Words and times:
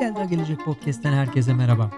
Geldi 0.00 0.28
Gelecek 0.30 0.64
Podcast'ten 0.64 1.12
herkese 1.12 1.54
merhaba. 1.54 1.90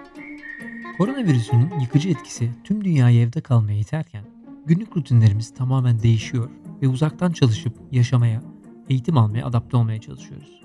Koronavirüsünün 0.99 1.81
yıkıcı 1.81 2.09
etkisi 2.09 2.51
tüm 2.65 2.85
dünyayı 2.85 3.21
evde 3.21 3.41
kalmaya 3.41 3.79
iterken 3.79 4.25
günlük 4.67 4.97
rutinlerimiz 4.97 5.55
tamamen 5.55 6.03
değişiyor 6.03 6.51
ve 6.83 6.89
uzaktan 6.89 7.33
çalışıp 7.33 7.75
yaşamaya, 7.93 8.43
eğitim 8.89 9.19
almaya 9.19 9.47
adapte 9.47 9.77
olmaya 9.77 10.01
çalışıyoruz. 10.01 10.63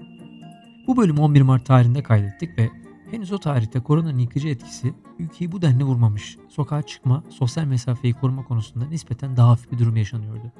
Bu 0.87 0.97
bölümü 0.97 1.19
11 1.19 1.41
Mart 1.41 1.65
tarihinde 1.65 2.03
kaydettik 2.03 2.57
ve 2.57 2.69
henüz 3.11 3.31
o 3.31 3.37
tarihte 3.37 3.79
koronanın 3.79 4.19
yıkıcı 4.19 4.47
etkisi 4.47 4.93
ülkeyi 5.19 5.51
bu 5.51 5.61
denli 5.61 5.83
vurmamış, 5.83 6.37
sokağa 6.49 6.81
çıkma, 6.81 7.23
sosyal 7.29 7.65
mesafeyi 7.65 8.13
koruma 8.13 8.43
konusunda 8.43 8.85
nispeten 8.85 9.37
daha 9.37 9.49
hafif 9.49 9.71
bir 9.71 9.77
durum 9.77 9.95
yaşanıyordu. 9.95 10.51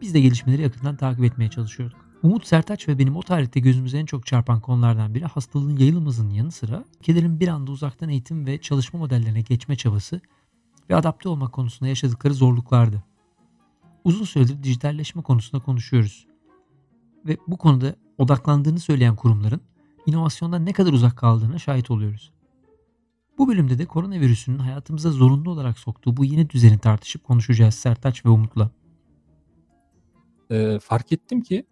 Biz 0.00 0.14
de 0.14 0.20
gelişmeleri 0.20 0.62
yakından 0.62 0.96
takip 0.96 1.24
etmeye 1.24 1.50
çalışıyorduk. 1.50 2.05
Umut 2.26 2.46
Sertaç 2.46 2.88
ve 2.88 2.98
benim 2.98 3.16
o 3.16 3.22
tarihte 3.22 3.60
gözümüze 3.60 3.98
en 3.98 4.06
çok 4.06 4.26
çarpan 4.26 4.60
konulardan 4.60 5.14
biri 5.14 5.24
hastalığın 5.24 5.76
yayılmasının 5.76 6.30
yanı 6.30 6.52
sıra 6.52 6.84
ülkelerin 7.00 7.40
bir 7.40 7.48
anda 7.48 7.70
uzaktan 7.70 8.08
eğitim 8.08 8.46
ve 8.46 8.60
çalışma 8.60 8.98
modellerine 8.98 9.40
geçme 9.40 9.76
çabası 9.76 10.20
ve 10.90 10.96
adapte 10.96 11.28
olmak 11.28 11.52
konusunda 11.52 11.88
yaşadıkları 11.88 12.34
zorluklardı. 12.34 13.02
Uzun 14.04 14.24
süredir 14.24 14.62
dijitalleşme 14.62 15.22
konusunda 15.22 15.64
konuşuyoruz. 15.64 16.26
Ve 17.26 17.36
bu 17.48 17.56
konuda 17.56 17.96
odaklandığını 18.18 18.80
söyleyen 18.80 19.16
kurumların 19.16 19.60
inovasyondan 20.06 20.66
ne 20.66 20.72
kadar 20.72 20.92
uzak 20.92 21.16
kaldığına 21.16 21.58
şahit 21.58 21.90
oluyoruz. 21.90 22.32
Bu 23.38 23.48
bölümde 23.48 23.78
de 23.78 23.86
koronavirüsünün 23.86 24.58
hayatımıza 24.58 25.10
zorunlu 25.10 25.50
olarak 25.50 25.78
soktuğu 25.78 26.16
bu 26.16 26.24
yeni 26.24 26.50
düzeni 26.50 26.78
tartışıp 26.78 27.24
konuşacağız 27.24 27.74
Sertaç 27.74 28.24
ve 28.24 28.28
Umut'la. 28.28 28.70
Ee, 30.50 30.78
fark 30.82 31.12
ettim 31.12 31.40
ki 31.40 31.66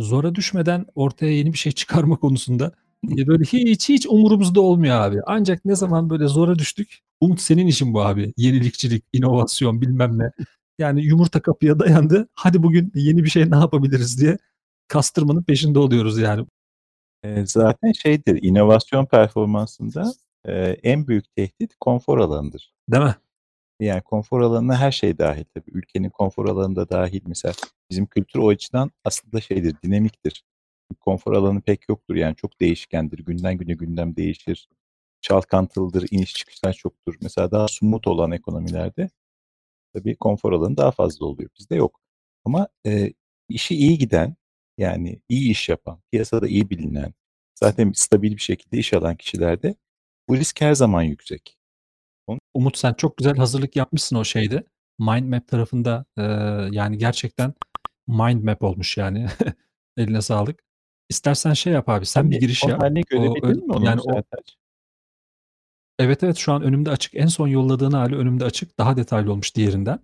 zora 0.00 0.34
düşmeden 0.34 0.86
ortaya 0.94 1.32
yeni 1.32 1.52
bir 1.52 1.58
şey 1.58 1.72
çıkarma 1.72 2.16
konusunda 2.16 2.72
e, 3.18 3.26
böyle 3.26 3.44
hiç 3.44 3.88
hiç 3.88 4.06
umurumuzda 4.06 4.60
olmuyor 4.60 5.00
abi. 5.00 5.20
Ancak 5.26 5.64
ne 5.64 5.76
zaman 5.76 6.10
böyle 6.10 6.26
zora 6.26 6.58
düştük 6.58 7.00
Umut 7.20 7.40
senin 7.40 7.66
işin 7.66 7.94
bu 7.94 8.02
abi. 8.02 8.32
Yenilikçilik, 8.36 9.04
inovasyon 9.12 9.80
bilmem 9.80 10.18
ne. 10.18 10.32
Yani 10.78 11.04
yumurta 11.04 11.40
kapıya 11.40 11.78
dayandı. 11.78 12.28
Hadi 12.34 12.62
bugün 12.62 12.92
yeni 12.94 13.24
bir 13.24 13.30
şey 13.30 13.50
ne 13.50 13.56
yapabiliriz 13.56 14.20
diye 14.20 14.38
kastırmanın 14.88 15.42
peşinde 15.42 15.78
oluyoruz 15.78 16.18
yani. 16.18 16.46
E, 17.24 17.46
zaten 17.46 17.92
şeydir, 17.92 18.42
inovasyon 18.42 19.06
performansında 19.06 20.12
e, 20.44 20.52
en 20.82 21.06
büyük 21.06 21.34
tehdit 21.36 21.74
konfor 21.80 22.18
alanıdır. 22.18 22.72
Değil 22.88 23.04
mi? 23.04 23.14
Yani 23.80 24.02
konfor 24.02 24.40
alanına 24.40 24.78
her 24.78 24.92
şey 24.92 25.18
dahil 25.18 25.44
tabii. 25.54 25.70
Ülkenin 25.70 26.10
konfor 26.10 26.48
alanı 26.48 26.76
da 26.76 26.88
dahil. 26.88 27.22
Mesela 27.26 27.54
bizim 27.90 28.06
kültür 28.06 28.38
o 28.40 28.48
açıdan 28.48 28.90
aslında 29.04 29.40
şeydir, 29.40 29.76
dinamiktir. 29.84 30.44
Konfor 31.00 31.32
alanı 31.34 31.60
pek 31.60 31.88
yoktur 31.88 32.14
yani 32.16 32.36
çok 32.36 32.60
değişkendir. 32.60 33.18
Günden 33.18 33.58
güne 33.58 33.74
gündem 33.74 34.16
değişir. 34.16 34.68
Çalkantılıdır, 35.20 36.08
iniş 36.10 36.34
çıkışlar 36.34 36.72
çoktur. 36.72 37.16
Mesela 37.22 37.50
daha 37.50 37.68
sumut 37.68 38.06
olan 38.06 38.32
ekonomilerde 38.32 39.10
tabii 39.94 40.16
konfor 40.16 40.52
alanı 40.52 40.76
daha 40.76 40.90
fazla 40.92 41.26
oluyor. 41.26 41.50
Bizde 41.58 41.74
yok. 41.76 42.00
Ama 42.44 42.68
e, 42.86 43.12
işi 43.48 43.76
iyi 43.76 43.98
giden, 43.98 44.36
yani 44.78 45.22
iyi 45.28 45.50
iş 45.50 45.68
yapan, 45.68 46.00
piyasada 46.12 46.48
iyi 46.48 46.70
bilinen, 46.70 47.14
zaten 47.54 47.92
stabil 47.92 48.32
bir 48.32 48.42
şekilde 48.42 48.78
iş 48.78 48.94
alan 48.94 49.16
kişilerde 49.16 49.74
bu 50.28 50.36
risk 50.36 50.60
her 50.60 50.74
zaman 50.74 51.02
yüksek. 51.02 51.59
Umut 52.54 52.78
sen 52.78 52.94
çok 52.94 53.16
güzel 53.16 53.36
hazırlık 53.36 53.76
yapmışsın 53.76 54.16
o 54.16 54.24
şeyde. 54.24 54.64
Mind 54.98 55.28
map 55.28 55.48
tarafında 55.48 56.04
e, 56.18 56.22
yani 56.70 56.98
gerçekten 56.98 57.54
mind 58.06 58.44
map 58.44 58.62
olmuş 58.62 58.96
yani. 58.96 59.26
Eline 59.96 60.22
sağlık. 60.22 60.60
İstersen 61.08 61.52
şey 61.52 61.72
yap 61.72 61.88
abi 61.88 62.06
sen 62.06 62.22
Tabii, 62.22 62.30
bir 62.30 62.40
giriş 62.40 62.64
o 62.64 62.68
yap. 62.68 62.82
haline 62.82 63.00
görebildin 63.00 63.66
mi 63.66 63.72
onu 63.72 63.84
yani 63.84 64.00
o, 64.00 64.22
Evet 65.98 66.22
evet 66.22 66.36
şu 66.36 66.52
an 66.52 66.62
önümde 66.62 66.90
açık. 66.90 67.14
En 67.14 67.26
son 67.26 67.48
yolladığın 67.48 67.92
hali 67.92 68.16
önümde 68.16 68.44
açık. 68.44 68.78
Daha 68.78 68.96
detaylı 68.96 69.32
olmuş 69.32 69.56
diğerinden. 69.56 69.98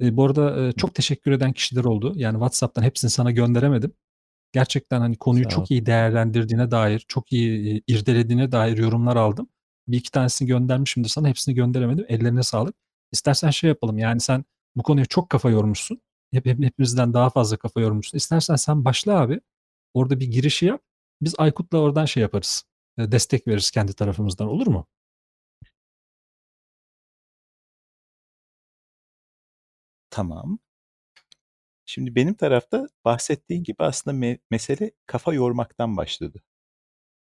E, 0.00 0.16
bu 0.16 0.24
arada 0.24 0.66
e, 0.66 0.72
çok 0.72 0.94
teşekkür 0.94 1.32
eden 1.32 1.52
kişiler 1.52 1.84
oldu. 1.84 2.12
Yani 2.16 2.34
WhatsApp'tan 2.34 2.82
hepsini 2.82 3.10
sana 3.10 3.30
gönderemedim. 3.30 3.92
Gerçekten 4.52 5.00
hani 5.00 5.16
konuyu 5.16 5.44
Sağ 5.44 5.48
ol. 5.48 5.54
çok 5.54 5.70
iyi 5.70 5.86
değerlendirdiğine 5.86 6.70
dair, 6.70 7.04
çok 7.08 7.32
iyi 7.32 7.76
e, 7.76 7.82
irdelediğine 7.86 8.52
dair 8.52 8.78
yorumlar 8.78 9.16
aldım. 9.16 9.48
Bir 9.88 9.98
iki 9.98 10.10
tanesini 10.10 10.48
göndermişimdir 10.48 11.08
sana. 11.08 11.28
Hepsini 11.28 11.54
gönderemedim. 11.54 12.06
Ellerine 12.08 12.42
sağlık. 12.42 12.74
İstersen 13.12 13.50
şey 13.50 13.68
yapalım. 13.68 13.98
Yani 13.98 14.20
sen 14.20 14.44
bu 14.76 14.82
konuya 14.82 15.06
çok 15.06 15.30
kafa 15.30 15.50
yormuşsun. 15.50 16.00
Hep, 16.32 16.46
hep 16.46 16.64
hepimizden 16.64 17.14
daha 17.14 17.30
fazla 17.30 17.56
kafa 17.56 17.80
yormuşsun. 17.80 18.18
İstersen 18.18 18.56
sen 18.56 18.84
başla 18.84 19.20
abi. 19.20 19.40
Orada 19.94 20.20
bir 20.20 20.26
girişi 20.26 20.66
yap. 20.66 20.82
Biz 21.22 21.34
Aykut'la 21.38 21.78
oradan 21.78 22.04
şey 22.04 22.20
yaparız. 22.22 22.64
E, 22.98 23.12
destek 23.12 23.48
veririz 23.48 23.70
kendi 23.70 23.92
tarafımızdan. 23.94 24.48
Olur 24.48 24.66
mu? 24.66 24.86
Tamam. 30.10 30.58
Şimdi 31.86 32.14
benim 32.14 32.34
tarafta 32.34 32.88
bahsettiğin 33.04 33.62
gibi 33.64 33.76
aslında 33.84 34.16
me- 34.26 34.38
mesele 34.50 34.90
kafa 35.06 35.34
yormaktan 35.34 35.96
başladı. 35.96 36.42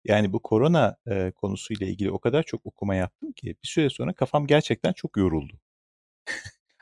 Yani 0.06 0.34
bu 0.34 0.40
korona 0.42 0.98
e, 1.08 1.32
konusuyla 1.32 1.88
ilgili 1.88 2.12
o 2.12 2.20
kadar 2.20 2.44
çok 2.44 2.66
okuma 2.66 2.96
yaptım 2.96 3.32
ki 3.32 3.56
bir 3.64 3.68
süre 3.68 3.90
sonra 3.90 4.14
kafam 4.14 4.48
gerçekten 4.48 4.94
çok 4.94 5.18
yoruldu. 5.18 5.60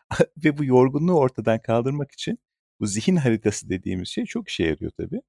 Ve 0.46 0.58
bu 0.58 0.66
yorgunluğu 0.66 1.20
ortadan 1.20 1.60
kaldırmak 1.62 2.12
için 2.12 2.40
bu 2.80 2.88
zihin 2.88 3.16
haritası 3.16 3.70
dediğimiz 3.70 4.10
şey 4.10 4.26
çok 4.26 4.50
işe 4.50 4.64
yarıyor 4.64 4.92
tabii. 4.98 5.22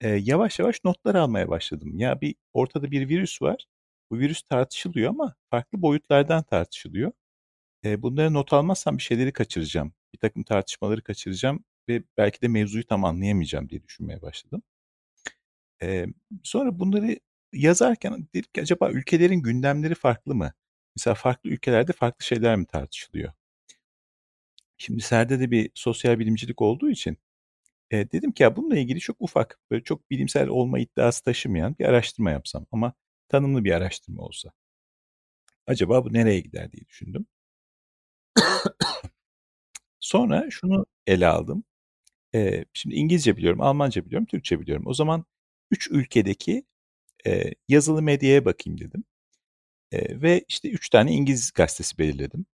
E, 0.00 0.08
yavaş 0.10 0.60
yavaş 0.60 0.84
notlar 0.84 1.16
almaya 1.16 1.48
başladım. 1.48 1.98
Ya 1.98 2.22
bir 2.22 2.36
ortada 2.54 2.92
bir 2.92 3.08
virüs 3.08 3.42
var. 3.42 3.66
Bu 4.12 4.18
virüs 4.18 4.42
tartışılıyor 4.42 5.10
ama 5.10 5.36
farklı 5.50 5.82
boyutlardan 5.82 6.44
tartışılıyor. 6.44 7.12
E, 7.84 8.02
bunları 8.02 8.34
not 8.34 8.52
almazsam 8.52 8.98
bir 8.98 9.02
şeyleri 9.02 9.32
kaçıracağım. 9.32 9.92
Bir 10.14 10.18
takım 10.18 10.42
tartışmaları 10.44 11.02
kaçıracağım 11.02 11.64
ve 11.88 12.02
belki 12.18 12.42
de 12.42 12.48
mevzuyu 12.48 12.86
tam 12.86 13.04
anlayamayacağım 13.04 13.70
diye 13.70 13.84
düşünmeye 13.84 14.22
başladım. 14.22 14.62
E, 15.82 16.06
sonra 16.44 16.78
bunları 16.78 17.18
yazarken 17.52 18.28
dedik 18.34 18.54
ki 18.54 18.62
acaba 18.62 18.90
ülkelerin 18.90 19.42
gündemleri 19.42 19.94
farklı 19.94 20.34
mı? 20.34 20.52
Mesela 20.96 21.14
farklı 21.14 21.50
ülkelerde 21.50 21.92
farklı 21.92 22.24
şeyler 22.24 22.56
mi 22.56 22.66
tartışılıyor? 22.66 23.32
Şimdi 24.78 25.02
Serde 25.02 25.40
de 25.40 25.50
bir 25.50 25.70
sosyal 25.74 26.18
bilimcilik 26.18 26.62
olduğu 26.62 26.90
için 26.90 27.18
e, 27.90 28.12
dedim 28.12 28.32
ki 28.32 28.42
ya 28.42 28.56
bununla 28.56 28.78
ilgili 28.78 29.00
çok 29.00 29.16
ufak, 29.20 29.60
böyle 29.72 29.84
çok 29.84 30.10
bilimsel 30.10 30.48
olma 30.48 30.78
iddiası 30.78 31.24
taşımayan 31.24 31.76
bir 31.78 31.84
araştırma 31.84 32.30
yapsam 32.30 32.66
ama 32.72 32.94
tanımlı 33.28 33.64
bir 33.64 33.72
araştırma 33.72 34.22
olsa. 34.22 34.52
Acaba 35.66 36.04
bu 36.04 36.12
nereye 36.12 36.40
gider 36.40 36.72
diye 36.72 36.86
düşündüm. 36.88 37.26
Sonra 40.00 40.46
şunu 40.50 40.86
ele 41.06 41.26
aldım. 41.26 41.64
E, 42.34 42.64
şimdi 42.74 42.96
İngilizce 42.96 43.36
biliyorum, 43.36 43.60
Almanca 43.60 44.06
biliyorum, 44.06 44.26
Türkçe 44.26 44.60
biliyorum. 44.60 44.84
O 44.86 44.94
zaman 44.94 45.24
üç 45.70 45.90
ülkedeki 45.90 46.64
e, 47.26 47.54
yazılı 47.68 48.02
medyaya 48.02 48.44
bakayım 48.44 48.80
dedim. 48.80 49.04
E, 49.92 50.22
ve 50.22 50.44
işte 50.48 50.70
üç 50.70 50.90
tane 50.90 51.12
İngiliz 51.12 51.52
gazetesi 51.52 51.98
belirledim. 51.98 52.46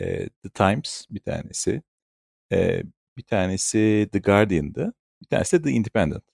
E, 0.00 0.28
The 0.28 0.50
Times 0.54 1.06
bir 1.10 1.20
tanesi, 1.20 1.82
e, 2.52 2.82
bir 3.16 3.22
tanesi 3.22 4.08
The 4.12 4.18
Guardian'dı, 4.18 4.94
bir 5.22 5.26
tanesi 5.28 5.58
de 5.58 5.62
The 5.62 5.70
Independent. 5.70 6.24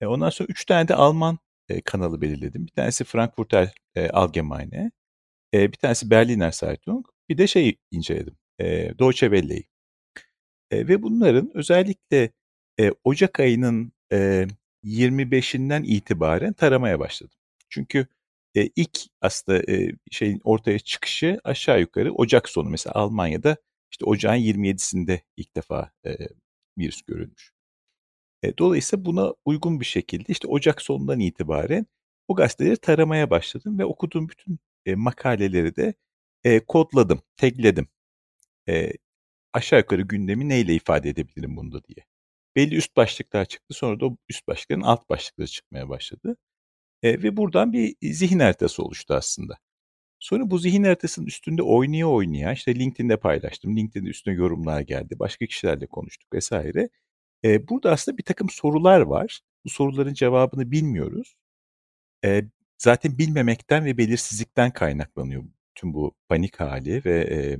E, 0.00 0.06
ondan 0.06 0.30
sonra 0.30 0.46
üç 0.50 0.64
tane 0.64 0.88
de 0.88 0.94
Alman 0.94 1.38
e, 1.68 1.80
kanalı 1.80 2.20
belirledim. 2.20 2.66
Bir 2.66 2.72
tanesi 2.72 3.04
Frankfurter 3.04 3.74
e, 3.94 4.10
Allgemeine, 4.10 4.90
e, 5.54 5.72
bir 5.72 5.76
tanesi 5.76 6.10
Berliner 6.10 6.52
Zeitung, 6.52 7.06
bir 7.28 7.38
de 7.38 7.46
şey 7.46 7.76
inceledim, 7.90 8.36
e, 8.60 8.98
Deutsche 8.98 9.30
Welle'yi. 9.30 9.68
E, 10.70 10.88
ve 10.88 11.02
bunların 11.02 11.50
özellikle 11.54 12.32
e, 12.80 12.92
Ocak 13.04 13.40
ayının 13.40 13.92
e, 14.12 14.46
25'inden 14.84 15.82
itibaren 15.84 16.52
taramaya 16.52 17.00
başladım. 17.00 17.36
Çünkü 17.68 18.06
e, 18.56 18.66
ilk 18.76 18.98
aslında 19.20 19.72
e, 19.72 19.92
şeyin 20.10 20.40
ortaya 20.44 20.78
çıkışı 20.78 21.40
aşağı 21.44 21.80
yukarı 21.80 22.12
Ocak 22.14 22.48
sonu. 22.48 22.70
Mesela 22.70 22.94
Almanya'da 22.94 23.56
işte 23.92 24.04
Ocağın 24.04 24.36
27'sinde 24.36 25.20
ilk 25.36 25.56
defa 25.56 25.90
e, 26.06 26.16
virüs 26.78 27.02
görülmüş. 27.02 27.52
E, 28.42 28.58
dolayısıyla 28.58 29.04
buna 29.04 29.34
uygun 29.44 29.80
bir 29.80 29.84
şekilde 29.84 30.24
işte 30.32 30.48
Ocak 30.48 30.82
sonundan 30.82 31.20
itibaren 31.20 31.86
o 32.28 32.34
gazeteleri 32.34 32.76
taramaya 32.76 33.30
başladım 33.30 33.78
ve 33.78 33.84
okuduğum 33.84 34.28
bütün 34.28 34.58
e, 34.86 34.94
makaleleri 34.94 35.76
de 35.76 35.94
e, 36.44 36.60
kodladım, 36.60 37.22
tagledim. 37.36 37.88
E, 38.68 38.92
aşağı 39.54 39.80
yukarı 39.80 40.02
gündemi 40.02 40.50
neyle 40.50 40.74
ifade 40.74 41.10
edebilirim 41.10 41.58
bunda 41.58 41.84
diye. 41.84 42.06
Belli 42.58 42.76
üst 42.76 42.96
başlıklar 42.96 43.44
çıktı. 43.44 43.74
Sonra 43.74 44.00
da 44.00 44.06
o 44.06 44.16
üst 44.28 44.48
başlıkların 44.48 44.82
alt 44.82 45.08
başlıkları 45.10 45.48
çıkmaya 45.48 45.88
başladı. 45.88 46.36
E, 47.02 47.22
ve 47.22 47.36
buradan 47.36 47.72
bir 47.72 47.96
zihin 48.02 48.40
haritası 48.40 48.82
oluştu 48.84 49.14
aslında. 49.14 49.58
Sonra 50.20 50.50
bu 50.50 50.58
zihin 50.58 50.84
haritasının 50.84 51.26
üstünde 51.26 51.62
oynaya 51.62 52.08
oynaya 52.08 52.52
işte 52.52 52.74
LinkedIn'de 52.74 53.16
paylaştım. 53.16 53.76
LinkedIn'de 53.76 54.10
üstüne 54.10 54.34
yorumlar 54.34 54.80
geldi. 54.80 55.18
Başka 55.18 55.46
kişilerle 55.46 55.86
konuştuk 55.86 56.34
vesaire. 56.34 56.90
E, 57.44 57.68
burada 57.68 57.92
aslında 57.92 58.18
bir 58.18 58.24
takım 58.24 58.50
sorular 58.50 59.00
var. 59.00 59.40
Bu 59.64 59.70
soruların 59.70 60.14
cevabını 60.14 60.70
bilmiyoruz. 60.70 61.36
e, 62.24 62.44
zaten 62.78 63.18
bilmemekten 63.18 63.84
ve 63.84 63.98
belirsizlikten 63.98 64.72
kaynaklanıyor 64.72 65.44
tüm 65.74 65.94
bu 65.94 66.14
panik 66.28 66.60
hali 66.60 67.02
ve 67.04 67.20
e, 67.20 67.58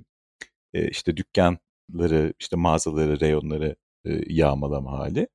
e, 0.80 0.88
işte 0.90 1.16
dükkanları, 1.16 2.34
işte 2.40 2.56
mağazaları, 2.56 3.20
reyonları 3.20 3.68
e, 3.68 3.76
yağmalama 4.28 4.92
hali. 4.98 5.28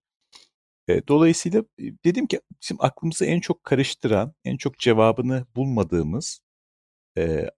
Dolayısıyla 1.07 1.63
dedim 1.80 2.27
ki 2.27 2.42
bizim 2.62 2.77
aklımızı 2.80 3.25
en 3.25 3.39
çok 3.39 3.63
karıştıran, 3.63 4.33
en 4.45 4.57
çok 4.57 4.80
cevabını 4.80 5.45
bulmadığımız 5.56 6.42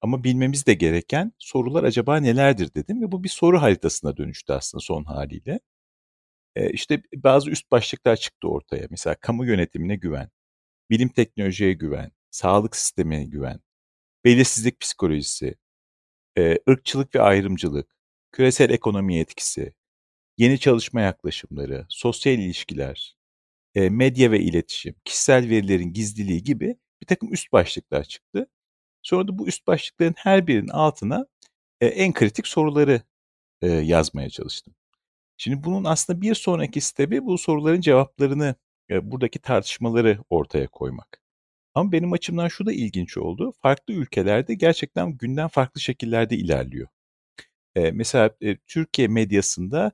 ama 0.01 0.23
bilmemiz 0.23 0.65
de 0.67 0.73
gereken 0.73 1.31
sorular 1.39 1.83
acaba 1.83 2.17
nelerdir 2.17 2.75
dedim 2.75 3.01
ve 3.01 3.11
bu 3.11 3.23
bir 3.23 3.29
soru 3.29 3.61
haritasına 3.61 4.17
dönüştü 4.17 4.53
aslında 4.53 4.81
son 4.81 5.03
haliyle. 5.03 5.59
E, 6.55 6.71
işte 6.71 7.01
bazı 7.15 7.51
üst 7.51 7.71
başlıklar 7.71 8.15
çıktı 8.15 8.47
ortaya. 8.47 8.87
Mesela 8.89 9.15
kamu 9.15 9.45
yönetimine 9.45 9.95
güven, 9.95 10.29
bilim 10.89 11.09
teknolojiye 11.09 11.73
güven, 11.73 12.11
sağlık 12.31 12.75
sistemine 12.75 13.25
güven, 13.25 13.59
belirsizlik 14.25 14.79
psikolojisi, 14.79 15.55
ırkçılık 16.69 17.15
ve 17.15 17.21
ayrımcılık, 17.21 17.95
küresel 18.31 18.69
ekonomi 18.69 19.19
etkisi, 19.19 19.73
yeni 20.37 20.59
çalışma 20.59 21.01
yaklaşımları, 21.01 21.85
sosyal 21.89 22.39
ilişkiler, 22.39 23.15
e, 23.75 23.89
medya 23.89 24.31
ve 24.31 24.39
iletişim, 24.39 24.95
kişisel 25.05 25.49
verilerin 25.49 25.93
gizliliği 25.93 26.43
gibi 26.43 26.77
bir 27.01 27.07
takım 27.07 27.33
üst 27.33 27.51
başlıklar 27.51 28.03
çıktı. 28.03 28.47
Sonra 29.01 29.27
da 29.27 29.37
bu 29.37 29.47
üst 29.47 29.67
başlıkların 29.67 30.15
her 30.17 30.47
birinin 30.47 30.67
altına 30.67 31.27
e, 31.81 31.87
en 31.87 32.13
kritik 32.13 32.47
soruları 32.47 33.01
e, 33.61 33.67
yazmaya 33.67 34.29
çalıştım. 34.29 34.75
Şimdi 35.37 35.63
bunun 35.63 35.83
aslında 35.83 36.21
bir 36.21 36.35
sonraki 36.35 36.81
stebi 36.81 37.25
bu 37.25 37.37
soruların 37.37 37.81
cevaplarını, 37.81 38.55
buradaki 38.91 39.39
tartışmaları 39.39 40.19
ortaya 40.29 40.67
koymak. 40.67 41.21
Ama 41.73 41.91
benim 41.91 42.13
açımdan 42.13 42.47
şu 42.47 42.65
da 42.65 42.73
ilginç 42.73 43.17
oldu. 43.17 43.53
Farklı 43.61 43.93
ülkelerde 43.93 44.53
gerçekten 44.53 45.17
günden 45.17 45.47
farklı 45.47 45.81
şekillerde 45.81 46.37
ilerliyor. 46.37 46.87
Mesela 47.75 48.31
Türkiye 48.67 49.07
medyasında 49.07 49.91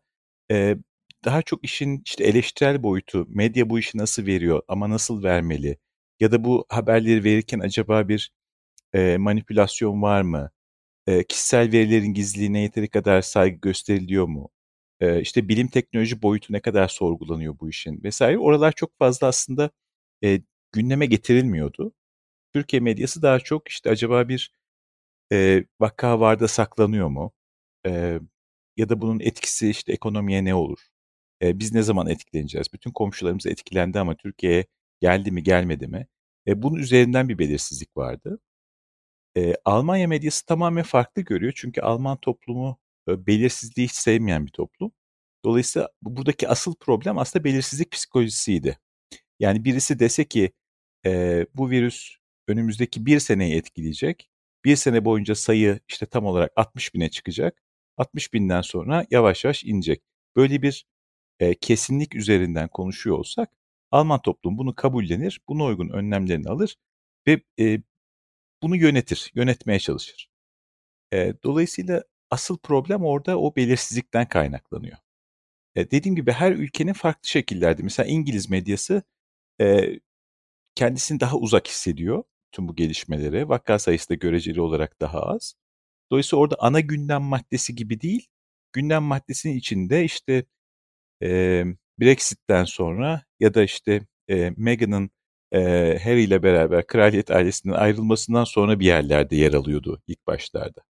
e, 0.51 0.77
daha 1.25 1.41
çok 1.41 1.65
işin 1.65 2.03
işte 2.05 2.23
eleştirel 2.23 2.83
boyutu, 2.83 3.25
medya 3.29 3.69
bu 3.69 3.79
işi 3.79 3.97
nasıl 3.97 4.25
veriyor 4.25 4.61
ama 4.67 4.89
nasıl 4.89 5.23
vermeli? 5.23 5.77
Ya 6.19 6.31
da 6.31 6.43
bu 6.43 6.65
haberleri 6.69 7.23
verirken 7.23 7.59
acaba 7.59 8.07
bir 8.09 8.31
e, 8.93 9.17
manipülasyon 9.17 10.01
var 10.01 10.21
mı? 10.21 10.51
E, 11.07 11.23
kişisel 11.23 11.71
verilerin 11.73 12.13
gizliliğine 12.13 12.61
yeteri 12.61 12.89
kadar 12.89 13.21
saygı 13.21 13.57
gösteriliyor 13.61 14.25
mu? 14.27 14.49
E, 14.99 15.21
işte 15.21 15.49
bilim 15.49 15.67
teknoloji 15.67 16.21
boyutu 16.21 16.53
ne 16.53 16.59
kadar 16.61 16.87
sorgulanıyor 16.87 17.59
bu 17.59 17.69
işin 17.69 18.03
vesaire. 18.03 18.39
Oralar 18.39 18.71
çok 18.71 18.99
fazla 18.99 19.27
aslında 19.27 19.71
e, 20.23 20.41
gündeme 20.73 21.05
getirilmiyordu. 21.05 21.93
Türkiye 22.53 22.79
medyası 22.81 23.21
daha 23.21 23.39
çok 23.39 23.67
işte 23.69 23.89
acaba 23.89 24.29
bir 24.29 24.53
e, 25.31 25.65
vaka 25.79 26.19
var 26.19 26.39
da 26.39 26.47
saklanıyor 26.47 27.07
mu? 27.07 27.33
E, 27.87 28.19
ya 28.77 28.89
da 28.89 29.01
bunun 29.01 29.19
etkisi 29.19 29.69
işte 29.69 29.93
ekonomiye 29.93 30.45
ne 30.45 30.55
olur? 30.55 30.79
E, 31.41 31.59
biz 31.59 31.73
ne 31.73 31.83
zaman 31.83 32.07
etkileneceğiz? 32.07 32.73
Bütün 32.73 32.91
komşularımız 32.91 33.45
etkilendi 33.45 33.99
ama 33.99 34.15
Türkiye'ye 34.15 34.65
geldi 35.01 35.31
mi 35.31 35.43
gelmedi 35.43 35.87
mi? 35.87 36.07
E, 36.47 36.61
bunun 36.63 36.79
üzerinden 36.79 37.29
bir 37.29 37.39
belirsizlik 37.39 37.97
vardı. 37.97 38.39
E, 39.37 39.55
Almanya 39.65 40.07
medyası 40.07 40.45
tamamen 40.45 40.83
farklı 40.83 41.21
görüyor. 41.21 41.53
Çünkü 41.55 41.81
Alman 41.81 42.17
toplumu 42.17 42.79
e, 43.09 43.27
belirsizliği 43.27 43.87
hiç 43.87 43.95
sevmeyen 43.95 44.45
bir 44.45 44.51
toplum. 44.51 44.91
Dolayısıyla 45.45 45.89
buradaki 46.01 46.49
asıl 46.49 46.75
problem 46.75 47.17
aslında 47.17 47.43
belirsizlik 47.45 47.91
psikolojisiydi. 47.91 48.79
Yani 49.39 49.65
birisi 49.65 49.99
dese 49.99 50.25
ki 50.25 50.51
e, 51.05 51.45
bu 51.55 51.69
virüs 51.69 52.17
önümüzdeki 52.47 53.05
bir 53.05 53.19
seneyi 53.19 53.55
etkileyecek. 53.55 54.29
Bir 54.65 54.75
sene 54.75 55.05
boyunca 55.05 55.35
sayı 55.35 55.79
işte 55.89 56.05
tam 56.05 56.25
olarak 56.25 56.51
60 56.55 56.93
bine 56.93 57.09
çıkacak. 57.09 57.63
60 57.97 58.33
binden 58.33 58.61
sonra 58.61 59.05
yavaş 59.11 59.45
yavaş 59.45 59.63
inecek. 59.63 60.03
Böyle 60.35 60.61
bir 60.61 60.85
e, 61.39 61.55
kesinlik 61.55 62.15
üzerinden 62.15 62.67
konuşuyor 62.67 63.17
olsak 63.17 63.51
Alman 63.91 64.21
toplum 64.21 64.57
bunu 64.57 64.75
kabullenir, 64.75 65.41
buna 65.49 65.65
uygun 65.65 65.89
önlemlerini 65.89 66.49
alır 66.49 66.75
ve 67.27 67.41
e, 67.59 67.81
bunu 68.63 68.75
yönetir, 68.75 69.31
yönetmeye 69.35 69.79
çalışır. 69.79 70.29
E, 71.13 71.33
dolayısıyla 71.43 72.03
asıl 72.31 72.57
problem 72.57 73.03
orada 73.03 73.39
o 73.39 73.55
belirsizlikten 73.55 74.27
kaynaklanıyor. 74.29 74.97
E, 75.75 75.91
dediğim 75.91 76.15
gibi 76.15 76.31
her 76.31 76.51
ülkenin 76.51 76.93
farklı 76.93 77.29
şekillerde. 77.29 77.83
Mesela 77.83 78.07
İngiliz 78.09 78.49
medyası 78.49 79.03
e, 79.61 79.99
kendisini 80.75 81.19
daha 81.19 81.37
uzak 81.37 81.67
hissediyor 81.67 82.23
tüm 82.51 82.67
bu 82.67 82.75
gelişmelere. 82.75 83.49
Vaka 83.49 83.79
sayısı 83.79 84.09
da 84.09 84.13
göreceli 84.15 84.61
olarak 84.61 85.01
daha 85.01 85.21
az. 85.21 85.55
Dolayısıyla 86.11 86.41
orada 86.41 86.55
ana 86.59 86.79
gündem 86.79 87.21
maddesi 87.21 87.75
gibi 87.75 88.01
değil, 88.01 88.27
gündem 88.73 89.03
maddesinin 89.03 89.57
içinde 89.57 90.03
işte 90.03 90.45
e, 91.23 91.63
Brexit'ten 91.99 92.63
sonra 92.65 93.23
ya 93.39 93.53
da 93.53 93.63
işte 93.63 94.01
e, 94.29 94.51
Meghan'ın 94.57 95.09
e, 95.51 95.59
Harry 96.03 96.23
ile 96.23 96.43
beraber 96.43 96.87
kraliyet 96.87 97.31
ailesinden 97.31 97.75
ayrılmasından 97.75 98.43
sonra 98.43 98.79
bir 98.79 98.85
yerlerde 98.85 99.35
yer 99.35 99.53
alıyordu 99.53 100.01
ilk 100.07 100.27
başlarda. 100.27 100.81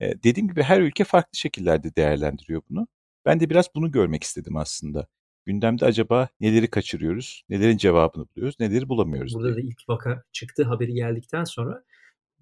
E, 0.00 0.22
dediğim 0.22 0.48
gibi 0.48 0.62
her 0.62 0.80
ülke 0.80 1.04
farklı 1.04 1.38
şekillerde 1.38 1.96
değerlendiriyor 1.96 2.62
bunu. 2.70 2.88
Ben 3.26 3.40
de 3.40 3.50
biraz 3.50 3.66
bunu 3.74 3.90
görmek 3.92 4.22
istedim 4.24 4.56
aslında. 4.56 5.06
Gündemde 5.46 5.84
acaba 5.84 6.28
neleri 6.40 6.70
kaçırıyoruz, 6.70 7.44
nelerin 7.48 7.76
cevabını 7.76 8.26
buluyoruz, 8.36 8.60
neleri 8.60 8.88
bulamıyoruz 8.88 9.34
Burada 9.34 9.54
diye. 9.54 9.64
da 9.64 9.68
ilk 9.68 9.88
vaka 9.88 10.22
çıktı 10.32 10.64
haberi 10.64 10.94
geldikten 10.94 11.44
sonra 11.44 11.84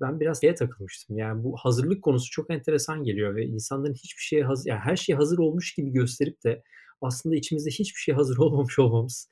ben 0.00 0.20
biraz 0.20 0.40
şeye 0.40 0.54
takılmıştım. 0.54 1.18
Yani 1.18 1.44
bu 1.44 1.56
hazırlık 1.56 2.02
konusu 2.02 2.30
çok 2.30 2.50
enteresan 2.50 3.04
geliyor 3.04 3.36
ve 3.36 3.44
insanların 3.46 3.94
hiçbir 3.94 4.22
şeye 4.22 4.44
hazır, 4.44 4.70
yani 4.70 4.80
her 4.80 4.96
şey 4.96 5.16
hazır 5.16 5.38
olmuş 5.38 5.74
gibi 5.74 5.90
gösterip 5.90 6.44
de 6.44 6.62
aslında 7.00 7.36
içimizde 7.36 7.70
hiçbir 7.70 8.00
şey 8.00 8.14
hazır 8.14 8.36
olmamış 8.38 8.78
olmamız 8.78 9.28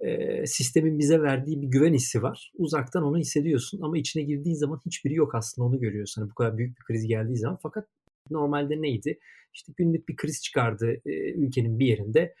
e, 0.00 0.46
sistemin 0.46 0.98
bize 0.98 1.22
verdiği 1.22 1.62
bir 1.62 1.66
güven 1.66 1.94
hissi 1.94 2.22
var. 2.22 2.52
Uzaktan 2.54 3.02
onu 3.02 3.18
hissediyorsun 3.18 3.80
ama 3.82 3.98
içine 3.98 4.22
girdiğin 4.22 4.56
zaman 4.56 4.80
hiçbiri 4.86 5.14
yok 5.14 5.34
aslında 5.34 5.66
onu 5.66 5.80
görüyorsun. 5.80 6.22
Hani 6.22 6.30
bu 6.30 6.34
kadar 6.34 6.58
büyük 6.58 6.78
bir 6.78 6.84
kriz 6.84 7.06
geldiği 7.06 7.36
zaman 7.36 7.58
fakat 7.62 7.88
normalde 8.30 8.82
neydi? 8.82 9.18
İşte 9.54 9.72
günlük 9.76 10.08
bir 10.08 10.16
kriz 10.16 10.42
çıkardı 10.42 10.96
e, 11.06 11.32
ülkenin 11.32 11.78
bir 11.78 11.86
yerinde. 11.86 12.34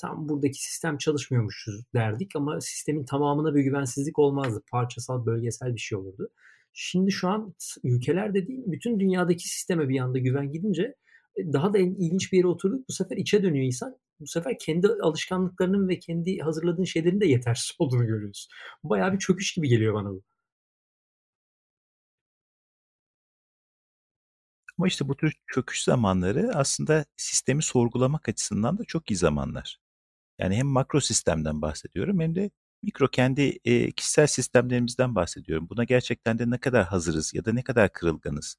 Tam 0.00 0.28
buradaki 0.28 0.64
sistem 0.64 0.98
çalışmıyormuşuz 0.98 1.84
derdik 1.94 2.36
ama 2.36 2.60
sistemin 2.60 3.04
tamamına 3.04 3.54
bir 3.54 3.60
güvensizlik 3.60 4.18
olmazdı. 4.18 4.62
Parçasal, 4.70 5.26
bölgesel 5.26 5.74
bir 5.74 5.80
şey 5.80 5.98
olurdu. 5.98 6.28
Şimdi 6.78 7.12
şu 7.12 7.28
an 7.28 7.54
ülkeler 7.84 8.34
değil, 8.34 8.62
bütün 8.66 9.00
dünyadaki 9.00 9.48
sisteme 9.48 9.88
bir 9.88 10.00
anda 10.00 10.18
güven 10.18 10.52
gidince 10.52 10.94
daha 11.38 11.74
da 11.74 11.78
ilginç 11.78 12.32
bir 12.32 12.36
yere 12.38 12.46
oturduk. 12.46 12.88
Bu 12.88 12.92
sefer 12.92 13.16
içe 13.16 13.42
dönüyor 13.42 13.66
insan 13.66 13.96
bu 14.20 14.26
sefer 14.26 14.58
kendi 14.60 14.88
alışkanlıklarının 15.02 15.88
ve 15.88 15.98
kendi 15.98 16.38
hazırladığın 16.38 16.84
şeylerin 16.84 17.20
de 17.20 17.26
yetersiz 17.26 17.76
olduğunu 17.78 18.06
görüyoruz. 18.06 18.48
Bayağı 18.84 19.12
bir 19.12 19.18
çöküş 19.18 19.54
gibi 19.54 19.68
geliyor 19.68 19.94
bana 19.94 20.10
bu. 20.10 20.22
Ama 24.78 24.86
işte 24.88 25.08
bu 25.08 25.16
tür 25.16 25.34
çöküş 25.46 25.82
zamanları 25.84 26.50
aslında 26.54 27.04
sistemi 27.16 27.62
sorgulamak 27.62 28.28
açısından 28.28 28.78
da 28.78 28.84
çok 28.84 29.10
iyi 29.10 29.16
zamanlar. 29.16 29.78
Yani 30.38 30.56
hem 30.56 30.66
makro 30.66 31.00
sistemden 31.00 31.62
bahsediyorum 31.62 32.20
hem 32.20 32.34
de 32.34 32.50
mikro 32.86 33.08
kendi 33.08 33.58
e, 33.64 33.92
kişisel 33.92 34.26
sistemlerimizden 34.26 35.14
bahsediyorum. 35.14 35.68
Buna 35.70 35.84
gerçekten 35.84 36.38
de 36.38 36.50
ne 36.50 36.58
kadar 36.58 36.84
hazırız 36.84 37.34
ya 37.34 37.44
da 37.44 37.52
ne 37.52 37.62
kadar 37.64 37.92
kırılganız? 37.92 38.56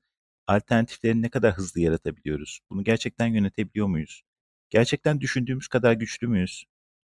Alternatifleri 0.47 1.21
ne 1.21 1.29
kadar 1.29 1.53
hızlı 1.57 1.81
yaratabiliyoruz? 1.81 2.59
Bunu 2.69 2.83
gerçekten 2.83 3.27
yönetebiliyor 3.27 3.87
muyuz? 3.87 4.23
Gerçekten 4.69 5.21
düşündüğümüz 5.21 5.67
kadar 5.67 5.93
güçlü 5.93 6.27
müyüz? 6.27 6.65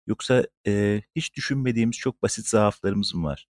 Yoksa 0.08 0.46
e, 0.68 1.02
hiç 1.16 1.36
düşünmediğimiz 1.36 1.98
çok 1.98 2.24
basit 2.24 2.48
zaaflarımız 2.48 3.16
mı 3.16 3.24
var? 3.28 3.48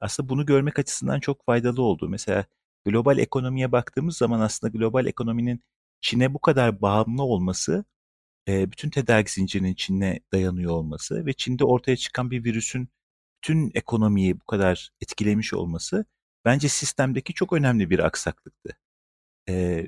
Aslında 0.00 0.28
bunu 0.28 0.46
görmek 0.46 0.78
açısından 0.78 1.20
çok 1.20 1.44
faydalı 1.46 1.82
oldu. 1.82 2.08
Mesela 2.08 2.46
global 2.84 3.18
ekonomiye 3.18 3.72
baktığımız 3.72 4.16
zaman 4.16 4.40
aslında 4.40 4.78
global 4.78 5.06
ekonominin 5.06 5.64
Çin'e 6.00 6.34
bu 6.34 6.40
kadar 6.40 6.82
bağımlı 6.82 7.22
olması, 7.22 7.84
bütün 8.48 8.90
tedarik 8.90 9.30
zincirinin 9.30 9.74
Çin'e 9.74 10.20
dayanıyor 10.32 10.72
olması 10.72 11.26
ve 11.26 11.32
Çin'de 11.32 11.64
ortaya 11.64 11.96
çıkan 11.96 12.30
bir 12.30 12.44
virüsün 12.44 12.88
bütün 13.36 13.70
ekonomiyi 13.74 14.40
bu 14.40 14.44
kadar 14.44 14.90
etkilemiş 15.00 15.54
olması 15.54 16.04
bence 16.44 16.68
sistemdeki 16.68 17.34
çok 17.34 17.52
önemli 17.52 17.90
bir 17.90 17.98
aksaklıktı. 17.98 18.78
E, 19.48 19.86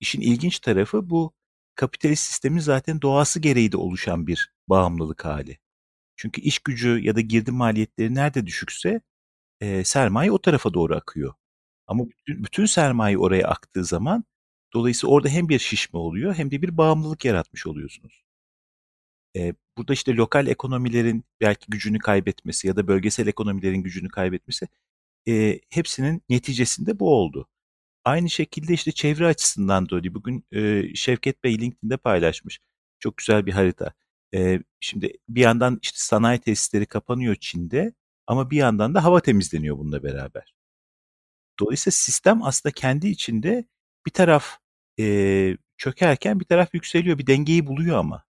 işin 0.00 0.20
ilginç 0.20 0.60
tarafı 0.60 1.10
bu 1.10 1.32
kapitalist 1.74 2.24
sistemin 2.24 2.60
zaten 2.60 3.02
doğası 3.02 3.40
gereği 3.40 3.72
de 3.72 3.76
oluşan 3.76 4.26
bir 4.26 4.52
bağımlılık 4.68 5.24
hali. 5.24 5.58
Çünkü 6.16 6.40
iş 6.40 6.58
gücü 6.58 7.00
ya 7.02 7.16
da 7.16 7.20
girdi 7.20 7.50
maliyetleri 7.52 8.14
nerede 8.14 8.46
düşükse 8.46 9.00
e, 9.60 9.84
sermaye 9.84 10.32
o 10.32 10.40
tarafa 10.40 10.74
doğru 10.74 10.96
akıyor. 10.96 11.34
Ama 11.86 12.04
bütün, 12.08 12.44
bütün 12.44 12.66
sermaye 12.66 13.18
oraya 13.18 13.48
aktığı 13.48 13.84
zaman 13.84 14.24
dolayısıyla 14.74 15.14
orada 15.14 15.28
hem 15.28 15.48
bir 15.48 15.58
şişme 15.58 15.98
oluyor 15.98 16.34
hem 16.34 16.50
de 16.50 16.62
bir 16.62 16.76
bağımlılık 16.76 17.24
yaratmış 17.24 17.66
oluyorsunuz. 17.66 18.24
E, 19.36 19.54
burada 19.78 19.92
işte 19.92 20.14
lokal 20.16 20.46
ekonomilerin 20.46 21.24
belki 21.40 21.66
gücünü 21.68 21.98
kaybetmesi 21.98 22.68
ya 22.68 22.76
da 22.76 22.86
bölgesel 22.88 23.26
ekonomilerin 23.26 23.82
gücünü 23.82 24.08
kaybetmesi 24.08 24.68
e, 25.28 25.60
hepsinin 25.70 26.22
neticesinde 26.28 27.00
bu 27.00 27.14
oldu. 27.14 27.48
Aynı 28.04 28.30
şekilde 28.30 28.72
işte 28.74 28.92
çevre 28.92 29.26
açısından 29.26 29.88
da 29.90 29.96
öyle. 29.96 30.14
Bugün 30.14 30.44
e, 30.52 30.94
Şevket 30.94 31.44
Bey 31.44 31.58
LinkedIn'de 31.60 31.96
paylaşmış. 31.96 32.60
Çok 33.00 33.16
güzel 33.16 33.46
bir 33.46 33.52
harita. 33.52 33.92
E, 34.34 34.60
şimdi 34.80 35.12
bir 35.28 35.40
yandan 35.40 35.78
işte 35.82 35.98
sanayi 35.98 36.38
tesisleri 36.40 36.86
kapanıyor 36.86 37.34
Çin'de 37.40 37.94
ama 38.26 38.50
bir 38.50 38.56
yandan 38.56 38.94
da 38.94 39.04
hava 39.04 39.20
temizleniyor 39.20 39.78
bununla 39.78 40.02
beraber. 40.02 40.54
Dolayısıyla 41.60 41.92
sistem 41.92 42.42
aslında 42.42 42.72
kendi 42.72 43.08
içinde 43.08 43.64
bir 44.06 44.10
taraf 44.10 44.58
e, 45.00 45.56
çökerken 45.76 46.40
bir 46.40 46.44
taraf 46.44 46.74
yükseliyor. 46.74 47.18
Bir 47.18 47.26
dengeyi 47.26 47.66
buluyor 47.66 47.98
ama. 47.98 48.24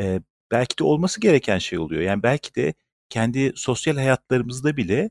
E, 0.00 0.20
belki 0.50 0.78
de 0.78 0.84
olması 0.84 1.20
gereken 1.20 1.58
şey 1.58 1.78
oluyor. 1.78 2.02
Yani 2.02 2.22
belki 2.22 2.54
de 2.54 2.74
kendi 3.08 3.52
sosyal 3.56 3.96
hayatlarımızda 3.96 4.76
bile 4.76 5.10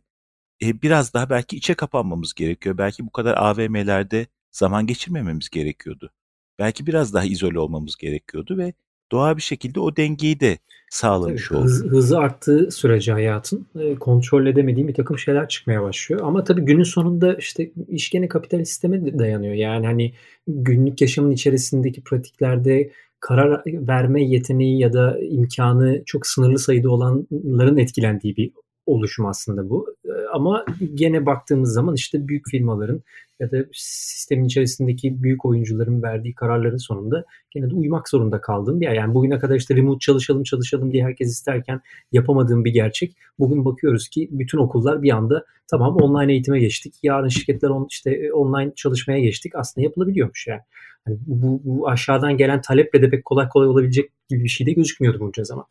e, 0.64 0.82
biraz 0.82 1.14
daha 1.14 1.30
belki 1.30 1.58
içe 1.58 1.74
kapanmamız 1.74 2.34
gerekiyor. 2.34 2.78
Belki 2.78 3.08
bu 3.08 3.12
kadar 3.12 3.38
AVM'lerde 3.38 4.28
zaman 4.52 4.88
geçirmememiz 4.88 5.50
gerekiyordu. 5.50 6.14
Belki 6.60 6.88
biraz 6.88 7.14
daha 7.14 7.26
izole 7.26 7.60
olmamız 7.60 7.98
gerekiyordu 7.98 8.58
ve 8.58 8.74
doğal 9.16 9.38
bir 9.38 9.42
şekilde 9.42 9.80
o 9.80 9.96
dengeyi 9.96 10.40
de 10.40 10.58
sağlamış 10.90 11.52
oldu. 11.52 11.64
Hız, 11.64 11.86
hızı 11.86 12.18
arttığı 12.18 12.72
sürece 12.72 13.12
hayatın 13.12 13.66
e, 13.80 13.96
kontrol 13.96 14.46
edemediğim 14.46 14.88
bir 14.88 14.94
takım 14.94 15.20
şeyler 15.20 15.48
çıkmaya 15.48 15.82
başlıyor. 15.82 16.22
Ama 16.24 16.44
tabii 16.44 16.62
günün 16.62 16.84
sonunda 16.84 17.34
işte 17.36 17.72
iş 17.88 18.10
gene 18.10 18.28
kapitalist 18.28 18.72
sisteme 18.72 19.20
dayanıyor. 19.20 19.54
Yani 19.54 19.86
hani 19.86 20.14
günlük 20.48 21.02
yaşamın 21.02 21.32
içerisindeki 21.32 22.02
pratiklerde 22.02 22.92
karar 23.20 23.62
verme 23.66 24.24
yeteneği 24.24 24.80
ya 24.80 24.94
da 24.94 25.20
imkanı 25.20 26.04
çok 26.06 26.28
sınırlı 26.28 26.60
sayıda 26.60 26.90
olanların 26.90 27.78
etkilendiği 27.78 28.36
bir 28.36 28.52
oluşum 28.86 29.26
aslında 29.26 29.70
bu. 29.70 29.96
Ee, 30.06 30.10
ama 30.34 30.66
gene 30.94 31.26
baktığımız 31.26 31.74
zaman 31.74 31.96
işte 31.96 32.28
büyük 32.28 32.50
firmaların 32.50 33.02
ya 33.40 33.52
da 33.52 33.58
sistemin 33.74 34.46
içerisindeki 34.46 35.24
büyük 35.24 35.46
oyuncuların 35.46 36.04
verdiği 36.04 36.36
kararların 36.36 36.78
sonunda 36.78 37.26
gene 37.52 37.70
de 37.70 37.76
uymak 37.76 38.10
zorunda 38.10 38.42
kaldığım 38.42 38.82
bir 38.82 38.86
yer. 38.86 38.94
Yani 38.94 39.14
bugüne 39.14 39.40
kadar 39.40 39.56
işte 39.56 39.76
remote 39.76 40.00
çalışalım 40.00 40.44
çalışalım 40.44 40.92
diye 40.92 41.04
herkes 41.04 41.32
isterken 41.32 41.82
yapamadığım 42.12 42.66
bir 42.66 42.74
gerçek. 42.74 43.18
Bugün 43.40 43.66
bakıyoruz 43.66 44.10
ki 44.10 44.30
bütün 44.32 44.58
okullar 44.58 45.02
bir 45.02 45.12
anda 45.12 45.46
tamam 45.68 45.96
online 45.96 46.34
eğitime 46.34 46.60
geçtik. 46.60 46.94
Yarın 47.04 47.28
şirketler 47.28 47.70
on, 47.70 47.88
işte 47.90 48.12
e, 48.12 48.32
online 48.32 48.74
çalışmaya 48.76 49.20
geçtik. 49.20 49.56
Aslında 49.56 49.86
yapılabiliyormuş 49.86 50.48
yani. 50.48 50.62
yani 51.08 51.18
bu, 51.28 51.62
bu 51.64 51.90
aşağıdan 51.90 52.38
gelen 52.38 52.62
taleple 52.62 53.02
de 53.02 53.10
pek 53.10 53.26
kolay 53.26 53.50
kolay 53.50 53.68
olabilecek 53.68 54.12
gibi 54.30 54.44
bir 54.44 54.50
şey 54.50 54.68
de 54.68 54.72
gözükmüyordu 54.72 55.20
bunca 55.20 55.44
zaman. 55.44 55.66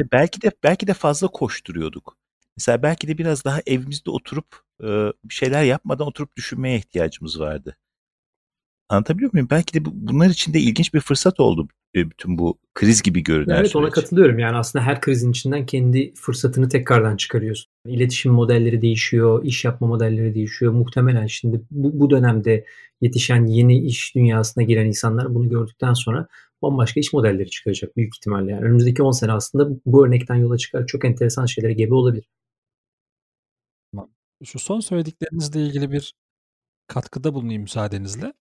İşte 0.00 0.12
belki 0.12 0.42
de 0.42 0.52
belki 0.62 0.86
de 0.86 0.94
fazla 0.94 1.28
koşturuyorduk. 1.28 2.16
Mesela 2.56 2.82
belki 2.82 3.08
de 3.08 3.18
biraz 3.18 3.44
daha 3.44 3.60
evimizde 3.66 4.10
oturup 4.10 4.46
bir 5.24 5.34
şeyler 5.34 5.64
yapmadan 5.64 6.06
oturup 6.06 6.36
düşünmeye 6.36 6.76
ihtiyacımız 6.76 7.40
vardı. 7.40 7.76
Anlatabiliyor 8.88 9.32
muyum? 9.32 9.48
Belki 9.50 9.74
de 9.74 9.84
bu, 9.84 9.90
bunlar 9.94 10.30
için 10.30 10.54
de 10.54 10.58
ilginç 10.60 10.94
bir 10.94 11.00
fırsat 11.00 11.40
oldu 11.40 11.68
e, 11.94 12.10
bütün 12.10 12.38
bu 12.38 12.58
kriz 12.74 13.02
gibi 13.02 13.22
görünen 13.22 13.54
Evet 13.54 13.70
süreç. 13.70 13.76
ona 13.76 13.90
katılıyorum. 13.90 14.38
Yani 14.38 14.56
aslında 14.56 14.84
her 14.84 15.00
krizin 15.00 15.30
içinden 15.30 15.66
kendi 15.66 16.14
fırsatını 16.14 16.68
tekrardan 16.68 17.16
çıkarıyorsun. 17.16 17.70
İletişim 17.86 18.32
modelleri 18.32 18.82
değişiyor, 18.82 19.44
iş 19.44 19.64
yapma 19.64 19.86
modelleri 19.86 20.34
değişiyor. 20.34 20.72
Muhtemelen 20.72 21.26
şimdi 21.26 21.60
bu, 21.70 22.00
bu 22.00 22.10
dönemde 22.10 22.64
yetişen 23.00 23.46
yeni 23.46 23.78
iş 23.78 24.14
dünyasına 24.14 24.64
giren 24.64 24.86
insanlar 24.86 25.34
bunu 25.34 25.48
gördükten 25.48 25.94
sonra 25.94 26.26
bambaşka 26.62 27.00
iş 27.00 27.12
modelleri 27.12 27.50
çıkacak 27.50 27.96
büyük 27.96 28.16
ihtimalle. 28.16 28.50
Yani 28.50 28.64
önümüzdeki 28.64 29.02
10 29.02 29.10
sene 29.10 29.32
aslında 29.32 29.80
bu 29.86 30.06
örnekten 30.06 30.34
yola 30.34 30.58
çıkar 30.58 30.86
çok 30.86 31.04
enteresan 31.04 31.46
şeylere 31.46 31.72
gebe 31.72 31.94
olabilir. 31.94 32.28
Şu 34.44 34.58
son 34.58 34.80
söylediklerinizle 34.80 35.66
ilgili 35.66 35.90
bir 35.90 36.14
katkıda 36.86 37.34
bulunayım 37.34 37.62
müsaadenizle. 37.62 38.32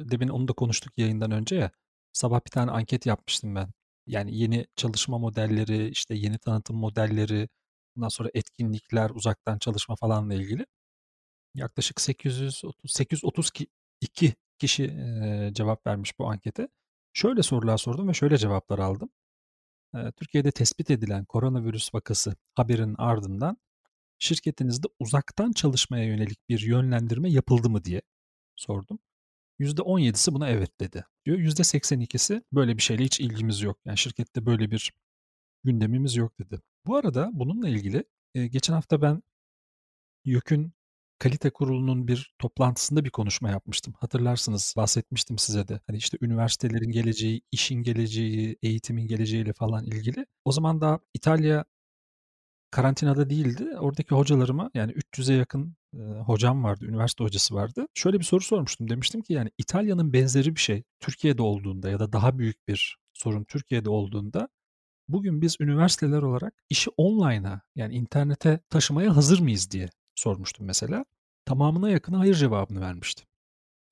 Demin 0.00 0.28
onu 0.28 0.48
da 0.48 0.52
konuştuk 0.52 0.92
yayından 0.96 1.30
önce 1.30 1.56
ya. 1.56 1.70
Sabah 2.12 2.40
bir 2.46 2.50
tane 2.50 2.70
anket 2.70 3.06
yapmıştım 3.06 3.54
ben. 3.54 3.68
Yani 4.06 4.36
yeni 4.36 4.66
çalışma 4.76 5.18
modelleri, 5.18 5.88
işte 5.88 6.14
yeni 6.14 6.38
tanıtım 6.38 6.76
modelleri, 6.76 7.48
bundan 7.96 8.08
sonra 8.08 8.30
etkinlikler, 8.34 9.10
uzaktan 9.10 9.58
çalışma 9.58 9.96
falanla 9.96 10.34
ilgili. 10.34 10.66
Yaklaşık 11.54 12.00
830 12.00 12.92
832 12.92 14.34
kişi 14.58 14.86
cevap 15.52 15.86
vermiş 15.86 16.18
bu 16.18 16.26
ankete. 16.30 16.68
Şöyle 17.16 17.42
sorular 17.42 17.78
sordum 17.78 18.08
ve 18.08 18.14
şöyle 18.14 18.38
cevaplar 18.38 18.78
aldım. 18.78 19.10
Türkiye'de 20.16 20.50
tespit 20.50 20.90
edilen 20.90 21.24
koronavirüs 21.24 21.94
vakası 21.94 22.36
haberin 22.54 22.94
ardından 22.98 23.56
şirketinizde 24.18 24.86
uzaktan 24.98 25.52
çalışmaya 25.52 26.04
yönelik 26.04 26.48
bir 26.48 26.60
yönlendirme 26.60 27.30
yapıldı 27.30 27.70
mı 27.70 27.84
diye 27.84 28.02
sordum. 28.56 28.98
%17'si 29.60 30.34
buna 30.34 30.48
evet 30.48 30.80
dedi 30.80 31.04
diyor. 31.24 31.38
%82'si 31.38 32.42
böyle 32.52 32.76
bir 32.76 32.82
şeyle 32.82 33.04
hiç 33.04 33.20
ilgimiz 33.20 33.60
yok. 33.60 33.78
Yani 33.84 33.98
şirkette 33.98 34.46
böyle 34.46 34.70
bir 34.70 34.92
gündemimiz 35.64 36.16
yok 36.16 36.38
dedi. 36.38 36.60
Bu 36.86 36.96
arada 36.96 37.30
bununla 37.32 37.68
ilgili 37.68 38.04
geçen 38.34 38.74
hafta 38.74 39.02
ben 39.02 39.22
YÖK'ün 40.24 40.72
kalite 41.18 41.50
kurulunun 41.50 42.08
bir 42.08 42.34
toplantısında 42.38 43.04
bir 43.04 43.10
konuşma 43.10 43.50
yapmıştım. 43.50 43.94
Hatırlarsınız 44.00 44.74
bahsetmiştim 44.76 45.38
size 45.38 45.68
de. 45.68 45.80
Hani 45.86 45.96
işte 45.98 46.18
üniversitelerin 46.20 46.90
geleceği, 46.90 47.42
işin 47.52 47.82
geleceği, 47.82 48.56
eğitimin 48.62 49.06
geleceğiyle 49.06 49.52
falan 49.52 49.84
ilgili. 49.84 50.26
O 50.44 50.52
zaman 50.52 50.80
da 50.80 51.00
İtalya 51.14 51.64
karantinada 52.70 53.30
değildi. 53.30 53.64
Oradaki 53.78 54.14
hocalarıma 54.14 54.70
yani 54.74 54.92
300'e 54.92 55.34
yakın 55.36 55.76
e, 55.94 55.98
hocam 56.02 56.64
vardı, 56.64 56.86
üniversite 56.86 57.24
hocası 57.24 57.54
vardı. 57.54 57.86
Şöyle 57.94 58.18
bir 58.18 58.24
soru 58.24 58.40
sormuştum. 58.40 58.90
Demiştim 58.90 59.22
ki 59.22 59.32
yani 59.32 59.50
İtalya'nın 59.58 60.12
benzeri 60.12 60.54
bir 60.54 60.60
şey 60.60 60.82
Türkiye'de 61.00 61.42
olduğunda 61.42 61.90
ya 61.90 61.98
da 61.98 62.12
daha 62.12 62.38
büyük 62.38 62.68
bir 62.68 62.98
sorun 63.14 63.44
Türkiye'de 63.44 63.90
olduğunda 63.90 64.48
bugün 65.08 65.42
biz 65.42 65.56
üniversiteler 65.60 66.22
olarak 66.22 66.54
işi 66.70 66.90
online'a 66.96 67.60
yani 67.76 67.94
internete 67.94 68.60
taşımaya 68.70 69.16
hazır 69.16 69.40
mıyız 69.40 69.70
diye 69.70 69.88
sormuştum 70.16 70.66
mesela. 70.66 71.04
Tamamına 71.44 71.90
yakını 71.90 72.16
hayır 72.16 72.34
cevabını 72.34 72.80
vermişti. 72.80 73.24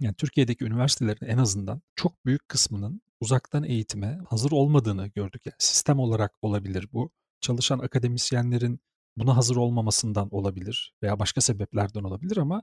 Yani 0.01 0.15
Türkiye'deki 0.15 0.65
üniversitelerin 0.65 1.27
en 1.27 1.39
azından 1.39 1.83
çok 1.97 2.27
büyük 2.27 2.49
kısmının 2.49 3.01
uzaktan 3.21 3.65
eğitime 3.65 4.19
hazır 4.29 4.53
olmadığını 4.53 5.07
gördük. 5.07 5.43
Yani 5.47 5.55
sistem 5.59 5.99
olarak 5.99 6.33
olabilir 6.43 6.89
bu. 6.93 7.11
Çalışan 7.41 7.79
akademisyenlerin 7.79 8.81
buna 9.17 9.37
hazır 9.37 9.57
olmamasından 9.57 10.35
olabilir 10.35 10.95
veya 11.03 11.19
başka 11.19 11.41
sebeplerden 11.41 12.03
olabilir 12.03 12.37
ama 12.37 12.63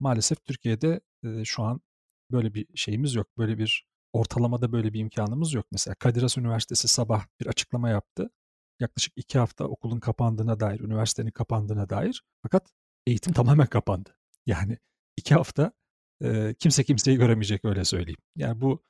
maalesef 0.00 0.44
Türkiye'de 0.44 1.00
e, 1.24 1.44
şu 1.44 1.62
an 1.62 1.80
böyle 2.30 2.54
bir 2.54 2.66
şeyimiz 2.74 3.14
yok. 3.14 3.28
Böyle 3.38 3.58
bir 3.58 3.86
ortalamada 4.12 4.72
böyle 4.72 4.92
bir 4.92 5.00
imkanımız 5.00 5.54
yok. 5.54 5.66
Mesela 5.72 5.94
Kadir 5.94 6.22
Has 6.22 6.38
Üniversitesi 6.38 6.88
sabah 6.88 7.26
bir 7.40 7.46
açıklama 7.46 7.90
yaptı. 7.90 8.30
Yaklaşık 8.80 9.12
iki 9.16 9.38
hafta 9.38 9.64
okulun 9.64 10.00
kapandığına 10.00 10.60
dair, 10.60 10.80
üniversitenin 10.80 11.30
kapandığına 11.30 11.90
dair. 11.90 12.22
Fakat 12.42 12.70
eğitim 13.06 13.32
tamamen 13.32 13.66
kapandı. 13.66 14.16
Yani 14.46 14.78
iki 15.16 15.34
hafta 15.34 15.72
e, 16.24 16.54
kimse 16.54 16.84
kimseyi 16.84 17.16
göremeyecek 17.16 17.64
öyle 17.64 17.84
söyleyeyim. 17.84 18.20
Yani 18.36 18.60
bu 18.60 18.82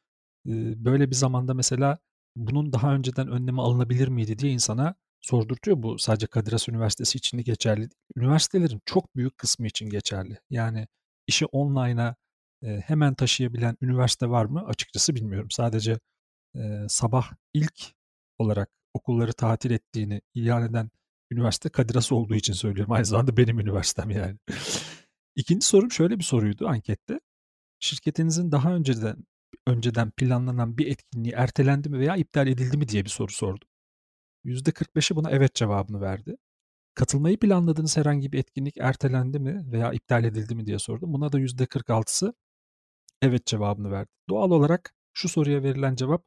e, 0.46 0.84
böyle 0.84 1.10
bir 1.10 1.14
zamanda 1.14 1.54
mesela 1.54 1.98
bunun 2.36 2.72
daha 2.72 2.94
önceden 2.94 3.28
önlemi 3.28 3.60
alınabilir 3.62 4.08
miydi 4.08 4.38
diye 4.38 4.52
insana 4.52 4.94
sordurtuyor. 5.20 5.82
Bu 5.82 5.98
sadece 5.98 6.26
Kadir 6.26 6.52
Has 6.52 6.68
Üniversitesi 6.68 7.18
için 7.18 7.38
de 7.38 7.42
geçerli. 7.42 7.88
Üniversitelerin 8.16 8.80
çok 8.86 9.16
büyük 9.16 9.38
kısmı 9.38 9.66
için 9.66 9.90
geçerli. 9.90 10.38
Yani 10.50 10.86
işi 11.26 11.46
online'a 11.46 12.16
e, 12.62 12.80
hemen 12.80 13.14
taşıyabilen 13.14 13.76
üniversite 13.82 14.30
var 14.30 14.44
mı? 14.44 14.66
Açıkçası 14.66 15.14
bilmiyorum. 15.14 15.50
Sadece 15.50 15.98
e, 16.56 16.60
sabah 16.88 17.32
ilk 17.54 17.92
olarak 18.38 18.70
okulları 18.94 19.32
tatil 19.32 19.70
ettiğini 19.70 20.20
ilan 20.34 20.62
eden 20.62 20.90
üniversite 21.34 21.68
Kadir 21.68 21.94
Has 21.94 22.12
olduğu 22.12 22.34
için 22.34 22.52
söylüyorum. 22.52 22.92
Aynı 22.92 23.04
zamanda 23.04 23.36
benim 23.36 23.60
üniversitem 23.60 24.10
yani. 24.10 24.38
İkinci 25.36 25.66
sorum 25.66 25.90
şöyle 25.92 26.18
bir 26.18 26.24
soruydu 26.24 26.68
ankette. 26.68 27.20
Şirketinizin 27.80 28.52
daha 28.52 28.74
önceden 28.74 29.16
önceden 29.66 30.10
planlanan 30.10 30.78
bir 30.78 30.86
etkinliği 30.86 31.34
ertelendi 31.34 31.88
mi 31.88 31.98
veya 31.98 32.16
iptal 32.16 32.46
edildi 32.46 32.76
mi 32.76 32.88
diye 32.88 33.04
bir 33.04 33.10
soru 33.10 33.32
sordum. 33.32 33.68
%45'i 34.44 35.16
buna 35.16 35.30
evet 35.30 35.54
cevabını 35.54 36.00
verdi. 36.00 36.36
Katılmayı 36.94 37.38
planladığınız 37.38 37.96
herhangi 37.96 38.32
bir 38.32 38.38
etkinlik 38.38 38.76
ertelendi 38.76 39.38
mi 39.38 39.72
veya 39.72 39.92
iptal 39.92 40.24
edildi 40.24 40.54
mi 40.54 40.66
diye 40.66 40.78
sordum. 40.78 41.12
Buna 41.12 41.32
da 41.32 41.40
%46'sı 41.40 42.34
evet 43.22 43.46
cevabını 43.46 43.90
verdi. 43.90 44.10
Doğal 44.28 44.50
olarak 44.50 44.94
şu 45.12 45.28
soruya 45.28 45.62
verilen 45.62 45.94
cevap 45.94 46.24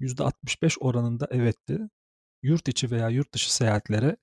%65 0.00 0.78
oranında 0.80 1.26
evetti. 1.30 1.80
Yurt 2.42 2.68
içi 2.68 2.90
veya 2.90 3.08
yurt 3.08 3.34
dışı 3.34 3.54
seyahatlere 3.54 4.16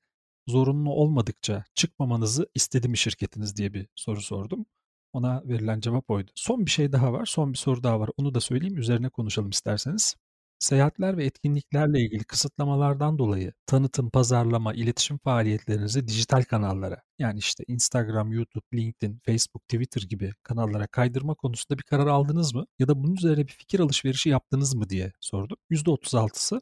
zorunlu 0.48 0.90
olmadıkça 0.90 1.64
çıkmamanızı 1.76 2.50
istedi 2.56 2.88
mi 2.90 2.98
şirketiniz 2.98 3.56
diye 3.58 3.74
bir 3.74 3.88
soru 3.96 4.22
sordum. 4.22 4.66
Ona 5.14 5.42
verilen 5.46 5.80
cevap 5.80 6.10
oydu. 6.10 6.32
Son 6.36 6.66
bir 6.66 6.72
şey 6.72 6.92
daha 6.92 7.14
var. 7.14 7.26
Son 7.26 7.54
bir 7.54 7.58
soru 7.58 7.84
daha 7.84 8.00
var. 8.00 8.10
Onu 8.18 8.36
da 8.36 8.42
söyleyeyim. 8.42 8.78
Üzerine 8.78 9.10
konuşalım 9.10 9.50
isterseniz. 9.50 10.16
Seyahatler 10.60 11.18
ve 11.18 11.26
etkinliklerle 11.26 12.00
ilgili 12.02 12.24
kısıtlamalardan 12.24 13.18
dolayı 13.18 13.54
tanıtım, 13.66 14.10
pazarlama, 14.10 14.74
iletişim 14.74 15.18
faaliyetlerinizi 15.18 16.08
dijital 16.08 16.44
kanallara 16.44 17.02
yani 17.20 17.40
işte 17.40 17.64
Instagram, 17.68 18.32
YouTube, 18.32 18.66
LinkedIn, 18.74 19.20
Facebook, 19.26 19.64
Twitter 19.68 20.02
gibi 20.02 20.32
kanallara 20.44 20.88
kaydırma 20.88 21.36
konusunda 21.36 21.78
bir 21.80 21.84
karar 21.84 22.08
aldınız 22.08 22.54
mı? 22.54 22.66
Ya 22.80 22.88
da 22.88 23.04
bunun 23.04 23.16
üzerine 23.16 23.48
bir 23.48 23.54
fikir 23.54 23.80
alışverişi 23.80 24.30
yaptınız 24.30 24.76
mı 24.76 24.90
diye 24.90 25.14
sordum. 25.20 25.58
%36'sı 25.72 26.62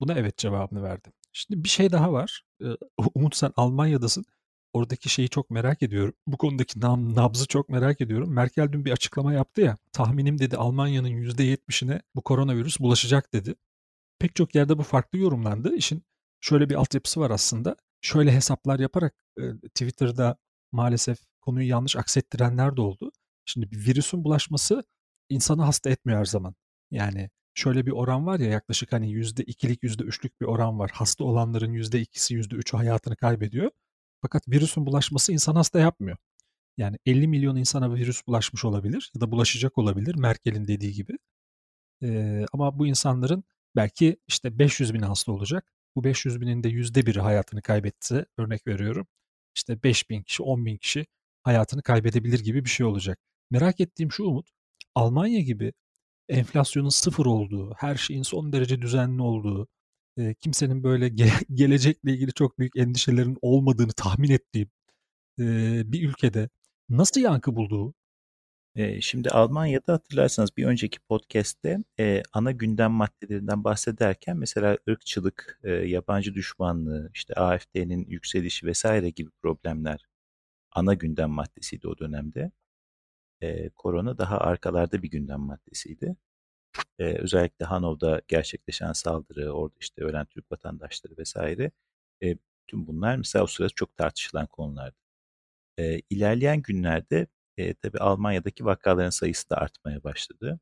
buna 0.00 0.14
evet 0.14 0.38
cevabını 0.38 0.82
verdi. 0.82 1.12
Şimdi 1.36 1.64
bir 1.64 1.68
şey 1.68 1.92
daha 1.92 2.12
var. 2.12 2.42
Umut 3.14 3.36
sen 3.36 3.52
Almanya'dasın. 3.56 4.24
Oradaki 4.72 5.08
şeyi 5.08 5.28
çok 5.28 5.50
merak 5.50 5.82
ediyorum. 5.82 6.14
Bu 6.26 6.36
konudaki 6.36 6.80
nabzı 6.80 7.46
çok 7.46 7.68
merak 7.68 8.00
ediyorum. 8.00 8.32
Merkel 8.34 8.72
dün 8.72 8.84
bir 8.84 8.92
açıklama 8.92 9.32
yaptı 9.32 9.60
ya. 9.60 9.76
Tahminim 9.92 10.38
dedi 10.38 10.56
Almanya'nın 10.56 11.08
%70'ine 11.08 12.00
bu 12.14 12.22
koronavirüs 12.22 12.80
bulaşacak 12.80 13.32
dedi. 13.32 13.54
Pek 14.18 14.34
çok 14.36 14.54
yerde 14.54 14.78
bu 14.78 14.82
farklı 14.82 15.18
yorumlandı. 15.18 15.74
İşin 15.76 16.02
şöyle 16.40 16.70
bir 16.70 16.74
altyapısı 16.74 17.20
var 17.20 17.30
aslında. 17.30 17.76
Şöyle 18.00 18.32
hesaplar 18.32 18.78
yaparak 18.78 19.14
Twitter'da 19.74 20.36
maalesef 20.72 21.18
konuyu 21.40 21.68
yanlış 21.68 21.96
aksettirenler 21.96 22.76
de 22.76 22.80
oldu. 22.80 23.12
Şimdi 23.44 23.70
bir 23.70 23.86
virüsün 23.86 24.24
bulaşması 24.24 24.84
insanı 25.28 25.62
hasta 25.62 25.90
etmiyor 25.90 26.20
her 26.20 26.24
zaman. 26.24 26.54
Yani 26.90 27.30
şöyle 27.54 27.86
bir 27.86 27.90
oran 27.92 28.26
var 28.26 28.40
ya 28.40 28.48
yaklaşık 28.50 28.92
hani 28.92 29.10
%2'lik 29.12 29.82
%3'lük 29.82 30.40
bir 30.40 30.46
oran 30.46 30.78
var. 30.78 30.90
Hasta 30.94 31.24
olanların 31.24 31.72
%2'si 31.74 32.34
%3'ü 32.34 32.76
hayatını 32.76 33.16
kaybediyor. 33.16 33.70
Fakat 34.22 34.48
virüsün 34.48 34.86
bulaşması 34.86 35.32
insan 35.32 35.54
hasta 35.54 35.78
yapmıyor. 35.80 36.16
Yani 36.78 36.98
50 37.06 37.28
milyon 37.28 37.56
insana 37.56 37.94
virüs 37.94 38.26
bulaşmış 38.26 38.64
olabilir 38.64 39.12
ya 39.14 39.20
da 39.20 39.30
bulaşacak 39.30 39.78
olabilir 39.78 40.14
Merkel'in 40.14 40.68
dediği 40.68 40.92
gibi. 40.92 41.18
Ee, 42.02 42.46
ama 42.52 42.78
bu 42.78 42.86
insanların 42.86 43.44
belki 43.76 44.16
işte 44.28 44.58
500 44.58 44.94
bin 44.94 45.00
hasta 45.00 45.32
olacak. 45.32 45.72
Bu 45.96 46.04
500 46.04 46.40
binin 46.40 46.62
de 46.62 46.68
yüzde 46.68 47.06
biri 47.06 47.20
hayatını 47.20 47.62
kaybetse 47.62 48.26
örnek 48.38 48.66
veriyorum. 48.66 49.06
İşte 49.56 49.82
5 49.82 50.10
bin 50.10 50.22
kişi 50.22 50.42
10 50.42 50.66
bin 50.66 50.76
kişi 50.76 51.06
hayatını 51.42 51.82
kaybedebilir 51.82 52.40
gibi 52.40 52.64
bir 52.64 52.70
şey 52.70 52.86
olacak. 52.86 53.18
Merak 53.50 53.80
ettiğim 53.80 54.12
şu 54.12 54.24
Umut, 54.24 54.50
Almanya 54.94 55.40
gibi 55.40 55.72
enflasyonun 56.28 56.88
sıfır 56.88 57.26
olduğu, 57.26 57.74
her 57.78 57.94
şeyin 57.96 58.22
son 58.22 58.52
derece 58.52 58.82
düzenli 58.82 59.22
olduğu, 59.22 59.68
e, 60.18 60.34
kimsenin 60.34 60.84
böyle 60.84 61.08
ge- 61.08 61.44
gelecekle 61.54 62.12
ilgili 62.12 62.32
çok 62.32 62.58
büyük 62.58 62.76
endişelerin 62.76 63.38
olmadığını 63.42 63.92
tahmin 63.92 64.30
ettiğim 64.30 64.70
e, 65.40 65.44
bir 65.92 66.08
ülkede 66.08 66.48
nasıl 66.88 67.20
yankı 67.20 67.56
bulduğu? 67.56 67.94
Şimdi 69.00 69.30
Almanya'da 69.30 69.92
hatırlarsanız 69.92 70.56
bir 70.56 70.64
önceki 70.66 70.98
podcast'te 71.00 71.78
e, 72.00 72.22
ana 72.32 72.52
gündem 72.52 72.92
maddelerinden 72.92 73.64
bahsederken 73.64 74.36
mesela 74.36 74.78
ırkçılık, 74.88 75.60
e, 75.64 75.70
yabancı 75.70 76.34
düşmanlığı, 76.34 77.10
işte 77.14 77.34
AFD'nin 77.34 78.06
yükselişi 78.08 78.66
vesaire 78.66 79.10
gibi 79.10 79.30
problemler 79.42 80.06
ana 80.72 80.94
gündem 80.94 81.30
maddesiydi 81.30 81.88
o 81.88 81.98
dönemde. 81.98 82.52
E, 83.42 83.70
korona 83.70 84.18
daha 84.18 84.38
arkalarda 84.38 85.02
bir 85.02 85.10
gündem 85.10 85.40
maddesiydi. 85.40 86.16
E, 86.98 87.04
özellikle 87.04 87.66
Hanov'da 87.66 88.22
gerçekleşen 88.28 88.92
saldırı, 88.92 89.52
orada 89.52 89.76
işte 89.80 90.04
ölen 90.04 90.26
Türk 90.26 90.52
vatandaşları 90.52 91.18
vesaire. 91.18 91.70
E, 92.24 92.36
tüm 92.66 92.86
bunlar 92.86 93.16
mesela 93.16 93.44
o 93.44 93.46
sırada 93.46 93.70
çok 93.76 93.96
tartışılan 93.96 94.46
konulardı. 94.46 94.96
E, 95.78 96.00
ilerleyen 96.10 96.62
günlerde 96.62 97.26
e, 97.58 97.74
tabii 97.74 97.98
Almanya'daki 97.98 98.64
vakaların 98.64 99.10
sayısı 99.10 99.50
da 99.50 99.56
artmaya 99.56 100.04
başladı. 100.04 100.60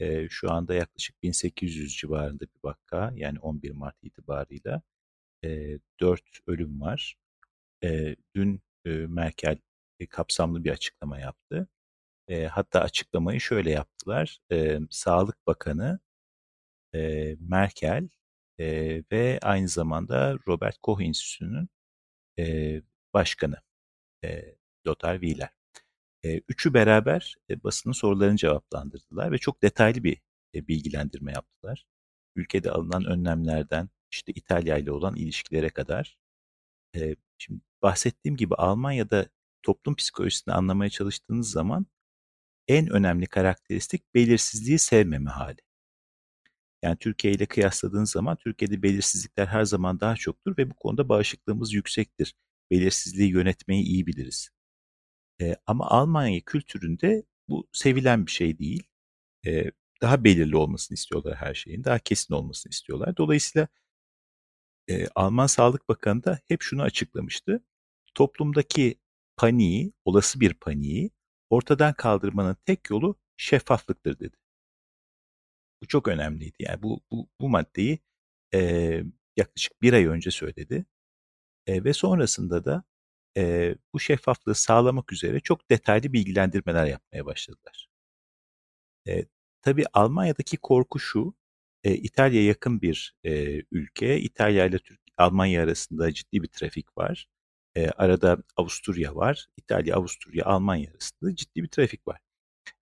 E, 0.00 0.28
şu 0.28 0.52
anda 0.52 0.74
yaklaşık 0.74 1.22
1800 1.22 1.96
civarında 1.96 2.44
bir 2.44 2.60
vaka 2.64 3.12
yani 3.16 3.38
11 3.40 3.70
Mart 3.70 3.96
itibarıyla 4.02 4.82
e, 5.44 5.78
4 6.00 6.22
ölüm 6.46 6.80
var. 6.80 7.16
E, 7.84 8.16
dün 8.36 8.62
e, 8.86 8.90
Merkel 8.90 9.58
kapsamlı 10.10 10.64
bir 10.64 10.70
açıklama 10.70 11.18
yaptı. 11.18 11.68
E, 12.28 12.46
hatta 12.46 12.80
açıklamayı 12.80 13.40
şöyle 13.40 13.70
yaptılar. 13.70 14.38
E, 14.52 14.78
Sağlık 14.90 15.46
Bakanı 15.46 16.00
e, 16.94 17.36
Merkel 17.40 18.08
e, 18.60 18.66
ve 19.12 19.38
aynı 19.42 19.68
zamanda 19.68 20.38
Robert 20.48 20.78
Koch 20.78 21.02
Enstitüsü'nün 21.02 21.68
e, 22.38 22.82
başkanı 23.14 23.56
e, 24.24 24.56
Lothar 24.86 25.20
Wieler. 25.20 25.50
E, 26.24 26.40
üçü 26.48 26.74
beraber 26.74 27.36
e, 27.50 27.62
basının 27.64 27.94
sorularını 27.94 28.36
cevaplandırdılar 28.36 29.32
ve 29.32 29.38
çok 29.38 29.62
detaylı 29.62 30.04
bir 30.04 30.22
e, 30.54 30.68
bilgilendirme 30.68 31.32
yaptılar. 31.32 31.86
Ülkede 32.36 32.70
alınan 32.70 33.04
önlemlerden 33.04 33.88
işte 34.10 34.32
İtalya 34.32 34.78
ile 34.78 34.92
olan 34.92 35.16
ilişkilere 35.16 35.70
kadar. 35.70 36.18
E, 36.96 37.16
şimdi 37.38 37.60
bahsettiğim 37.82 38.36
gibi 38.36 38.54
Almanya'da 38.54 39.26
toplum 39.64 39.96
psikolojisini 39.96 40.54
anlamaya 40.54 40.90
çalıştığınız 40.90 41.50
zaman 41.50 41.86
en 42.68 42.88
önemli 42.90 43.26
karakteristik 43.26 44.14
belirsizliği 44.14 44.78
sevmeme 44.78 45.30
hali. 45.30 45.60
Yani 46.82 46.96
Türkiye 46.98 47.34
ile 47.34 47.46
kıyasladığınız 47.46 48.10
zaman 48.10 48.36
Türkiye'de 48.36 48.82
belirsizlikler 48.82 49.46
her 49.46 49.64
zaman 49.64 50.00
daha 50.00 50.16
çoktur 50.16 50.58
ve 50.58 50.70
bu 50.70 50.74
konuda 50.74 51.08
bağışıklığımız 51.08 51.72
yüksektir. 51.74 52.34
Belirsizliği 52.70 53.30
yönetmeyi 53.32 53.84
iyi 53.84 54.06
biliriz. 54.06 54.50
E, 55.42 55.56
ama 55.66 55.86
Almanya 55.90 56.40
kültüründe 56.40 57.24
bu 57.48 57.68
sevilen 57.72 58.26
bir 58.26 58.30
şey 58.30 58.58
değil. 58.58 58.82
E, 59.46 59.70
daha 60.02 60.24
belirli 60.24 60.56
olmasını 60.56 60.94
istiyorlar 60.96 61.36
her 61.36 61.54
şeyin, 61.54 61.84
daha 61.84 61.98
kesin 61.98 62.34
olmasını 62.34 62.70
istiyorlar. 62.70 63.16
Dolayısıyla 63.16 63.68
e, 64.88 65.06
Alman 65.14 65.46
Sağlık 65.46 65.88
Bakanı 65.88 66.24
da 66.24 66.40
hep 66.48 66.62
şunu 66.62 66.82
açıklamıştı. 66.82 67.64
Toplumdaki 68.14 69.00
paniği, 69.36 69.92
olası 70.04 70.40
bir 70.40 70.54
paniği 70.54 71.10
ortadan 71.50 71.94
kaldırmanın 71.94 72.56
tek 72.66 72.90
yolu 72.90 73.16
şeffaflıktır 73.36 74.18
dedi. 74.18 74.36
Bu 75.82 75.88
çok 75.88 76.08
önemliydi. 76.08 76.56
Yani 76.60 76.82
bu, 76.82 77.00
bu, 77.10 77.28
bu 77.40 77.48
maddeyi 77.48 77.98
e, 78.54 79.02
yaklaşık 79.36 79.82
bir 79.82 79.92
ay 79.92 80.06
önce 80.06 80.30
söyledi. 80.30 80.86
E, 81.66 81.84
ve 81.84 81.92
sonrasında 81.92 82.64
da 82.64 82.84
e, 83.36 83.74
bu 83.94 84.00
şeffaflığı 84.00 84.54
sağlamak 84.54 85.12
üzere 85.12 85.40
çok 85.40 85.70
detaylı 85.70 86.12
bilgilendirmeler 86.12 86.86
yapmaya 86.86 87.26
başladılar. 87.26 87.88
E, 89.08 89.24
tabii 89.62 89.84
Almanya'daki 89.92 90.56
korku 90.56 90.98
şu, 90.98 91.34
e, 91.84 91.94
İtalya 91.94 92.44
yakın 92.44 92.82
bir 92.82 93.14
e, 93.24 93.62
ülke. 93.72 94.20
İtalya 94.20 94.66
ile 94.66 94.78
Türk 94.78 95.00
Almanya 95.18 95.62
arasında 95.62 96.12
ciddi 96.12 96.42
bir 96.42 96.48
trafik 96.48 96.98
var. 96.98 97.28
E, 97.76 97.88
arada 97.88 98.38
Avusturya 98.56 99.16
var. 99.16 99.46
İtalya, 99.56 99.96
Avusturya, 99.96 100.44
Almanya 100.44 100.90
arasında 100.90 101.36
ciddi 101.36 101.62
bir 101.62 101.68
trafik 101.68 102.08
var. 102.08 102.20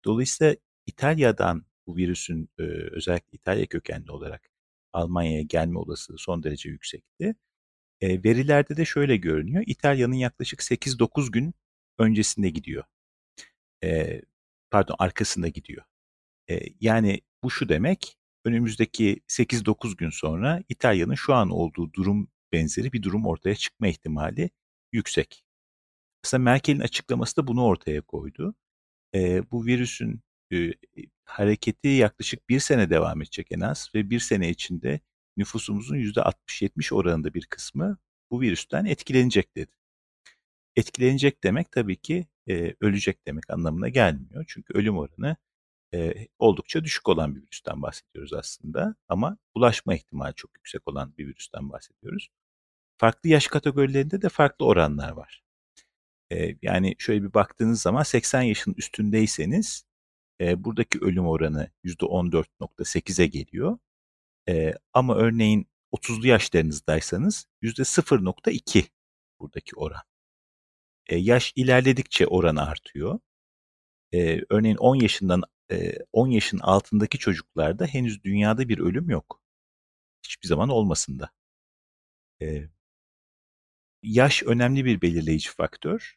Dolayısıyla 0.05 0.57
İtalya'dan 0.87 1.64
bu 1.87 1.96
virüsün 1.96 2.48
e, 2.59 2.62
özellikle 2.62 3.29
İtalya 3.33 3.66
kökenli 3.66 4.11
olarak 4.12 4.50
Almanya'ya 4.92 5.42
gelme 5.42 5.79
olasılığı 5.79 6.18
son 6.18 6.42
derece 6.42 6.68
yüksekti. 6.68 7.35
E, 8.00 8.24
verilerde 8.24 8.76
de 8.76 8.85
şöyle 8.85 9.16
görünüyor. 9.16 9.64
İtalya'nın 9.66 10.14
yaklaşık 10.14 10.61
8-9 10.62 11.31
gün 11.33 11.55
öncesinde 11.98 12.50
gidiyor. 12.50 12.85
E, 13.85 14.22
pardon 14.70 14.96
arkasında 14.98 15.48
gidiyor. 15.48 15.85
E, 16.50 16.61
yani 16.81 17.20
bu 17.42 17.50
şu 17.50 17.68
demek 17.68 18.16
önümüzdeki 18.44 19.20
8-9 19.29 19.96
gün 19.96 20.11
sonra 20.11 20.62
İtalya'nın 20.68 21.14
şu 21.14 21.35
an 21.35 21.50
olduğu 21.50 21.92
durum 21.92 22.29
benzeri 22.53 22.92
bir 22.92 23.03
durum 23.03 23.26
ortaya 23.26 23.55
çıkma 23.55 23.88
ihtimali 23.88 24.50
yüksek. 24.92 25.44
Aslında 26.24 26.42
Merkel'in 26.42 26.81
açıklaması 26.81 27.37
da 27.37 27.46
bunu 27.46 27.64
ortaya 27.64 28.00
koydu. 28.00 28.55
E, 29.14 29.50
bu 29.50 29.66
virüsün 29.66 30.22
e, 30.53 30.72
hareketi 31.24 31.88
yaklaşık 31.88 32.48
bir 32.48 32.61
sene 32.61 32.90
devam 32.90 33.22
edecek 33.22 33.46
en 33.50 33.61
az 33.61 33.90
ve 33.94 34.11
bir 34.11 34.20
sene 34.20 34.50
içinde 34.50 35.00
nüfusumuzun 35.37 35.96
%60-70 35.96 36.94
oranında 36.94 37.35
bir 37.35 37.46
kısmı 37.46 37.98
bu 38.31 38.40
virüsten 38.40 38.85
etkilenecek 38.85 39.57
dedi. 39.57 39.72
Etkilenecek 40.76 41.44
demek 41.44 41.72
tabii 41.72 41.96
ki 41.96 42.26
e, 42.48 42.74
ölecek 42.81 43.26
demek 43.26 43.50
anlamına 43.50 43.88
gelmiyor. 43.88 44.44
Çünkü 44.48 44.74
ölüm 44.74 44.98
oranı 44.98 45.37
e, 45.94 46.29
oldukça 46.38 46.85
düşük 46.85 47.09
olan 47.09 47.37
bir 47.37 47.42
virüsten 47.42 47.83
bahsediyoruz 47.83 48.33
aslında. 48.33 48.94
Ama 49.09 49.38
bulaşma 49.55 49.94
ihtimali 49.94 50.35
çok 50.35 50.50
yüksek 50.57 50.88
olan 50.88 51.14
bir 51.18 51.26
virüsten 51.26 51.70
bahsediyoruz. 51.70 52.29
Farklı 53.00 53.28
yaş 53.28 53.46
kategorilerinde 53.46 54.22
de 54.22 54.28
farklı 54.28 54.66
oranlar 54.66 55.10
var. 55.10 55.42
Yani 56.62 56.94
şöyle 56.98 57.22
bir 57.22 57.34
baktığınız 57.34 57.82
zaman 57.82 58.02
80 58.02 58.42
yaşın 58.42 58.74
üstündeyseniz 58.74 59.84
e, 60.40 60.64
buradaki 60.64 60.98
ölüm 61.00 61.26
oranı 61.26 61.70
%14.8'e 61.84 63.26
geliyor. 63.26 63.78
Ama 64.92 65.16
örneğin 65.16 65.68
30'lu 65.92 66.26
yaşlarınızdaysanız 66.26 67.46
%0.2 67.62 68.84
buradaki 69.40 69.76
oran. 69.76 70.02
Yaş 71.10 71.52
ilerledikçe 71.56 72.26
oran 72.26 72.56
artıyor. 72.56 73.18
örneğin 74.50 74.76
10 74.76 74.96
yaşından 74.96 75.42
e, 75.70 75.92
10 76.12 76.28
yaşın 76.28 76.58
altındaki 76.58 77.18
çocuklarda 77.18 77.86
henüz 77.86 78.24
dünyada 78.24 78.68
bir 78.68 78.78
ölüm 78.78 79.10
yok. 79.10 79.42
Hiçbir 80.24 80.48
zaman 80.48 80.68
olmasın 80.68 81.18
da. 81.18 81.30
E, 82.42 82.68
yaş 84.02 84.42
önemli 84.42 84.84
bir 84.84 85.02
belirleyici 85.02 85.50
faktör. 85.50 86.16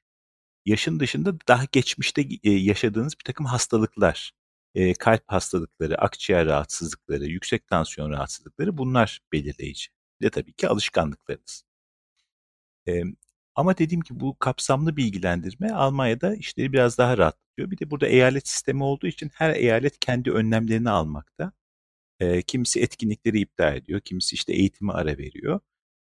Yaşın 0.65 1.00
dışında 1.00 1.36
daha 1.48 1.65
geçmişte 1.72 2.22
e, 2.43 2.52
yaşadığınız 2.52 3.13
bir 3.19 3.24
takım 3.24 3.46
hastalıklar, 3.46 4.32
e, 4.76 4.93
kalp 4.93 5.24
hastalıkları, 5.28 5.98
akciğer 6.02 6.46
rahatsızlıkları, 6.46 7.26
yüksek 7.26 7.67
tansiyon 7.67 8.12
rahatsızlıkları 8.12 8.78
bunlar 8.78 9.22
belirleyici. 9.34 9.88
Ve 10.22 10.30
tabii 10.30 10.54
ki 10.54 10.67
alışkanlıklarınız. 10.69 11.63
Ama 13.56 13.78
dediğim 13.78 14.02
ki 14.02 14.19
bu 14.19 14.39
kapsamlı 14.39 14.98
bilgilendirme 14.98 15.72
Almanya'da 15.72 16.36
işleri 16.36 16.74
biraz 16.74 16.98
daha 16.98 17.17
rahatlatıyor. 17.17 17.72
Bir 17.72 17.78
de 17.78 17.91
burada 17.91 18.08
eyalet 18.08 18.48
sistemi 18.48 18.84
olduğu 18.84 19.08
için 19.08 19.32
her 19.34 19.56
eyalet 19.56 20.00
kendi 20.00 20.32
önlemlerini 20.32 20.89
almakta. 20.89 21.52
Kimisi 22.48 22.82
etkinlikleri 22.82 23.39
iptal 23.39 23.78
ediyor, 23.78 24.02
kimisi 24.02 24.36
işte 24.36 24.54
eğitimi 24.54 24.91
ara 24.93 25.17
veriyor. 25.17 25.60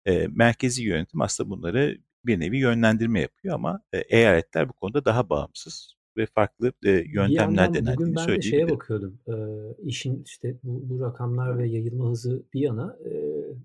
E, 0.06 0.28
merkezi 0.28 0.84
yönetim 0.84 1.22
aslında 1.22 1.50
bunları 1.50 1.98
bir 2.26 2.40
nevi 2.40 2.58
yönlendirme 2.58 3.22
yapıyor 3.22 3.56
ama 3.56 3.82
e, 3.94 3.98
eyaletler 3.98 4.70
bu 4.70 4.74
konuda 4.74 5.06
daha 5.06 5.30
bağımsız 5.30 5.96
ve 6.18 6.26
farklı 6.26 6.74
e, 6.86 6.92
yöntemler 6.92 7.74
denendiğini 7.74 7.98
bugün 7.98 8.16
ben 8.16 8.28
de 8.28 8.28
şeye 8.28 8.42
söyleyebilirim. 8.42 8.76
bakıyordum. 8.76 9.20
E, 9.28 9.36
işin 9.84 10.24
işte 10.24 10.56
bu, 10.64 10.90
bu 10.90 11.02
rakamlar 11.02 11.58
ve 11.58 11.68
yayılma 11.68 12.10
hızı 12.10 12.44
bir 12.54 12.60
yana 12.60 12.98
e, 13.06 13.12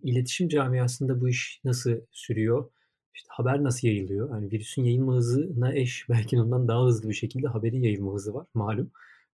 iletişim 0.03 0.49
camiasında 0.49 1.21
bu 1.21 1.29
iş 1.29 1.61
nasıl 1.65 1.93
sürüyor? 2.11 2.71
İşte 3.15 3.29
haber 3.31 3.63
nasıl 3.63 3.89
yayılıyor? 3.89 4.31
Yani 4.31 4.53
virüsün 4.53 4.85
yayılma 4.85 5.15
hızına 5.15 5.75
eş 5.75 6.07
belki 6.09 6.41
ondan 6.41 6.69
daha 6.69 6.87
hızlı 6.87 7.09
bir 7.09 7.15
şekilde 7.15 7.49
haberin 7.49 7.83
yayılma 7.83 8.15
hızı 8.15 8.35
var 8.35 8.47
malum. 8.55 8.91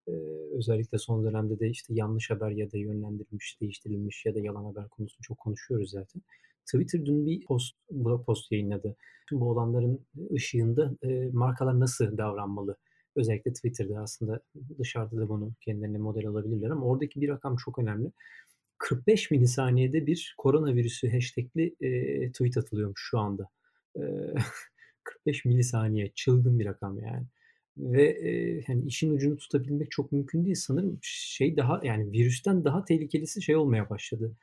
Ee, 0.08 0.12
özellikle 0.56 0.98
son 0.98 1.24
dönemde 1.24 1.58
de 1.58 1.68
işte 1.68 1.94
yanlış 1.94 2.30
haber 2.30 2.50
ya 2.50 2.72
da 2.72 2.78
yönlendirilmiş, 2.78 3.60
değiştirilmiş 3.60 4.26
ya 4.26 4.34
da 4.34 4.40
yalan 4.40 4.64
haber 4.64 4.88
konusunu 4.88 5.22
çok 5.22 5.38
konuşuyoruz 5.38 5.90
zaten. 5.90 6.22
Twitter 6.66 7.06
dün 7.06 7.26
bir 7.26 7.44
post, 7.44 7.76
post 8.26 8.52
yayınladı. 8.52 8.96
Tüm 9.28 9.40
bu 9.40 9.50
olanların 9.50 10.06
ışığında 10.34 10.96
e, 11.02 11.30
markalar 11.32 11.80
nasıl 11.80 12.18
davranmalı? 12.18 12.76
Özellikle 13.16 13.52
Twitter'da 13.52 14.00
aslında 14.00 14.40
dışarıda 14.78 15.16
da 15.16 15.28
bunu 15.28 15.52
kendilerine 15.60 15.98
model 15.98 16.26
alabilirler 16.26 16.70
ama 16.70 16.86
oradaki 16.86 17.20
bir 17.20 17.28
rakam 17.28 17.56
çok 17.56 17.78
önemli. 17.78 18.12
45 18.78 19.30
milisaniyede 19.30 20.06
bir 20.06 20.34
koronavirüsü 20.38 21.12
hashtagli 21.12 21.74
e, 21.80 22.32
tweet 22.32 22.56
atılıyormuş 22.56 23.08
şu 23.10 23.18
anda. 23.18 23.48
E, 23.96 24.00
45 25.04 25.44
milisaniye 25.44 26.12
çılgın 26.14 26.58
bir 26.58 26.66
rakam 26.66 26.98
yani. 26.98 27.26
Ve 27.76 28.04
e, 28.04 28.62
hani 28.62 28.86
işin 28.86 29.14
ucunu 29.14 29.36
tutabilmek 29.36 29.90
çok 29.90 30.12
mümkün 30.12 30.44
değil. 30.44 30.56
Sanırım 30.56 30.98
şey 31.02 31.56
daha 31.56 31.80
yani 31.84 32.12
virüsten 32.12 32.64
daha 32.64 32.84
tehlikelisi 32.84 33.42
şey 33.42 33.56
olmaya 33.56 33.90
başladı. 33.90 34.36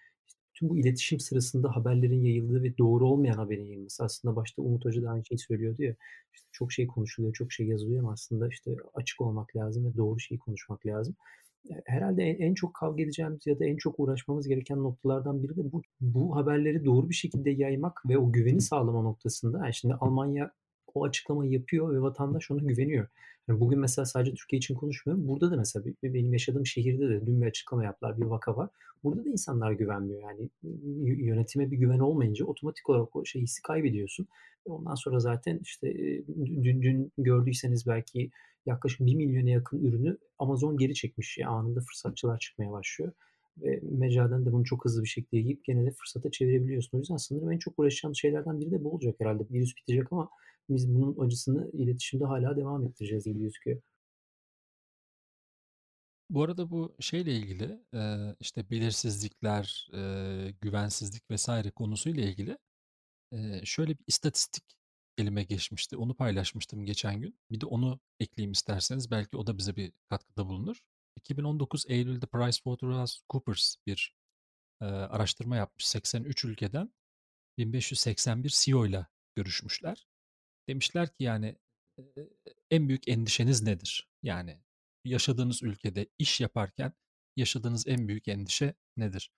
Tüm 0.54 0.70
bu 0.70 0.78
iletişim 0.78 1.20
sırasında 1.20 1.76
haberlerin 1.76 2.24
yayıldığı 2.24 2.64
ve 2.64 2.78
doğru 2.78 3.08
olmayan 3.08 3.38
haberin 3.38 3.66
yayılması. 3.66 4.04
Aslında 4.04 4.36
başta 4.36 4.62
Umut 4.62 4.86
Hoca 4.86 5.04
da 5.04 5.10
aynı 5.10 5.26
şeyi 5.26 5.40
söylüyordu 5.40 5.84
ya. 5.84 5.96
İşte 6.34 6.48
çok 6.52 6.72
şey 6.72 6.88
konuşuluyor, 6.88 7.34
çok 7.34 7.52
şey 7.52 7.68
yazılıyor 7.68 8.00
ama 8.00 8.12
aslında 8.12 8.48
işte 8.48 8.76
açık 8.94 9.22
olmak 9.22 9.56
lazım 9.56 9.86
ve 9.86 9.98
doğru 9.98 10.20
şeyi 10.20 10.40
konuşmak 10.40 10.86
lazım 10.86 11.16
herhalde 11.86 12.24
en, 12.24 12.48
en 12.48 12.54
çok 12.54 12.74
kavga 12.74 13.04
edeceğimiz 13.04 13.48
ya 13.48 13.60
da 13.60 13.66
en 13.66 13.78
çok 13.78 14.00
uğraşmamız 14.00 14.48
gereken 14.48 14.84
noktalardan 14.84 15.44
biri 15.44 15.56
de 15.56 15.72
bu. 15.72 15.82
Bu 16.02 16.36
haberleri 16.36 16.86
doğru 16.86 17.10
bir 17.10 17.16
şekilde 17.16 17.50
yaymak 17.50 18.02
ve 18.10 18.18
o 18.18 18.32
güveni 18.32 18.62
sağlama 18.62 19.02
noktasında. 19.02 19.58
Yani 19.58 19.74
şimdi 19.74 19.94
Almanya 19.94 20.52
o 20.94 21.06
açıklamayı 21.06 21.52
yapıyor 21.52 21.94
ve 21.94 22.02
vatandaş 22.02 22.52
ona 22.52 22.62
güveniyor. 22.62 23.08
Yani 23.48 23.60
bugün 23.60 23.80
mesela 23.80 24.06
sadece 24.06 24.34
Türkiye 24.34 24.58
için 24.58 24.76
konuşmuyorum. 24.76 25.28
Burada 25.28 25.52
da 25.52 25.58
mesela 25.58 25.86
benim 26.04 26.34
yaşadığım 26.34 26.66
şehirde 26.66 27.10
de 27.10 27.26
dün 27.26 27.42
bir 27.42 27.48
açıklama 27.48 27.84
yaptılar, 27.84 28.18
bir 28.18 28.26
vaka 28.26 28.58
var. 28.58 28.70
Burada 29.04 29.26
da 29.26 29.30
insanlar 29.30 29.72
güvenmiyor. 29.72 30.22
Yani 30.22 30.50
yönetime 31.06 31.72
bir 31.72 31.78
güven 31.78 32.00
olmayınca 32.00 32.46
otomatik 32.46 32.90
olarak 32.90 33.16
o 33.16 33.26
şey 33.26 33.42
hissi 33.42 33.62
kaybediyorsun. 33.62 34.28
Ondan 34.66 34.96
sonra 34.96 35.20
zaten 35.20 35.60
işte 35.64 35.94
dün, 36.46 36.82
dün 36.82 37.12
gördüyseniz 37.18 37.88
belki 37.88 38.32
yaklaşık 38.66 39.00
1 39.00 39.16
milyona 39.16 39.50
yakın 39.50 39.84
ürünü 39.84 40.18
Amazon 40.40 40.78
geri 40.78 40.94
çekmiş. 40.94 41.40
Anında 41.46 41.80
fırsatçılar 41.80 42.40
çıkmaya 42.40 42.72
başlıyor. 42.72 43.12
Ve 43.58 43.80
mecradan 43.92 44.46
da 44.46 44.52
bunu 44.52 44.66
çok 44.66 44.86
hızlı 44.86 45.04
bir 45.04 45.08
şekilde 45.08 45.38
yiyip 45.38 45.64
gene 45.66 45.86
de 45.86 45.92
fırsata 45.92 46.32
çevirebiliyorsun. 46.32 46.98
O 46.98 47.00
yüzden 47.00 47.18
sanırım 47.18 47.52
en 47.52 47.58
çok 47.58 47.80
uğraşacağımız 47.80 48.18
şeylerden 48.18 48.60
biri 48.60 48.72
de 48.72 48.84
bu 48.84 48.92
olacak 48.92 49.16
herhalde. 49.20 49.44
Virüs 49.52 49.78
bitecek 49.78 50.14
ama 50.14 50.30
biz 50.70 50.96
bunun 50.96 51.26
acısını 51.26 51.72
iletişimde 51.74 52.26
hala 52.26 52.58
devam 52.58 52.86
ettireceğiz 52.86 53.24
gibi 53.24 53.40
gözüküyor. 53.40 53.82
Bu 56.30 56.44
arada 56.44 56.70
bu 56.70 56.96
şeyle 57.00 57.34
ilgili 57.34 57.80
işte 58.40 58.70
belirsizlikler, 58.70 59.90
güvensizlik 60.62 61.32
vesaire 61.32 61.72
konusuyla 61.72 62.24
ilgili 62.24 62.58
şöyle 63.64 63.92
bir 63.92 64.04
istatistik 64.08 64.64
elime 65.18 65.44
geçmişti. 65.44 65.98
Onu 65.98 66.16
paylaşmıştım 66.16 66.86
geçen 66.86 67.22
gün. 67.22 67.40
Bir 67.52 67.62
de 67.62 67.66
onu 67.66 68.00
ekleyeyim 68.20 68.52
isterseniz. 68.52 69.12
Belki 69.12 69.38
o 69.38 69.48
da 69.48 69.58
bize 69.58 69.76
bir 69.76 69.92
katkıda 70.10 70.48
bulunur. 70.48 70.78
2019 71.16 71.86
Eylül'de 71.88 72.26
PricewaterhouseCoopers 72.26 73.76
bir 73.88 74.16
e, 74.82 74.86
araştırma 74.86 75.56
yapmış. 75.56 75.88
83 75.88 76.46
ülkeden 76.46 76.94
1581 77.58 78.50
CEO 78.50 78.86
ile 78.86 79.08
görüşmüşler. 79.36 80.08
Demişler 80.70 81.08
ki 81.08 81.24
yani 81.24 81.56
e, 82.00 82.04
en 82.72 82.90
büyük 82.90 83.08
endişeniz 83.08 83.62
nedir? 83.64 84.10
Yani 84.24 84.60
yaşadığınız 85.06 85.64
ülkede 85.64 86.08
iş 86.20 86.42
yaparken 86.42 86.94
yaşadığınız 87.36 87.88
en 87.88 88.08
büyük 88.08 88.28
endişe 88.28 88.74
nedir? 88.98 89.32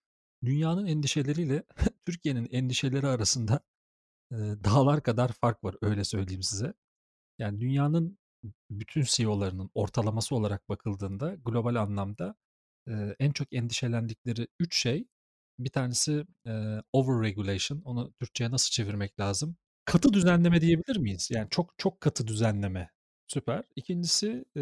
Dünyanın 0.46 0.86
endişeleriyle 0.86 1.64
Türkiye'nin 2.06 2.48
endişeleri 2.52 3.08
arasında 3.08 3.62
dağlar 4.34 5.04
kadar 5.04 5.32
fark 5.32 5.64
var 5.64 5.76
öyle 5.82 6.04
söyleyeyim 6.04 6.44
size. 6.44 6.74
Yani 7.40 7.62
dünyanın 7.62 8.18
bütün 8.70 9.04
CEO'larının 9.04 9.70
ortalaması 9.74 10.36
olarak 10.36 10.70
bakıldığında 10.70 11.36
global 11.36 11.76
anlamda 11.76 12.36
en 13.20 13.32
çok 13.32 13.54
endişelendikleri 13.54 14.48
üç 14.60 14.76
şey 14.78 15.08
bir 15.60 15.70
tanesi 15.70 16.26
e, 16.48 16.82
over 16.94 17.30
regulation. 17.30 17.82
Onu 17.86 18.14
Türkçe'ye 18.20 18.52
nasıl 18.52 18.72
çevirmek 18.72 19.20
lazım? 19.20 19.58
Katı 19.86 20.14
düzenleme 20.14 20.62
diyebilir 20.62 20.98
miyiz? 20.98 21.30
Yani 21.32 21.48
çok 21.50 21.74
çok 21.78 22.02
katı 22.02 22.28
düzenleme. 22.28 22.90
Süper. 23.28 23.64
İkincisi 23.76 24.46
e, 24.58 24.62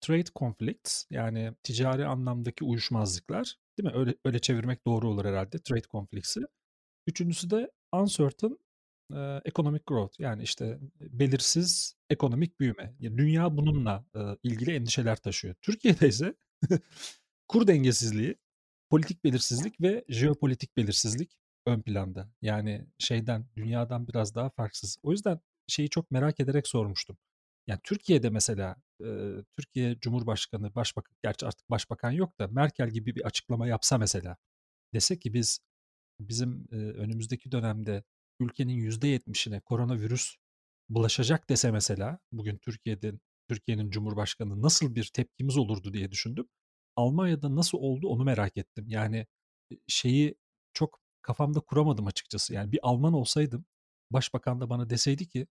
trade 0.00 0.30
conflicts 0.36 1.04
yani 1.10 1.52
ticari 1.62 2.06
anlamdaki 2.06 2.64
uyuşmazlıklar. 2.64 3.54
Değil 3.78 3.88
mi? 3.88 4.00
Öyle 4.00 4.14
öyle 4.24 4.38
çevirmek 4.38 4.86
doğru 4.86 5.08
olur 5.08 5.24
herhalde 5.24 5.58
trade 5.58 5.88
conflicts'i. 5.90 6.40
Üçüncüsü 7.06 7.50
de 7.50 7.70
uncertain 7.92 8.58
e, 9.14 9.40
economic 9.44 9.82
growth 9.86 10.20
yani 10.20 10.42
işte 10.42 10.78
belirsiz 11.00 11.94
ekonomik 12.10 12.60
büyüme. 12.60 12.94
Yani 13.00 13.18
dünya 13.18 13.56
bununla 13.56 14.04
e, 14.14 14.20
ilgili 14.42 14.72
endişeler 14.74 15.16
taşıyor. 15.16 15.54
Türkiye'de 15.62 16.08
ise 16.08 16.34
kur 17.48 17.66
dengesizliği, 17.66 18.36
politik 18.90 19.24
belirsizlik 19.24 19.80
ve 19.80 20.04
jeopolitik 20.08 20.76
belirsizlik 20.76 21.38
ön 21.66 21.82
planda. 21.82 22.30
Yani 22.42 22.86
şeyden, 22.98 23.46
dünyadan 23.56 24.08
biraz 24.08 24.34
daha 24.34 24.50
farksız. 24.50 24.98
O 25.02 25.12
yüzden 25.12 25.40
şeyi 25.66 25.90
çok 25.90 26.10
merak 26.10 26.40
ederek 26.40 26.68
sormuştum. 26.68 27.18
Yani 27.66 27.80
Türkiye'de 27.84 28.30
mesela 28.30 28.76
e, 29.00 29.06
Türkiye 29.56 29.98
Cumhurbaşkanı, 30.00 30.74
Başbakan, 30.74 31.16
gerçi 31.22 31.46
artık 31.46 31.70
Başbakan 31.70 32.10
yok 32.10 32.38
da 32.38 32.48
Merkel 32.48 32.90
gibi 32.90 33.16
bir 33.16 33.26
açıklama 33.26 33.66
yapsa 33.66 33.98
mesela 33.98 34.36
dese 34.94 35.18
ki 35.18 35.34
biz 35.34 35.60
bizim 36.20 36.66
e, 36.72 36.76
önümüzdeki 36.76 37.52
dönemde 37.52 38.04
ülkenin 38.40 38.90
%70'ine 38.90 39.60
koronavirüs 39.60 40.36
bulaşacak 40.88 41.48
dese 41.50 41.70
mesela 41.70 42.18
bugün 42.32 42.58
Türkiye'de 42.58 43.12
Türkiye'nin 43.48 43.90
Cumhurbaşkanı 43.90 44.62
nasıl 44.62 44.94
bir 44.94 45.10
tepkimiz 45.14 45.56
olurdu 45.56 45.92
diye 45.92 46.10
düşündüm. 46.10 46.48
Almanya'da 46.96 47.56
nasıl 47.56 47.78
oldu 47.78 48.08
onu 48.08 48.24
merak 48.24 48.56
ettim. 48.56 48.84
Yani 48.88 49.26
şeyi 49.86 50.34
kafamda 51.22 51.60
kuramadım 51.60 52.06
açıkçası. 52.06 52.54
Yani 52.54 52.72
bir 52.72 52.80
Alman 52.82 53.12
olsaydım 53.12 53.64
başbakan 54.10 54.60
da 54.60 54.70
bana 54.70 54.90
deseydi 54.90 55.28
ki 55.28 55.46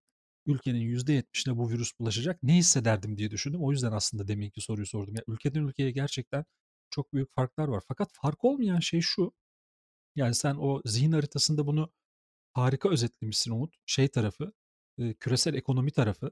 ülkenin 0.46 0.80
%70'ine 0.80 1.56
bu 1.56 1.70
virüs 1.70 1.92
bulaşacak 2.00 2.42
ne 2.42 2.54
hissederdim 2.54 3.18
diye 3.18 3.30
düşündüm. 3.30 3.64
O 3.64 3.72
yüzden 3.72 3.92
aslında 3.92 4.28
deminki 4.28 4.60
soruyu 4.60 4.86
sordum. 4.86 5.14
Yani 5.14 5.24
ülkeden 5.28 5.60
ülkeye 5.62 5.90
gerçekten 5.90 6.44
çok 6.90 7.12
büyük 7.12 7.34
farklar 7.34 7.68
var. 7.68 7.82
Fakat 7.88 8.10
fark 8.12 8.44
olmayan 8.44 8.80
şey 8.80 9.00
şu. 9.00 9.32
Yani 10.16 10.34
sen 10.34 10.54
o 10.56 10.82
zihin 10.84 11.12
haritasında 11.12 11.66
bunu 11.66 11.92
harika 12.54 12.90
özetlemişsin 12.90 13.50
Umut. 13.52 13.74
Şey 13.86 14.08
tarafı, 14.08 14.52
e, 14.98 15.14
küresel 15.14 15.54
ekonomi 15.54 15.90
tarafı. 15.90 16.30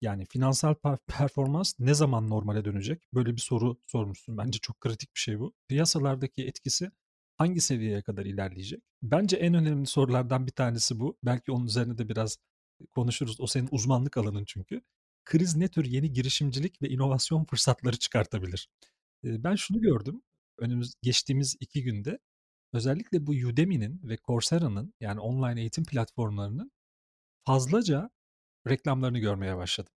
Yani 0.00 0.26
finansal 0.26 0.74
performans 1.08 1.74
ne 1.78 1.94
zaman 1.94 2.30
normale 2.30 2.64
dönecek? 2.64 3.08
Böyle 3.14 3.32
bir 3.36 3.40
soru 3.40 3.80
sormuşsun. 3.86 4.38
Bence 4.38 4.58
çok 4.58 4.80
kritik 4.80 5.14
bir 5.14 5.20
şey 5.20 5.40
bu. 5.40 5.54
Piyasalardaki 5.68 6.46
etkisi 6.46 6.90
hangi 7.36 7.60
seviyeye 7.60 8.02
kadar 8.02 8.26
ilerleyecek? 8.26 8.82
Bence 9.02 9.36
en 9.36 9.54
önemli 9.54 9.86
sorulardan 9.86 10.46
bir 10.46 10.52
tanesi 10.52 11.00
bu. 11.00 11.18
Belki 11.22 11.52
onun 11.52 11.66
üzerine 11.66 11.98
de 11.98 12.08
biraz 12.08 12.38
konuşuruz. 12.90 13.40
O 13.40 13.46
senin 13.46 13.68
uzmanlık 13.70 14.16
alanın 14.16 14.44
çünkü. 14.44 14.82
kriz 15.24 15.56
ne 15.56 15.68
tür 15.68 15.84
yeni 15.84 16.12
girişimcilik 16.12 16.82
ve 16.82 16.88
inovasyon 16.88 17.44
fırsatları 17.44 17.96
çıkartabilir? 17.98 18.68
Ben 19.24 19.54
şunu 19.54 19.80
gördüm 19.80 20.22
önümüz 20.58 20.94
geçtiğimiz 21.02 21.56
iki 21.60 21.82
günde 21.82 22.18
özellikle 22.72 23.26
bu 23.26 23.32
Udemy'nin 23.32 24.00
ve 24.04 24.16
Coursera'nın 24.26 24.94
yani 25.00 25.20
online 25.20 25.60
eğitim 25.60 25.84
platformlarının 25.84 26.72
fazlaca 27.46 28.10
reklamlarını 28.68 29.18
görmeye 29.18 29.56
başladım. 29.56 29.92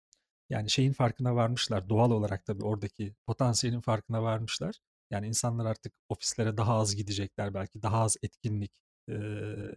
Yani 0.50 0.70
şeyin 0.70 0.92
farkına 0.92 1.36
varmışlar 1.36 1.88
doğal 1.88 2.10
olarak 2.10 2.44
tabii 2.46 2.64
oradaki 2.64 3.14
potansiyelin 3.26 3.80
farkına 3.80 4.22
varmışlar. 4.22 4.74
Yani 5.10 5.26
insanlar 5.26 5.66
artık 5.66 5.92
ofislere 6.08 6.56
daha 6.56 6.74
az 6.74 6.96
gidecekler 6.96 7.54
belki 7.54 7.82
daha 7.82 8.00
az 8.00 8.16
etkinlik 8.22 8.72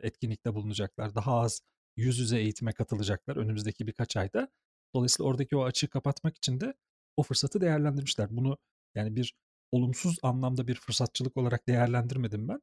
etkinlikte 0.02 0.56
bulunacaklar. 0.56 1.16
Daha 1.16 1.40
az 1.40 1.62
yüz 1.98 2.20
yüze 2.20 2.40
eğitime 2.40 2.74
katılacaklar 2.74 3.36
önümüzdeki 3.36 3.88
birkaç 3.88 4.18
ayda. 4.18 4.48
Dolayısıyla 4.96 5.30
oradaki 5.30 5.58
o 5.58 5.64
açığı 5.64 5.90
kapatmak 5.90 6.38
için 6.38 6.62
de 6.62 6.74
o 7.18 7.24
fırsatı 7.24 7.62
değerlendirmişler. 7.62 8.28
Bunu 8.32 8.58
yani 8.96 9.16
bir 9.16 9.36
olumsuz 9.72 10.18
anlamda 10.24 10.68
bir 10.68 10.76
fırsatçılık 10.76 11.38
olarak 11.38 11.68
değerlendirmedim 11.68 12.48
ben. 12.48 12.62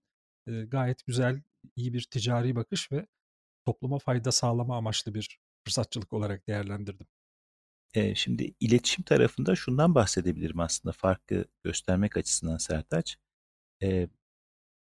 Gayet 0.69 1.07
güzel, 1.07 1.43
iyi 1.77 1.93
bir 1.93 2.03
ticari 2.11 2.57
bakış 2.57 2.93
ve 2.93 3.07
topluma 3.67 3.99
fayda 3.99 4.33
sağlama 4.33 4.77
amaçlı 4.77 5.15
bir 5.15 5.39
fırsatçılık 5.65 6.13
olarak 6.13 6.49
değerlendirdim. 6.49 7.07
Şimdi 8.15 8.55
iletişim 8.61 9.05
tarafında 9.05 9.57
şundan 9.57 9.95
bahsedebilirim 9.95 10.61
aslında 10.61 10.93
farkı 10.93 11.45
göstermek 11.65 12.17
açısından 12.17 12.57
Sertaç. 12.57 13.17
E, 13.83 14.09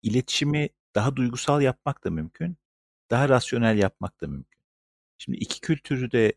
iletişimi 0.04 0.70
daha 0.96 1.16
duygusal 1.16 1.62
yapmak 1.62 2.04
da 2.06 2.10
mümkün, 2.10 2.58
daha 3.12 3.30
rasyonel 3.30 3.78
yapmak 3.78 4.22
da 4.22 4.28
mümkün. 4.28 4.60
Şimdi 5.18 5.38
iki 5.38 5.62
kültürü 5.62 6.12
de 6.12 6.34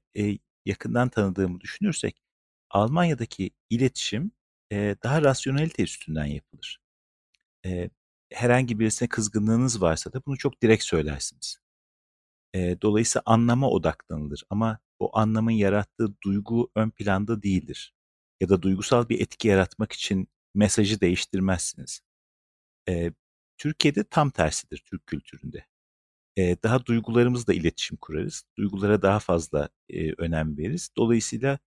yakından 0.66 1.08
tanıdığımı 1.08 1.60
düşünürsek 1.60 2.22
Almanya'daki 2.70 3.50
iletişim 3.70 4.32
daha 4.72 5.22
rasyonelite 5.22 5.82
üstünden 5.82 6.26
yapılır. 6.26 6.80
Herhangi 8.32 8.78
birisine 8.78 9.08
kızgınlığınız 9.08 9.82
varsa 9.82 10.12
da 10.12 10.22
bunu 10.26 10.38
çok 10.38 10.62
direkt 10.62 10.84
söylersiniz. 10.84 11.61
E, 12.54 12.80
dolayısıyla 12.82 13.22
anlama 13.26 13.70
odaklanılır 13.70 14.44
ama 14.50 14.78
o 14.98 15.18
anlamın 15.18 15.50
yarattığı 15.52 16.14
duygu 16.24 16.70
ön 16.76 16.90
planda 16.90 17.42
değildir. 17.42 17.94
Ya 18.40 18.48
da 18.48 18.62
duygusal 18.62 19.08
bir 19.08 19.20
etki 19.20 19.48
yaratmak 19.48 19.92
için 19.92 20.28
mesajı 20.54 21.00
değiştirmezsiniz. 21.00 22.00
E, 22.88 23.12
Türkiye'de 23.58 24.04
tam 24.04 24.30
tersidir 24.30 24.82
Türk 24.86 25.06
kültüründe. 25.06 25.66
E, 26.36 26.56
daha 26.62 26.86
duygularımızla 26.86 27.54
iletişim 27.54 27.96
kurarız. 27.96 28.44
Duygulara 28.58 29.02
daha 29.02 29.18
fazla 29.18 29.68
e, 29.90 30.12
önem 30.12 30.58
veririz. 30.58 30.90
Dolayısıyla 30.96 31.58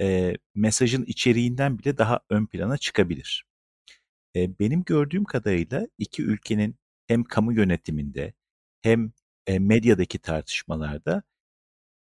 e, 0.00 0.36
mesajın 0.54 1.04
içeriğinden 1.04 1.78
bile 1.78 1.98
daha 1.98 2.20
ön 2.30 2.46
plana 2.46 2.78
çıkabilir. 2.78 3.44
E, 4.36 4.58
benim 4.58 4.84
gördüğüm 4.84 5.24
kadarıyla 5.24 5.88
iki 5.98 6.22
ülkenin 6.22 6.76
hem 7.06 7.24
kamu 7.24 7.52
yönetiminde 7.52 8.34
hem 8.82 9.12
e, 9.46 9.58
medyadaki 9.58 10.18
tartışmalarda 10.18 11.22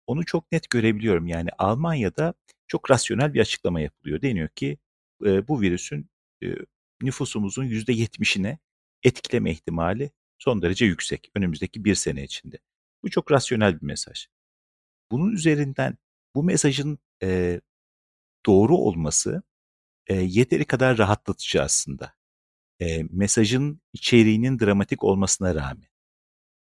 onu 0.08 0.26
çok 0.26 0.52
net 0.52 0.70
görebiliyorum. 0.70 1.28
Yani 1.28 1.50
Almanya'da 1.58 2.34
çok 2.68 2.92
rasyonel 2.92 3.34
bir 3.34 3.40
açıklama 3.40 3.82
yapılıyor. 3.82 4.22
Deniyor 4.22 4.50
ki 4.50 4.78
e, 5.26 5.48
bu 5.48 5.62
virüsün 5.62 6.10
e, 6.44 6.48
nüfusumuzun 7.02 7.66
%70'ine 7.66 8.58
etkileme 9.04 9.52
ihtimali 9.52 10.12
son 10.38 10.62
derece 10.62 10.86
yüksek 10.86 11.32
önümüzdeki 11.36 11.86
bir 11.86 11.96
sene 11.96 12.24
içinde. 12.24 12.60
Bu 13.04 13.10
çok 13.10 13.32
rasyonel 13.32 13.82
bir 13.82 13.86
mesaj. 13.86 14.28
Bunun 15.12 15.32
üzerinden 15.32 15.98
bu 16.36 16.44
mesajın 16.44 17.00
e, 17.24 17.62
doğru 18.46 18.78
olması 18.78 19.44
e, 20.08 20.16
yeteri 20.16 20.66
kadar 20.66 20.98
rahatlatıcı 20.98 21.64
aslında. 21.64 22.14
E, 22.82 23.04
mesajın 23.04 23.82
içeriğinin 23.94 24.60
dramatik 24.60 25.04
olmasına 25.04 25.56
rağmen. 25.56 25.93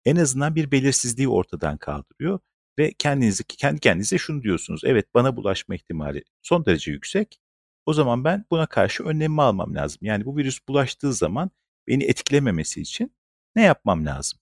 En 0.04 0.16
azından 0.16 0.54
bir 0.54 0.70
belirsizliği 0.70 1.28
ortadan 1.28 1.76
kaldırıyor 1.78 2.38
ve 2.78 2.92
kendinizi 2.98 3.44
kendi 3.44 3.80
kendinize 3.80 4.18
şunu 4.18 4.42
diyorsunuz. 4.42 4.82
Evet 4.84 5.14
bana 5.14 5.36
bulaşma 5.36 5.74
ihtimali 5.74 6.24
son 6.42 6.64
derece 6.66 6.90
yüksek. 6.90 7.40
O 7.86 7.92
zaman 7.92 8.24
ben 8.24 8.44
buna 8.50 8.66
karşı 8.66 9.04
önlemimi 9.04 9.42
almam 9.42 9.74
lazım. 9.74 9.98
Yani 10.02 10.24
bu 10.24 10.36
virüs 10.36 10.60
bulaştığı 10.68 11.12
zaman 11.12 11.50
beni 11.88 12.04
etkilememesi 12.04 12.80
için 12.80 13.14
ne 13.56 13.62
yapmam 13.62 14.06
lazım? 14.06 14.40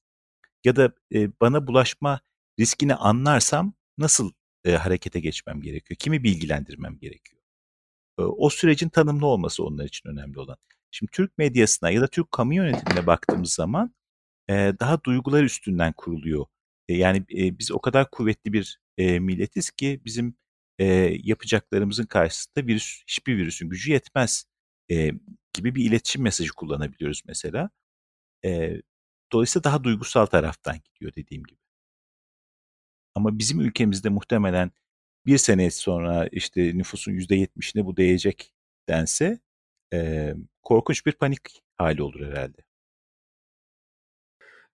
Ya 0.64 0.76
da 0.76 0.92
e, 1.14 1.40
bana 1.40 1.66
bulaşma 1.66 2.20
riskini 2.60 2.94
anlarsam 2.94 3.74
nasıl 3.98 4.32
e, 4.64 4.72
harekete 4.72 5.20
geçmem 5.20 5.60
gerekiyor? 5.60 5.98
Kimi 5.98 6.24
bilgilendirmem 6.24 6.98
gerekiyor? 6.98 7.42
E, 8.18 8.22
o 8.22 8.50
sürecin 8.50 8.88
tanımlı 8.88 9.26
olması 9.26 9.64
onlar 9.64 9.84
için 9.84 10.08
önemli 10.08 10.38
olan. 10.40 10.56
Şimdi 10.90 11.12
Türk 11.12 11.38
medyasına 11.38 11.90
ya 11.90 12.00
da 12.00 12.06
Türk 12.06 12.32
kamu 12.32 12.54
yönetimine 12.54 13.06
baktığımız 13.06 13.52
zaman 13.52 13.94
daha 14.50 15.04
duygular 15.04 15.42
üstünden 15.44 15.92
kuruluyor. 15.92 16.46
E, 16.88 16.96
yani 16.96 17.24
biz 17.30 17.72
o 17.72 17.80
kadar 17.80 18.10
kuvvetli 18.10 18.52
bir 18.52 18.80
milletiz 18.98 19.70
ki 19.70 20.00
bizim 20.04 20.36
yapacaklarımızın 21.24 22.06
karşısında 22.06 22.66
virüs 22.66 23.02
hiçbir 23.06 23.36
virüsün 23.36 23.68
gücü 23.68 23.92
yetmez 23.92 24.44
gibi 25.52 25.74
bir 25.74 25.84
iletişim 25.84 26.22
mesajı 26.22 26.52
kullanabiliyoruz 26.52 27.22
mesela. 27.26 27.70
Dolayısıyla 29.32 29.64
daha 29.64 29.84
duygusal 29.84 30.26
taraftan 30.26 30.76
gidiyor 30.84 31.12
dediğim 31.16 31.44
gibi. 31.44 31.58
Ama 33.14 33.38
bizim 33.38 33.60
ülkemizde 33.60 34.08
muhtemelen 34.08 34.70
bir 35.26 35.38
sene 35.38 35.70
sonra 35.70 36.28
işte 36.32 36.78
nüfusun 36.78 37.12
yüzde 37.12 37.36
yetmişine 37.36 37.86
bu 37.86 37.96
değecek 37.96 38.54
dense 38.88 39.40
korkunç 40.62 41.06
bir 41.06 41.12
panik 41.12 41.62
hali 41.78 42.02
olur 42.02 42.26
herhalde. 42.26 42.62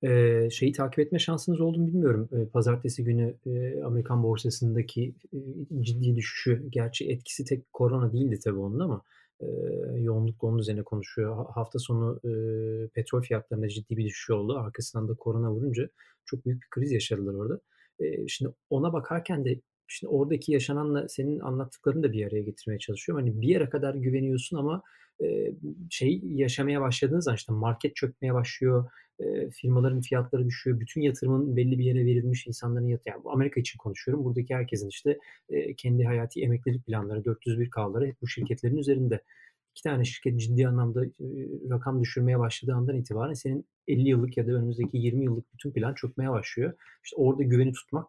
Eee, 0.02 0.48
şeyi 0.52 0.72
takip 0.72 0.98
etme 0.98 1.18
şansınız 1.18 1.60
oldu 1.60 1.78
mu 1.78 1.86
bilmiyorum. 1.86 2.28
Eee, 2.32 2.46
pazartesi 2.52 3.04
günü, 3.04 3.34
eee, 3.46 3.82
Amerikan 3.84 4.22
borsasındaki, 4.22 5.14
eee, 5.32 5.40
ciddi 5.80 6.16
düşüşü, 6.16 6.66
gerçi 6.70 7.10
etkisi 7.10 7.44
tek 7.44 7.72
korona 7.72 8.12
değildi 8.12 8.38
tabii 8.44 8.58
onun 8.58 8.78
ama, 8.80 9.02
eee, 9.42 9.48
yoğunlukla 10.00 10.48
onun 10.48 10.58
üzerine 10.58 10.82
konuşuyor. 10.82 11.36
Ha 11.36 11.46
hafta 11.54 11.78
sonu, 11.78 12.20
eee, 12.24 12.88
petrol 12.94 13.22
fiyatlarında 13.22 13.68
ciddi 13.68 13.96
bir 13.96 14.04
düşüş 14.04 14.30
oldu. 14.30 14.58
Arkasından 14.58 15.08
da 15.08 15.14
korona 15.14 15.52
vurunca 15.52 15.88
çok 16.24 16.44
büyük 16.46 16.62
bir 16.62 16.68
kriz 16.70 16.92
yaşadılar 16.92 17.34
orada. 17.34 17.60
Eee, 18.00 18.24
şimdi 18.28 18.54
ona 18.70 18.92
bakarken 18.92 19.44
de 19.44 19.60
şimdi 19.86 20.10
oradaki 20.10 20.52
yaşananla 20.52 21.08
senin 21.08 21.40
anlattıklarını 21.40 22.02
da 22.02 22.12
bir 22.12 22.26
araya 22.26 22.42
getirmeye 22.42 22.78
çalışıyorum. 22.78 23.24
Hani 23.24 23.40
bir 23.40 23.48
yere 23.48 23.68
kadar 23.68 23.94
güveniyorsun 23.94 24.56
ama, 24.56 24.82
şey 25.90 26.20
yaşamaya 26.24 26.80
başladığın 26.80 27.20
zaman 27.20 27.36
işte 27.36 27.52
market 27.52 27.96
çökmeye 27.96 28.34
başlıyor, 28.34 28.90
firmaların 29.52 30.00
fiyatları 30.00 30.46
düşüyor, 30.46 30.80
bütün 30.80 31.00
yatırımın 31.00 31.56
belli 31.56 31.78
bir 31.78 31.84
yere 31.84 32.04
verilmiş, 32.04 32.46
insanların 32.46 32.88
yat 32.88 33.06
yani 33.06 33.22
Amerika 33.24 33.60
için 33.60 33.78
konuşuyorum. 33.78 34.24
Buradaki 34.24 34.54
herkesin 34.54 34.88
işte, 34.88 35.18
kendi 35.76 36.04
hayati 36.04 36.42
emeklilik 36.42 36.86
planları, 36.86 37.20
401K'ları 37.20 38.06
hep 38.06 38.22
bu 38.22 38.28
şirketlerin 38.28 38.76
üzerinde. 38.76 39.22
2 39.74 39.82
tane 39.82 40.04
şirket 40.04 40.40
ciddi 40.40 40.68
anlamda, 40.68 41.04
rakam 41.70 42.02
düşürmeye 42.02 42.38
başladığı 42.38 42.74
andan 42.74 42.96
itibaren 42.96 43.32
senin 43.32 43.64
50 43.88 44.08
yıllık 44.08 44.36
ya 44.36 44.46
da 44.46 44.52
önümüzdeki 44.52 44.98
20 44.98 45.24
yıllık 45.24 45.52
bütün 45.52 45.72
plan 45.72 45.94
çökmeye 45.94 46.30
başlıyor. 46.30 46.72
İşte 47.04 47.16
orada 47.16 47.42
güveni 47.42 47.72
tutmak, 47.72 48.08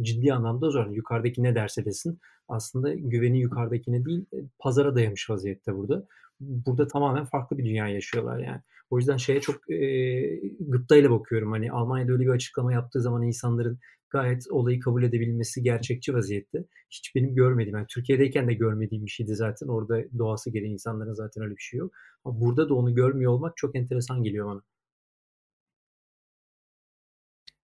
ciddi 0.00 0.32
anlamda 0.32 0.70
zor. 0.70 0.90
Yukarıdaki 0.90 1.42
ne 1.42 1.54
derse 1.54 1.84
desin 1.84 2.18
aslında 2.48 2.94
güveni 2.94 3.40
yukarıdakine 3.40 4.04
değil, 4.04 4.24
pazara 4.58 4.94
dayamış 4.94 5.30
vaziyette 5.30 5.76
burada. 5.76 6.06
Burada 6.42 6.86
tamamen 6.88 7.24
farklı 7.24 7.58
bir 7.58 7.64
dünya 7.64 7.88
yaşıyorlar 7.88 8.38
yani. 8.38 8.60
O 8.90 8.98
yüzden 8.98 9.16
şeye 9.16 9.40
çok, 9.40 9.70
eee, 9.70 10.40
gıptayla 10.60 11.10
bakıyorum. 11.10 11.52
Hani 11.52 11.72
Almanya'da 11.72 12.12
öyle 12.12 12.22
bir 12.24 12.28
açıklama 12.30 12.72
yaptığı 12.72 13.00
zaman 13.02 13.22
insanların 13.22 13.78
gayet 14.10 14.46
olayı 14.50 14.80
kabul 14.80 15.02
edebilmesi 15.02 15.62
gerçekçi 15.62 16.14
vaziyette. 16.14 16.64
Hiç 16.90 17.14
benim 17.14 17.34
görmediğim, 17.34 17.76
yani 17.76 17.86
Türkiye'deyken 17.90 18.48
de 18.48 18.54
görmediğim 18.54 19.06
bir 19.06 19.10
şeydi 19.10 19.34
zaten. 19.34 19.68
Orada 19.68 20.04
doğası 20.18 20.50
gereği 20.50 20.72
insanların 20.72 21.12
zaten 21.14 21.44
öyle 21.44 21.56
bir 21.56 21.62
şey 21.62 21.78
yok. 21.78 21.92
Ama 22.24 22.40
burada 22.40 22.68
da 22.68 22.74
onu 22.74 22.94
görmüyor 22.94 23.32
olmak 23.32 23.56
çok 23.56 23.76
enteresan 23.76 24.22
geliyor 24.22 24.46
bana. 24.46 24.62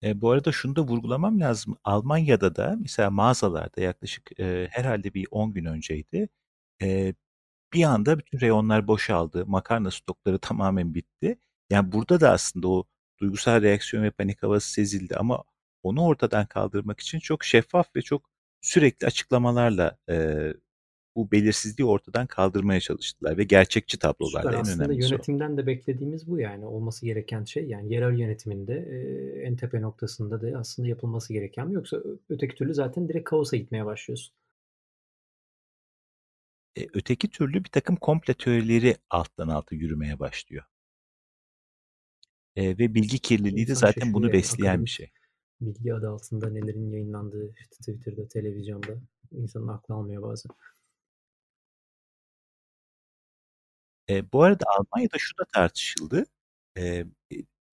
E, 0.04 0.22
bu 0.22 0.32
arada 0.32 0.52
şunu 0.52 0.76
da 0.76 0.82
vurgulamam 0.82 1.40
lazım. 1.40 1.78
Almanya'da 1.84 2.56
da 2.56 2.78
mesela 2.82 3.10
mağazalarda 3.10 3.82
yaklaşık 3.82 4.40
e, 4.40 4.68
herhalde 4.72 5.14
bir 5.14 5.28
10 5.32 5.54
gün 5.54 5.66
önceydi. 5.66 6.30
E, 6.82 7.14
bir 7.74 7.84
anda 7.84 8.20
bütün 8.20 8.40
reyonlar 8.40 8.88
boşaldı. 8.88 9.46
Makarna 9.46 9.92
stokları 9.92 10.40
tamamen 10.40 10.94
bitti. 10.94 11.38
Yani 11.70 11.92
burada 11.92 12.22
da 12.22 12.32
aslında 12.32 12.68
o 12.68 12.84
duygusal 13.20 13.62
reaksiyon 13.62 14.04
ve 14.04 14.12
panik 14.12 14.44
havası 14.44 14.72
sezildi 14.72 15.16
ama 15.16 15.44
onu 15.84 16.06
ortadan 16.06 16.46
kaldırmak 16.46 17.00
için 17.00 17.20
çok 17.20 17.44
şeffaf 17.44 17.96
ve 17.96 18.02
çok 18.02 18.30
sürekli 18.62 19.08
açıklamalarla 19.08 19.98
e, 20.10 20.48
bu 21.16 21.32
belirsizliği 21.32 21.90
ortadan 21.90 22.28
kaldırmaya 22.28 22.80
çalıştılar 22.80 23.38
ve 23.38 23.44
gerçekçi 23.44 24.00
tablolarla 24.00 24.50
Süper. 24.50 24.58
en 24.58 24.62
Aslında 24.62 24.84
önemlisi 24.84 25.08
o. 25.08 25.12
yönetimden 25.12 25.58
de 25.58 25.68
beklediğimiz 25.68 26.28
bu 26.28 26.40
yani 26.40 26.66
olması 26.66 27.06
gereken 27.06 27.44
şey 27.44 27.68
yani 27.68 27.94
yerel 27.94 28.20
yönetiminde 28.20 28.74
e, 28.74 28.98
en 29.42 29.56
tepe 29.56 29.82
noktasında 29.82 30.42
da 30.42 30.58
aslında 30.60 30.88
yapılması 30.88 31.34
gereken 31.34 31.68
mi 31.68 31.74
yoksa 31.74 31.98
öteki 32.30 32.56
türlü 32.56 32.74
zaten 32.74 33.10
direkt 33.10 33.30
kaosa 33.30 33.58
gitmeye 33.58 33.86
başlıyorsun. 33.86 34.36
E, 36.78 36.88
öteki 36.94 37.30
türlü 37.30 37.64
bir 37.64 37.70
takım 37.70 37.96
komple 37.96 38.34
teorileri 38.34 38.98
alttan 39.10 39.48
alta 39.48 39.76
yürümeye 39.76 40.20
başlıyor. 40.20 40.64
E, 42.56 42.78
ve 42.78 42.94
bilgi 42.94 43.20
kirliliği 43.20 43.68
de 43.68 43.76
zaten 43.76 44.14
bunu 44.14 44.34
besleyen 44.34 44.86
bir 44.86 44.90
şey. 44.90 45.12
bilgi 45.62 45.94
adı 45.94 46.10
altında 46.10 46.50
nelerin 46.50 46.92
yayınlandığı 46.92 47.54
işte 47.60 47.76
Twitter'da, 47.76 48.28
televizyonda 48.28 48.98
insanın 49.32 49.68
aklı 49.68 49.96
almıyor 49.96 50.24
bazen. 50.24 50.52
E, 54.10 54.32
bu 54.32 54.44
arada 54.44 54.66
Almanya'da 54.68 55.18
şu 55.18 55.38
da 55.38 55.44
tartışıldı. 55.54 56.26
E, 56.78 57.06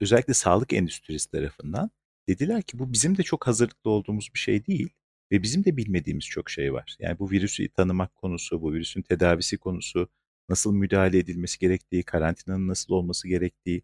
özellikle 0.01 0.35
sağlık 0.35 0.73
endüstrisi 0.73 1.31
tarafından. 1.31 1.91
Dediler 2.29 2.63
ki 2.63 2.79
bu 2.79 2.93
bizim 2.93 3.19
de 3.19 3.23
çok 3.23 3.47
hazırlıklı 3.47 3.91
olduğumuz 3.91 4.31
bir 4.35 4.39
şey 4.39 4.67
değil 4.67 4.91
ve 5.33 5.43
bizim 5.43 5.64
de 5.64 5.77
bilmediğimiz 5.77 6.25
çok 6.25 6.51
şey 6.51 6.73
var. 6.73 6.97
Yani 6.99 7.19
bu 7.19 7.31
virüsü 7.31 7.69
tanımak 7.69 8.16
konusu, 8.16 8.62
bu 8.62 8.73
virüsün 8.73 9.03
tedavisi 9.03 9.59
konusu, 9.59 10.09
nasıl 10.49 10.75
müdahale 10.75 11.19
edilmesi 11.19 11.59
gerektiği, 11.59 12.03
karantinanın 12.03 12.69
nasıl 12.69 12.95
olması 12.95 13.29
gerektiği. 13.29 13.83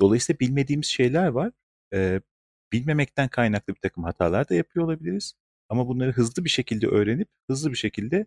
Dolayısıyla 0.00 0.40
bilmediğimiz 0.40 0.86
şeyler 0.86 1.28
var. 1.28 1.52
E, 1.94 2.20
bilmemekten 2.72 3.28
kaynaklı 3.28 3.74
bir 3.74 3.80
takım 3.80 4.04
hatalar 4.04 4.48
da 4.48 4.54
yapıyor 4.54 4.86
olabiliriz. 4.86 5.34
Ama 5.68 5.88
bunları 5.88 6.12
hızlı 6.12 6.44
bir 6.44 6.50
şekilde 6.50 6.86
öğrenip 6.86 7.28
hızlı 7.46 7.72
bir 7.72 7.76
şekilde 7.76 8.26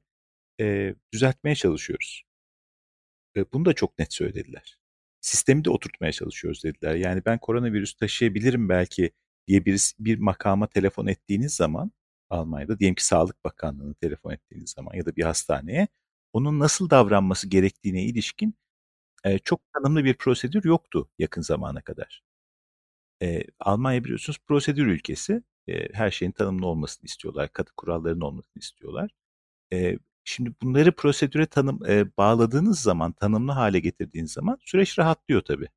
e, 0.61 0.95
düzeltmeye 1.13 1.55
çalışıyoruz. 1.55 2.23
E, 3.37 3.51
bunu 3.53 3.65
da 3.65 3.73
çok 3.73 3.99
net 3.99 4.13
söylediler. 4.13 4.79
Sistemi 5.21 5.65
de 5.65 5.69
oturtmaya 5.69 6.11
çalışıyoruz 6.11 6.63
dediler. 6.63 6.95
Yani 6.95 7.21
ben 7.25 7.39
koronavirüs 7.39 7.93
taşıyabilirim 7.93 8.69
belki 8.69 9.11
diye 9.47 9.65
bir, 9.65 9.93
bir 9.99 10.19
makama 10.19 10.67
telefon 10.67 11.07
ettiğiniz 11.07 11.55
zaman 11.55 11.91
Almanya'da 12.29 12.79
diyelim 12.79 12.95
ki 12.95 13.05
Sağlık 13.05 13.43
Bakanlığı'na 13.45 13.93
telefon 13.93 14.31
ettiğiniz 14.31 14.69
zaman 14.71 14.95
ya 14.95 15.05
da 15.05 15.15
bir 15.15 15.23
hastaneye 15.23 15.87
onun 16.33 16.59
nasıl 16.59 16.89
davranması 16.89 17.47
gerektiğine 17.49 18.03
ilişkin 18.03 18.55
e, 19.25 19.39
çok 19.39 19.61
tanımlı 19.73 20.03
bir 20.05 20.13
prosedür 20.15 20.65
yoktu 20.65 21.09
yakın 21.19 21.41
zamana 21.41 21.81
kadar. 21.81 22.23
E, 23.21 23.43
Almanya 23.59 24.03
biliyorsunuz 24.03 24.39
prosedür 24.47 24.85
ülkesi. 24.87 25.43
E, 25.67 25.93
her 25.93 26.11
şeyin 26.11 26.31
tanımlı 26.31 26.65
olmasını 26.67 27.05
istiyorlar. 27.05 27.53
Katı 27.53 27.73
kuralların 27.77 28.21
olmasını 28.21 28.53
istiyorlar. 28.61 29.11
E, 29.73 29.99
şimdi 30.23 30.53
bunları 30.63 30.91
prosedüre 30.93 31.45
tanım 31.45 31.85
e, 31.89 32.17
bağladığınız 32.17 32.79
zaman, 32.81 33.11
tanımlı 33.13 33.51
hale 33.51 33.79
getirdiğiniz 33.79 34.31
zaman 34.33 34.57
süreç 34.61 34.99
rahatlıyor 34.99 35.41
tabii. 35.41 35.69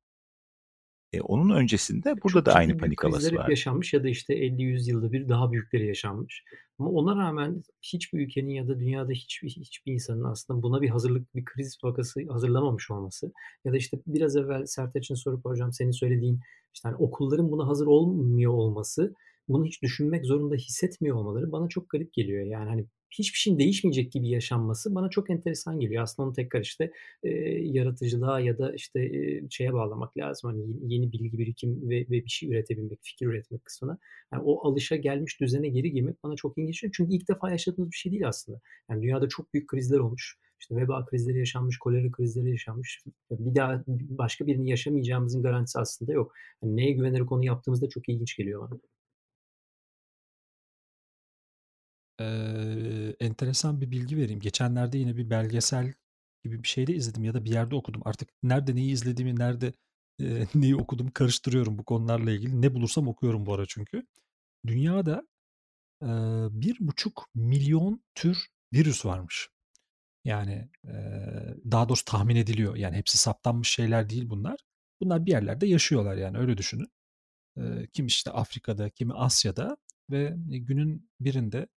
E, 1.13 1.21
onun 1.21 1.55
öncesinde 1.55 2.15
burada 2.23 2.39
Çok 2.39 2.45
da 2.45 2.53
aynı 2.53 2.77
panik 2.77 3.03
havası 3.03 3.35
var. 3.35 3.49
yaşanmış 3.49 3.93
ya 3.93 4.03
da 4.03 4.09
işte 4.09 4.33
50-100 4.33 4.89
yılda 4.89 5.11
bir 5.11 5.29
daha 5.29 5.51
büyükleri 5.51 5.87
yaşanmış. 5.87 6.43
Ama 6.79 6.89
ona 6.89 7.15
rağmen 7.15 7.63
hiçbir 7.81 8.19
ülkenin 8.19 8.49
ya 8.49 8.67
da 8.67 8.79
dünyada 8.79 9.11
hiçbir 9.11 9.49
hiçbir 9.49 9.93
insanın 9.93 10.23
aslında 10.23 10.63
buna 10.63 10.81
bir 10.81 10.89
hazırlık, 10.89 11.35
bir 11.35 11.45
kriz 11.45 11.77
vakası 11.83 12.21
hazırlamamış 12.29 12.91
olması 12.91 13.31
ya 13.65 13.73
da 13.73 13.77
işte 13.77 13.99
biraz 14.07 14.35
evvel 14.35 14.65
Sertaç'ın 14.65 15.15
sorup 15.15 15.45
hocam 15.45 15.73
senin 15.73 15.91
söylediğin 15.91 16.39
işte 16.73 16.89
hani 16.89 16.95
okulların 16.95 17.51
buna 17.51 17.67
hazır 17.67 17.87
olmuyor 17.87 18.53
olması, 18.53 19.15
bunu 19.47 19.65
hiç 19.65 19.81
düşünmek 19.81 20.25
zorunda 20.25 20.55
hissetmiyor 20.55 21.15
olmaları 21.17 21.51
bana 21.51 21.69
çok 21.69 21.89
garip 21.89 22.13
geliyor. 22.13 22.45
Yani 22.45 22.69
hani 22.69 22.85
hiçbir 23.19 23.37
şeyin 23.37 23.59
değişmeyecek 23.59 24.11
gibi 24.11 24.29
yaşanması 24.29 24.95
bana 24.95 25.09
çok 25.09 25.29
enteresan 25.29 25.79
geliyor. 25.79 26.03
Aslında 26.03 26.27
onu 26.27 26.35
tekrar 26.35 26.61
işte 26.61 26.91
e, 27.23 27.29
yaratıcılığa 27.61 28.39
ya 28.39 28.57
da 28.57 28.73
işte 28.73 28.99
e, 28.99 29.49
şeye 29.49 29.73
bağlamak 29.73 30.17
lazım. 30.17 30.49
Hani 30.49 30.93
yeni 30.93 31.11
bilgi 31.11 31.37
birikim 31.37 31.89
ve, 31.89 31.99
ve 31.99 32.25
bir 32.25 32.29
şey 32.29 32.49
üretebilmek, 32.49 32.99
fikir 33.01 33.25
üretmek 33.25 33.65
kısmına. 33.65 33.97
Yani 34.33 34.43
o 34.45 34.69
alışa 34.69 34.95
gelmiş 34.95 35.41
düzene 35.41 35.69
geri 35.69 35.91
girmek 35.91 36.23
bana 36.23 36.35
çok 36.35 36.57
ilginç. 36.57 36.79
Çünkü 36.93 37.13
ilk 37.13 37.29
defa 37.29 37.51
yaşadığımız 37.51 37.91
bir 37.91 37.97
şey 37.97 38.11
değil 38.11 38.27
aslında. 38.27 38.61
Yani 38.89 39.01
dünyada 39.01 39.27
çok 39.27 39.53
büyük 39.53 39.69
krizler 39.69 39.99
olmuş. 39.99 40.37
İşte 40.59 40.75
veba 40.75 41.05
krizleri 41.05 41.39
yaşanmış, 41.39 41.77
kolera 41.77 42.11
krizleri 42.11 42.49
yaşanmış. 42.49 43.03
Bir 43.31 43.55
daha 43.55 43.83
başka 43.87 44.47
birini 44.47 44.69
yaşamayacağımızın 44.69 45.43
garantisi 45.43 45.79
aslında 45.79 46.13
yok. 46.13 46.33
Yani 46.63 46.75
neye 46.75 46.91
güvenerek 46.91 47.31
onu 47.31 47.45
yaptığımızda 47.45 47.89
çok 47.89 48.09
ilginç 48.09 48.37
geliyor 48.37 48.61
bana. 48.61 48.79
Eee, 52.19 53.15
enteresan 53.19 53.81
bir 53.81 53.91
bilgi 53.91 54.17
vereyim. 54.17 54.39
Geçenlerde 54.39 54.97
yine 54.97 55.17
bir 55.17 55.29
belgesel 55.29 55.93
gibi 56.43 56.63
bir 56.63 56.67
şeyde 56.67 56.93
izledim 56.95 57.23
ya 57.23 57.33
da 57.33 57.45
bir 57.45 57.51
yerde 57.51 57.75
okudum. 57.75 58.01
Artık 58.05 58.29
nerede 58.43 58.75
neyi 58.75 58.91
izlediğimi, 58.91 59.39
nerede 59.39 59.73
eee, 60.19 60.47
neyi 60.55 60.75
okudum 60.75 61.11
karıştırıyorum 61.11 61.77
bu 61.79 61.83
konularla 61.85 62.31
ilgili. 62.31 62.61
Ne 62.61 62.73
bulursam 62.75 63.07
okuyorum 63.07 63.45
bu 63.45 63.53
ara 63.53 63.65
çünkü. 63.67 64.03
Dünyada 64.67 65.23
bir 66.51 66.77
buçuk 66.79 67.27
milyon 67.35 68.03
tür 68.15 68.47
virüs 68.73 69.05
varmış. 69.05 69.49
Yani 70.25 70.69
eee, 70.85 71.55
daha 71.71 71.89
doğrusu 71.89 72.05
tahmin 72.05 72.35
ediliyor. 72.35 72.75
Yani 72.75 72.97
hepsi 72.97 73.17
saptanmış 73.17 73.69
şeyler 73.69 74.09
değil 74.09 74.29
bunlar. 74.29 74.59
Bunlar 75.01 75.25
bir 75.25 75.31
yerlerde 75.31 75.67
yaşıyorlar 75.67 76.17
yani 76.17 76.37
öyle 76.37 76.57
düşünün. 76.57 76.87
Eee, 77.57 77.87
kim 77.93 78.05
işte 78.07 78.31
Afrika'da, 78.31 78.89
kimi 78.89 79.13
Asya'da 79.13 79.77
ve 80.11 80.35
günün 80.47 81.09
birinde 81.21 81.67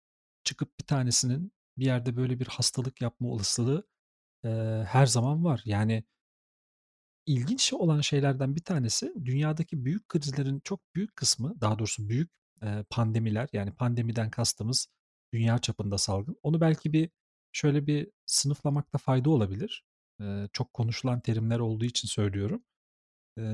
çıkıp 0.47 0.81
bir 0.81 0.85
tanesinin 0.87 1.53
bir 1.79 1.87
yerde 1.87 2.17
böyle 2.17 2.41
bir 2.41 2.47
hastalık 2.47 3.03
yapma 3.03 3.29
olasılığı 3.29 3.89
e, 4.45 4.49
her 4.89 5.07
zaman 5.07 5.45
var. 5.45 5.63
Yani 5.65 6.05
ilginç 7.27 7.73
olan 7.73 8.01
şeylerden 8.01 8.57
bir 8.57 8.65
tanesi 8.65 9.13
dünyadaki 9.25 9.85
büyük 9.85 10.09
krizlerin 10.09 10.61
çok 10.61 10.81
büyük 10.95 11.17
kısmı 11.17 11.61
daha 11.61 11.79
doğrusu 11.79 12.09
büyük 12.09 12.31
e, 12.63 12.85
pandemiler 12.91 13.49
yani 13.53 13.73
pandemiden 13.75 14.31
kastımız 14.31 14.89
dünya 15.33 15.59
çapında 15.59 15.99
salgın. 15.99 16.37
Onu 16.43 16.61
belki 16.61 16.93
bir 16.93 17.11
şöyle 17.53 17.87
bir 17.87 18.11
sınıflamakta 18.27 18.99
fayda 18.99 19.31
olabilir. 19.31 19.85
E, 20.21 20.49
çok 20.53 20.73
konuşulan 20.75 21.21
terimler 21.21 21.59
olduğu 21.59 21.85
için 21.85 22.09
söylüyorum. 22.09 22.65
E, 23.39 23.45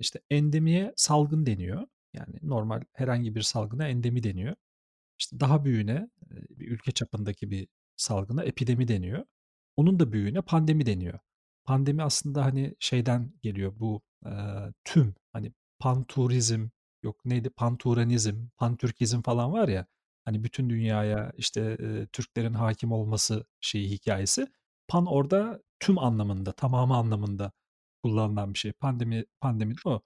işte 0.00 0.20
endemiye 0.30 0.92
salgın 0.96 1.46
deniyor. 1.46 1.86
Yani 2.14 2.36
normal 2.42 2.82
herhangi 2.92 3.34
bir 3.34 3.42
salgına 3.42 3.88
endemi 3.88 4.22
deniyor. 4.22 4.56
İşte 5.18 5.40
daha 5.40 5.64
büyüğüne 5.64 6.10
bir 6.30 6.68
ülke 6.68 6.92
çapındaki 6.92 7.50
bir 7.50 7.68
salgına 7.96 8.42
epidemi 8.44 8.88
deniyor. 8.88 9.24
Onun 9.76 10.00
da 10.00 10.12
büyüğüne 10.12 10.42
pandemi 10.42 10.86
deniyor. 10.86 11.18
Pandemi 11.64 12.02
aslında 12.02 12.44
hani 12.44 12.74
şeyden 12.80 13.32
geliyor 13.42 13.72
bu 13.78 14.02
e, 14.26 14.30
tüm 14.84 15.14
hani 15.32 15.52
panturizm 15.78 16.68
yok 17.02 17.24
neydi 17.24 17.50
panturanizm, 17.50 18.48
pantürkizm 18.56 19.22
falan 19.22 19.52
var 19.52 19.68
ya 19.68 19.86
hani 20.24 20.44
bütün 20.44 20.70
dünyaya 20.70 21.32
işte 21.36 21.60
e, 21.80 22.06
Türklerin 22.06 22.54
hakim 22.54 22.92
olması 22.92 23.46
şeyi 23.60 23.90
hikayesi. 23.90 24.46
Pan 24.88 25.06
orada 25.06 25.62
tüm 25.80 25.98
anlamında, 25.98 26.52
tamamı 26.52 26.96
anlamında 26.96 27.52
kullanılan 28.02 28.54
bir 28.54 28.58
şey. 28.58 28.72
Pandemi 28.72 29.24
pandemi 29.40 29.74
de 29.74 29.80
o. 29.84 30.02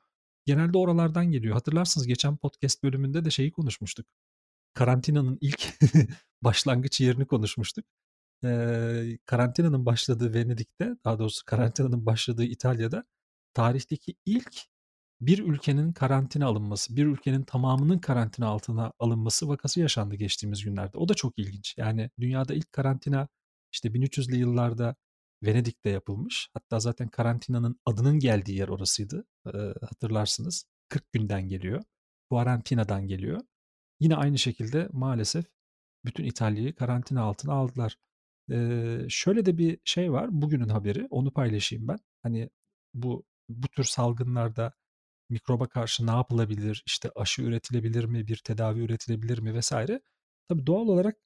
Genelde 0.47 0.79
oralardan 0.79 1.33
geliyor. 1.33 1.55
Hatırlarsınız 1.55 2.07
geçen 2.07 2.37
podcast 2.37 2.83
bölümünde 2.83 3.25
de 3.25 3.31
şeyi 3.31 3.53
konuşmuştuk 3.53 4.07
karantinanın 4.75 5.39
ilk 5.41 5.75
başlangıç 6.43 7.01
yerini 7.01 7.27
konuşmuştuk. 7.27 7.85
Ee, 8.45 9.19
karantinanın 9.27 9.87
başladığı 9.87 10.35
Venedik'te, 10.35 10.97
daha 11.05 11.19
doğrusu 11.19 11.45
karantinanın 11.45 12.07
başladığı 12.07 12.45
İtalya'da 12.45 13.05
tarihteki 13.55 14.15
ilk 14.27 14.71
bir 15.21 15.39
ülkenin 15.39 15.93
karantina 15.93 16.47
alınması, 16.47 16.97
bir 16.97 17.07
ülkenin 17.07 17.43
tamamının 17.43 17.99
karantina 17.99 18.47
altına 18.47 18.93
alınması 18.99 19.49
vakası 19.49 19.81
yaşandı 19.81 20.15
geçtiğimiz 20.15 20.65
günlerde. 20.65 20.99
O 20.99 21.09
da 21.09 21.15
çok 21.15 21.39
ilginç. 21.39 21.75
Yani 21.79 22.11
dünyada 22.21 22.55
ilk 22.55 22.73
karantina 22.73 23.29
işte 23.73 23.89
1300'lü 23.89 24.37
yıllarda 24.37 24.97
Venedik'te 25.43 25.91
yapılmış. 25.91 26.49
Hatta 26.55 26.81
zaten 26.81 27.09
karantinanın 27.09 27.81
adının 27.87 28.19
geldiği 28.19 28.59
yer 28.59 28.69
orasıydı. 28.69 29.25
Ee, 29.47 29.59
hatırlarsınız. 29.81 30.65
40 30.89 31.13
günden 31.13 31.49
geliyor. 31.49 31.83
Quarantinadan 32.31 33.07
geliyor. 33.07 33.41
Yine 34.01 34.17
aynı 34.17 34.39
şekilde 34.39 34.89
maalesef 34.93 35.45
bütün 36.05 36.25
İtalya'yı 36.25 36.75
karantina 36.75 37.23
altına 37.23 37.53
aldılar. 37.53 37.97
Ee, 38.53 39.07
şöyle 39.09 39.47
de 39.47 39.59
bir 39.59 39.79
şey 39.85 40.13
var. 40.13 40.29
Bugünün 40.33 40.69
haberi. 40.69 41.07
Onu 41.11 41.33
paylaşayım 41.33 41.89
ben. 41.89 41.99
Hani 42.23 42.51
bu 42.95 43.25
bu 43.49 43.69
tür 43.69 43.85
salgınlarda 43.85 44.73
mikroba 45.31 45.69
karşı 45.69 46.07
ne 46.07 46.11
yapılabilir? 46.11 46.83
İşte 46.87 47.11
aşı 47.17 47.43
üretilebilir 47.43 48.05
mi? 48.05 48.27
Bir 48.29 48.37
tedavi 48.37 48.81
üretilebilir 48.81 49.39
mi? 49.39 49.55
Vesaire. 49.55 50.01
Tabii 50.49 50.67
doğal 50.67 50.89
olarak 50.89 51.17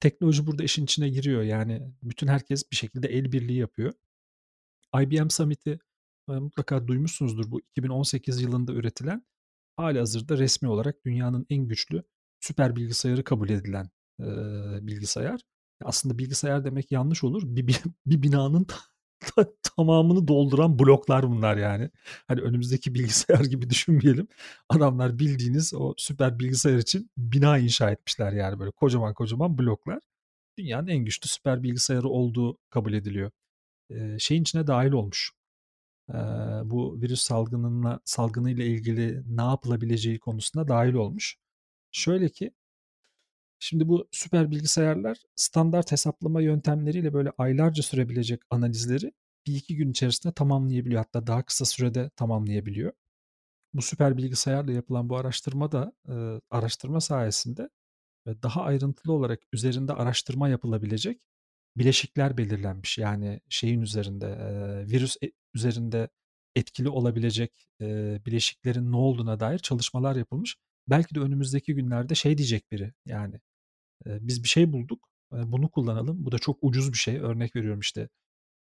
teknoloji 0.00 0.46
burada 0.46 0.64
işin 0.64 0.84
içine 0.84 1.08
giriyor. 1.08 1.42
Yani 1.42 1.92
bütün 2.02 2.26
herkes 2.26 2.70
bir 2.70 2.76
şekilde 2.76 3.08
el 3.08 3.32
birliği 3.32 3.58
yapıyor. 3.58 3.92
IBM 5.02 5.28
Summit'i 5.30 5.78
mutlaka 6.28 6.88
duymuşsunuzdur. 6.88 7.50
Bu 7.50 7.60
2018 7.60 8.42
yılında 8.42 8.72
üretilen 8.72 9.26
hali 9.82 9.98
hazırda 9.98 10.38
resmi 10.38 10.68
olarak 10.68 11.04
dünyanın 11.04 11.46
en 11.50 11.68
güçlü 11.68 12.02
süper 12.40 12.76
bilgisayarı 12.76 13.24
kabul 13.24 13.48
edilen 13.48 13.90
e, 14.20 14.26
bilgisayar. 14.86 15.40
Aslında 15.84 16.18
bilgisayar 16.18 16.64
demek 16.64 16.92
yanlış 16.92 17.24
olur. 17.24 17.42
Bir, 17.44 17.66
bir, 17.66 17.80
bir 18.06 18.22
binanın 18.22 18.66
tamamını 19.62 20.28
dolduran 20.28 20.78
bloklar 20.78 21.30
bunlar 21.30 21.56
yani. 21.56 21.90
Hani 22.28 22.40
önümüzdeki 22.40 22.94
bilgisayar 22.94 23.44
gibi 23.44 23.70
düşünmeyelim. 23.70 24.28
Adamlar 24.68 25.18
bildiğiniz 25.18 25.74
o 25.74 25.94
süper 25.96 26.38
bilgisayar 26.38 26.78
için 26.78 27.10
bina 27.16 27.58
inşa 27.58 27.90
etmişler 27.90 28.32
yani 28.32 28.58
böyle 28.58 28.70
kocaman 28.70 29.14
kocaman 29.14 29.58
bloklar. 29.58 30.00
dünyanın 30.58 30.88
en 30.88 31.04
güçlü 31.04 31.28
süper 31.28 31.62
bilgisayarı 31.62 32.08
olduğu 32.08 32.58
kabul 32.70 32.92
ediliyor. 32.92 33.30
E, 33.90 34.18
şeyin 34.18 34.42
içine 34.42 34.66
dahil 34.66 34.92
olmuş. 34.92 35.32
Bu 36.64 37.00
virüs 37.02 37.20
salgınına 37.20 38.00
salgınıyla 38.04 38.64
ilgili 38.64 39.22
ne 39.36 39.42
yapılabileceği 39.42 40.18
konusunda 40.18 40.68
dahil 40.68 40.94
olmuş. 40.94 41.36
Şöyle 41.92 42.28
ki 42.28 42.52
Şimdi 43.62 43.88
bu 43.88 44.08
süper 44.12 44.50
bilgisayarlar 44.50 45.18
standart 45.36 45.92
hesaplama 45.92 46.40
yöntemleriyle 46.40 47.12
böyle 47.12 47.32
aylarca 47.38 47.82
sürebilecek 47.82 48.40
analizleri 48.50 49.12
bir 49.46 49.56
iki 49.56 49.76
gün 49.76 49.90
içerisinde 49.90 50.32
tamamlayabiliyor. 50.32 51.04
Hatta 51.04 51.26
daha 51.26 51.42
kısa 51.42 51.64
sürede 51.64 52.10
tamamlayabiliyor. 52.16 52.92
Bu 53.74 53.82
süper 53.82 54.16
bilgisayarla 54.16 54.72
yapılan 54.72 55.08
bu 55.08 55.16
araştırma 55.16 55.72
da 55.72 55.92
araştırma 56.50 57.00
sayesinde 57.00 57.68
ve 58.26 58.42
daha 58.42 58.62
ayrıntılı 58.62 59.12
olarak 59.12 59.40
üzerinde 59.52 59.92
araştırma 59.92 60.48
yapılabilecek 60.48 61.20
bileşikler 61.76 62.38
belirlenmiş. 62.38 62.98
Yani 62.98 63.40
şeyin 63.48 63.80
üzerinde 63.80 64.26
virüs 64.86 65.16
e, 65.22 65.32
üzerinde 65.54 66.08
etkili 66.56 66.88
olabilecek 66.88 67.68
bileşiklerin 68.26 68.92
ne 68.92 68.96
olduğuna 68.96 69.40
dair 69.40 69.58
çalışmalar 69.58 70.16
yapılmış. 70.16 70.56
Belki 70.88 71.14
de 71.14 71.20
önümüzdeki 71.20 71.74
günlerde 71.74 72.14
şey 72.14 72.38
diyecek 72.38 72.72
biri 72.72 72.92
yani 73.06 73.40
biz 74.06 74.42
bir 74.42 74.48
şey 74.48 74.72
bulduk 74.72 75.08
bunu 75.32 75.70
kullanalım. 75.70 76.24
Bu 76.24 76.32
da 76.32 76.38
çok 76.38 76.58
ucuz 76.62 76.92
bir 76.92 76.98
şey. 76.98 77.16
Örnek 77.16 77.56
veriyorum 77.56 77.80
işte 77.80 78.08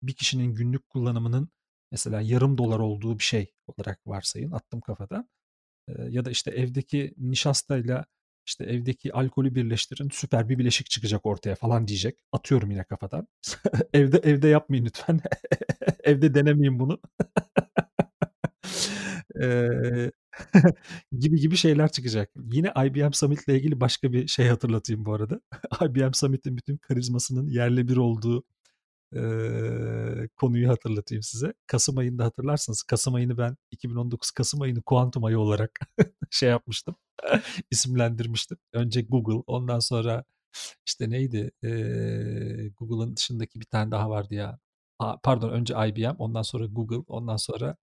bir 0.02 0.14
kişinin 0.14 0.56
günlük 0.56 0.90
kullanımının 0.90 1.50
mesela 1.92 2.22
yarım 2.22 2.58
dolar 2.58 2.80
olduğu 2.80 3.20
bir 3.20 3.24
şey 3.24 3.54
olarak 3.68 4.08
varsayın 4.08 4.52
attım 4.52 4.82
kafadan. 4.82 5.30
Ya 6.10 6.26
da 6.26 6.32
işte 6.32 6.52
evdeki 6.52 7.14
nişastayla 7.18 8.06
işte 8.48 8.64
evdeki 8.66 9.14
alkolü 9.14 9.56
birleştirin 9.56 10.10
süper 10.10 10.50
bir 10.50 10.58
bileşik 10.58 10.90
çıkacak 10.90 11.26
ortaya 11.26 11.56
falan 11.56 11.88
diyecek. 11.88 12.20
Atıyorum 12.32 12.72
yine 12.72 12.84
kafadan. 12.84 13.28
evde 13.94 14.18
evde 14.18 14.48
yapmayın 14.48 14.86
lütfen. 14.86 15.22
evde 16.04 16.34
denemeyin 16.34 16.80
bunu. 16.80 17.00
gibi 21.20 21.40
gibi 21.40 21.56
şeyler 21.56 21.92
çıkacak. 21.92 22.32
Yine 22.52 22.74
IBM 22.86 23.12
Summit 23.14 23.48
ile 23.48 23.58
ilgili 23.58 23.80
başka 23.80 24.14
bir 24.14 24.28
şey 24.28 24.48
hatırlatayım 24.48 25.06
bu 25.06 25.14
arada. 25.14 25.42
IBM 25.82 26.14
Summit'in 26.14 26.58
bütün 26.58 26.78
karizmasının 26.78 27.48
yerle 27.48 27.88
bir 27.88 27.98
olduğu 27.98 28.44
konuyu 30.36 30.70
hatırlatayım 30.70 31.24
size. 31.24 31.54
Kasım 31.68 31.98
ayında 31.98 32.26
hatırlarsınız. 32.26 32.84
Kasım 32.84 33.16
ayını 33.16 33.38
ben 33.38 33.58
2019 33.72 34.32
Kasım 34.32 34.62
ayını 34.62 34.82
kuantum 34.82 35.24
ayı 35.24 35.40
olarak 35.40 35.80
şey 36.32 36.50
yapmıştım. 36.50 36.96
isimlendirmiştim. 37.72 38.58
Önce 38.74 39.02
Google, 39.02 39.44
ondan 39.48 39.80
sonra 39.80 40.24
işte 40.86 41.10
neydi? 41.10 41.52
E, 41.64 41.70
Google'ın 42.78 43.16
dışındaki 43.16 43.60
bir 43.60 43.66
tane 43.66 43.92
daha 43.92 44.10
vardı 44.10 44.36
ya. 44.36 44.60
A, 45.00 45.18
pardon 45.20 45.50
önce 45.50 45.74
IBM, 45.88 46.16
ondan 46.20 46.42
sonra 46.42 46.66
Google, 46.66 47.04
ondan 47.08 47.38
sonra 47.38 47.76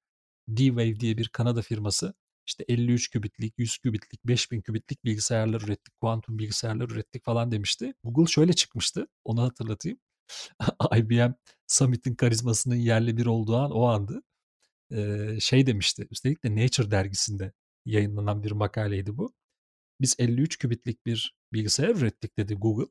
D-Wave 0.49 1.01
diye 1.01 1.19
bir 1.19 1.29
Kanada 1.29 1.63
firması 1.63 2.15
işte 2.47 2.65
53 2.69 3.11
kübitlik, 3.11 3.55
100 3.59 3.79
kübitlik, 3.79 4.25
5000 4.25 4.61
kübitlik 4.61 5.05
bilgisayarlar 5.05 5.61
ürettik, 5.61 6.01
kuantum 6.01 6.39
bilgisayarlar 6.39 6.91
ürettik 6.91 7.25
falan 7.25 7.51
demişti. 7.51 7.95
Google 8.05 8.27
şöyle 8.33 8.53
çıkmıştı, 8.53 9.07
onu 9.25 9.43
hatırlatayım. 9.43 9.99
IBM 10.97 11.35
Summit'in 11.75 12.15
karizmasının 12.15 12.75
yerli 12.75 13.17
bir 13.17 13.27
olduğu 13.27 13.57
an 13.57 13.71
o 13.71 13.85
andı. 13.85 14.23
Şey 15.41 15.67
demişti, 15.67 16.07
üstelik 16.11 16.45
de 16.45 16.57
Nature 16.57 16.91
dergisinde 16.91 17.53
yayınlanan 17.85 18.43
bir 18.43 18.51
makaleydi 18.51 19.17
bu. 19.17 19.33
Biz 20.01 20.17
53 20.19 20.59
kübitlik 20.59 21.07
bir 21.07 21.37
bilgisayar 21.53 21.89
ürettik 21.89 22.39
dedi 22.39 22.55
Google. 22.55 22.87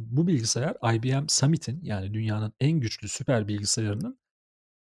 Bu 0.00 0.26
bilgisayar 0.26 0.76
IBM 0.94 1.26
Summit'in 1.28 1.80
yani 1.82 2.14
dünyanın 2.14 2.52
en 2.60 2.80
güçlü 2.80 3.08
süper 3.08 3.48
bilgisayarının 3.48 4.18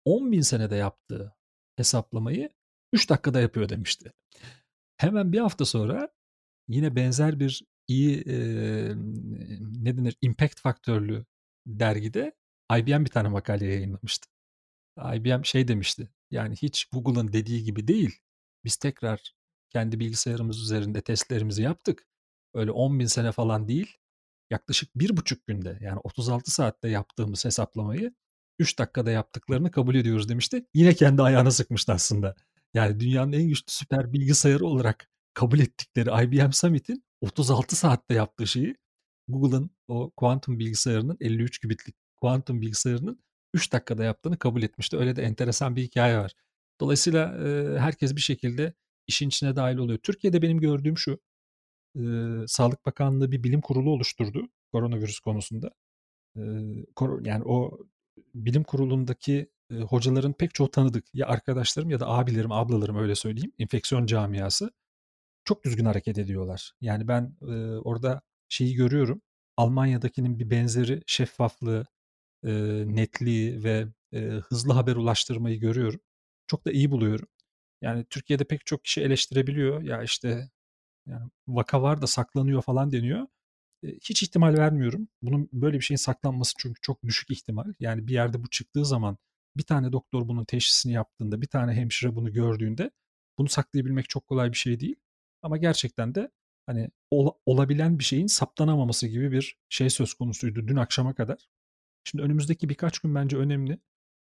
10 0.06 0.32
bin 0.32 0.42
senede 0.42 0.76
yaptığı 0.76 1.36
hesaplamayı 1.76 2.50
3 2.94 3.10
dakikada 3.10 3.42
yapıyor 3.42 3.70
demişti. 3.70 4.14
Hemen 4.98 5.34
bir 5.34 5.40
hafta 5.40 5.66
sonra 5.66 6.10
yine 6.68 6.96
benzer 6.96 7.40
bir 7.40 7.64
iyi 7.88 8.22
e, 8.22 8.36
ne 9.60 9.98
denir 9.98 10.18
impact 10.22 10.60
faktörlü 10.60 11.26
dergide 11.68 12.36
IBM 12.78 13.06
bir 13.06 13.10
tane 13.10 13.28
makale 13.28 13.66
yayınlamıştı. 13.66 14.28
IBM 15.16 15.44
şey 15.44 15.68
demişti. 15.68 16.10
Yani 16.32 16.56
hiç 16.56 16.86
Google'ın 16.86 17.34
dediği 17.34 17.64
gibi 17.64 17.88
değil. 17.88 18.20
Biz 18.64 18.76
tekrar 18.76 19.34
kendi 19.70 20.00
bilgisayarımız 20.00 20.62
üzerinde 20.62 21.02
testlerimizi 21.02 21.62
yaptık. 21.62 22.08
Öyle 22.54 22.72
10 22.72 23.00
bin 23.00 23.06
sene 23.06 23.32
falan 23.32 23.68
değil. 23.68 23.98
Yaklaşık 24.50 24.96
bir 24.96 25.18
buçuk 25.18 25.48
günde 25.48 25.78
yani 25.82 26.00
36 26.04 26.52
saatte 26.52 26.90
yaptığımız 26.90 27.46
hesaplamayı 27.46 28.14
3 28.60 28.80
dakikada 28.80 29.12
yaptıklarını 29.12 29.72
kabul 29.72 29.96
ediyoruz 29.96 30.30
demişti. 30.30 30.66
Yine 30.74 30.94
kendi 30.94 31.22
ayağına 31.22 31.52
sıkmıştı 31.52 31.94
aslında. 31.94 32.36
Yani 32.74 33.00
dünyanın 33.00 33.32
en 33.32 33.48
güçlü 33.48 33.66
süper 33.68 34.14
bilgisayarı 34.14 34.66
olarak 34.66 35.10
kabul 35.34 35.60
ettikleri 35.60 36.26
IBM 36.26 36.52
Summit'in 36.52 37.04
36 37.22 37.76
saatte 37.76 38.14
yaptığı 38.14 38.48
şeyi 38.48 38.76
Google'ın 39.28 39.70
o 39.88 40.12
kuantum 40.12 40.60
bilgisayarının 40.60 41.18
53 41.22 41.60
kübitlik 41.60 41.96
kuantum 42.16 42.62
bilgisayarının 42.62 43.20
3 43.54 43.74
dakikada 43.74 44.04
yaptığını 44.04 44.38
kabul 44.38 44.64
etmişti. 44.64 44.98
Öyle 44.98 45.16
de 45.16 45.24
enteresan 45.24 45.76
bir 45.76 45.84
hikaye 45.84 46.18
var. 46.18 46.32
Dolayısıyla 46.82 47.48
e, 47.48 47.80
herkes 47.80 48.16
bir 48.16 48.22
şekilde 48.22 48.74
işin 49.08 49.28
içine 49.28 49.56
dahil 49.56 49.78
oluyor. 49.78 50.00
Türkiye'de 50.00 50.42
benim 50.42 50.60
gördüğüm 50.60 50.98
şu. 50.98 51.20
E, 51.96 52.02
Sağlık 52.48 52.86
Bakanlığı 52.86 53.32
bir 53.32 53.44
bilim 53.44 53.62
kurulu 53.62 53.90
oluşturdu 53.90 54.50
koronavirüs 54.72 55.20
konusunda. 55.20 55.72
E, 56.38 56.42
yani 57.24 57.44
o 57.46 57.80
bilim 58.36 58.64
kurulundaki 58.64 59.50
e, 59.72 59.76
hocaların 59.76 60.34
pek 60.34 60.54
çoğu 60.54 60.72
tanıdık. 60.72 61.06
Ya 61.14 61.28
arkadaşlarım 61.28 61.90
ya 61.90 62.00
da 62.00 62.08
abilerim, 62.08 62.52
ablalarım 62.52 62.98
öyle 62.98 63.16
söyleyeyim. 63.16 63.52
Enfeksiyon 63.60 64.06
camiası. 64.06 64.72
Çok 65.46 65.64
düzgün 65.66 65.86
hareket 65.86 66.18
ediyorlar. 66.18 66.74
Yani 66.82 67.08
ben 67.08 67.38
e, 67.42 67.54
orada 67.78 68.22
şeyi 68.50 68.76
görüyorum. 68.76 69.22
Almanya'dakinin 69.58 70.40
bir 70.40 70.50
benzeri 70.50 71.04
şeffaflığı, 71.08 71.86
e, 72.44 72.52
netliği 72.88 73.64
ve 73.64 73.88
e, 74.14 74.20
hızlı 74.20 74.74
haber 74.74 74.96
ulaştırmayı 74.96 75.60
görüyorum. 75.60 76.00
Çok 76.48 76.66
da 76.66 76.72
iyi 76.72 76.92
buluyorum. 76.92 77.28
Yani 77.82 78.06
Türkiye'de 78.10 78.44
pek 78.44 78.66
çok 78.66 78.84
kişi 78.86 79.02
eleştirebiliyor. 79.02 79.82
Ya 79.82 80.04
işte 80.04 80.50
yani 81.08 81.30
vaka 81.48 81.82
var 81.82 82.02
da 82.02 82.08
saklanıyor 82.08 82.62
falan 82.62 82.92
deniyor 82.92 83.28
hiç 83.84 84.24
ihtimal 84.24 84.54
vermiyorum. 84.58 85.08
Bunun 85.22 85.50
böyle 85.54 85.78
bir 85.78 85.84
şeyin 85.84 85.98
saklanması 85.98 86.54
çünkü 86.58 86.82
çok 86.82 87.04
düşük 87.04 87.32
ihtimal. 87.32 87.74
Yani 87.80 88.08
bir 88.08 88.14
yerde 88.14 88.44
bu 88.44 88.50
çıktığı 88.50 88.86
zaman 88.86 89.18
bir 89.58 89.64
tane 89.64 89.92
doktor 89.92 90.28
bunun 90.28 90.46
teşhisini 90.46 90.94
yaptığında, 90.94 91.42
bir 91.42 91.48
tane 91.48 91.74
hemşire 91.74 92.16
bunu 92.16 92.34
gördüğünde 92.34 92.92
bunu 93.38 93.50
saklayabilmek 93.50 94.10
çok 94.10 94.28
kolay 94.28 94.52
bir 94.52 94.58
şey 94.58 94.80
değil. 94.80 94.96
Ama 95.42 95.58
gerçekten 95.58 96.16
de 96.16 96.32
hani 96.66 96.90
ol, 97.12 97.32
olabilen 97.46 98.00
bir 98.00 98.04
şeyin 98.04 98.28
saptanamaması 98.28 99.08
gibi 99.08 99.32
bir 99.32 99.58
şey 99.70 99.90
söz 99.90 100.14
konusuydu 100.14 100.68
dün 100.68 100.76
akşama 100.76 101.16
kadar. 101.16 101.50
Şimdi 102.04 102.24
önümüzdeki 102.24 102.70
birkaç 102.70 103.00
gün 103.00 103.16
bence 103.16 103.38
önemli. 103.38 103.80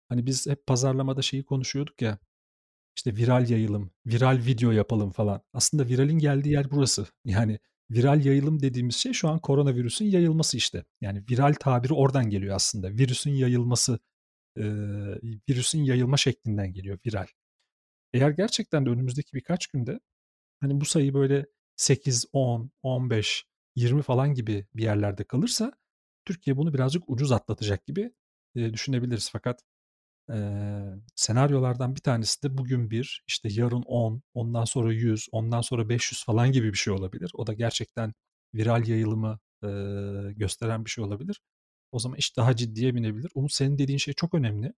Hani 0.08 0.26
biz 0.26 0.46
hep 0.46 0.66
pazarlamada 0.66 1.22
şeyi 1.22 1.44
konuşuyorduk 1.44 2.02
ya 2.02 2.18
işte 2.96 3.16
viral 3.16 3.50
yayılım, 3.50 3.90
viral 4.06 4.38
video 4.46 4.70
yapalım 4.70 5.10
falan. 5.10 5.42
Aslında 5.52 5.86
viralin 5.88 6.18
geldiği 6.18 6.50
yer 6.50 6.70
burası. 6.70 7.06
Yani 7.24 7.58
viral 7.90 8.24
yayılım 8.24 8.62
dediğimiz 8.62 8.96
şey 8.96 9.12
şu 9.12 9.28
an 9.28 9.38
koronavirüsün 9.38 10.04
yayılması 10.04 10.56
işte. 10.56 10.84
Yani 11.00 11.24
viral 11.30 11.54
tabiri 11.60 11.94
oradan 11.94 12.30
geliyor 12.30 12.56
aslında. 12.56 12.90
Virüsün 12.90 13.30
yayılması, 13.30 13.98
e, 14.58 14.64
virüsün 15.48 15.84
yayılma 15.84 16.16
şeklinden 16.16 16.72
geliyor 16.72 16.98
viral. 17.06 17.26
Eğer 18.12 18.30
gerçekten 18.30 18.86
de 18.86 18.90
önümüzdeki 18.90 19.34
birkaç 19.34 19.66
günde 19.66 20.00
hani 20.60 20.80
bu 20.80 20.84
sayı 20.84 21.14
böyle 21.14 21.46
8, 21.78 22.26
10, 22.32 22.70
15, 22.82 23.44
20 23.76 24.02
falan 24.02 24.34
gibi 24.34 24.66
bir 24.74 24.82
yerlerde 24.82 25.24
kalırsa 25.24 25.72
Türkiye 26.24 26.56
bunu 26.56 26.74
birazcık 26.74 27.04
ucuz 27.06 27.32
atlatacak 27.32 27.86
gibi 27.86 28.12
e, 28.56 28.72
düşünebiliriz. 28.72 29.30
Fakat 29.30 29.62
e, 30.32 30.36
senaryolardan 31.16 31.96
bir 31.96 32.00
tanesi 32.00 32.42
de 32.42 32.58
bugün 32.58 32.90
bir, 32.90 33.24
işte 33.28 33.48
yarın 33.52 33.82
10, 33.82 34.22
ondan 34.34 34.64
sonra 34.64 34.92
100, 34.92 35.28
ondan 35.32 35.60
sonra 35.60 35.88
500 35.88 36.24
falan 36.24 36.52
gibi 36.52 36.72
bir 36.72 36.78
şey 36.78 36.92
olabilir. 36.94 37.30
O 37.34 37.46
da 37.46 37.52
gerçekten 37.54 38.14
viral 38.54 38.88
yayılımı 38.88 39.38
e, 39.64 39.68
gösteren 40.32 40.84
bir 40.84 40.90
şey 40.90 41.04
olabilir. 41.04 41.40
O 41.92 41.98
zaman 41.98 42.18
iş 42.18 42.36
daha 42.36 42.56
ciddiye 42.56 42.94
binebilir. 42.94 43.30
Umut 43.34 43.52
senin 43.52 43.78
dediğin 43.78 43.98
şey 43.98 44.14
çok 44.14 44.34
önemli. 44.34 44.72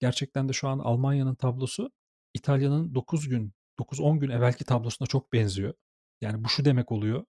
Gerçekten 0.00 0.48
de 0.48 0.52
şu 0.52 0.68
an 0.68 0.78
Almanya'nın 0.78 1.34
tablosu 1.34 1.90
İtalya'nın 2.34 2.94
9 2.94 3.28
gün, 3.28 3.52
9-10 3.78 4.18
gün 4.18 4.30
evvelki 4.30 4.64
tablosuna 4.64 5.08
çok 5.08 5.32
benziyor. 5.32 5.74
Yani 6.20 6.44
bu 6.44 6.48
şu 6.48 6.64
demek 6.64 6.92
oluyor. 6.92 7.24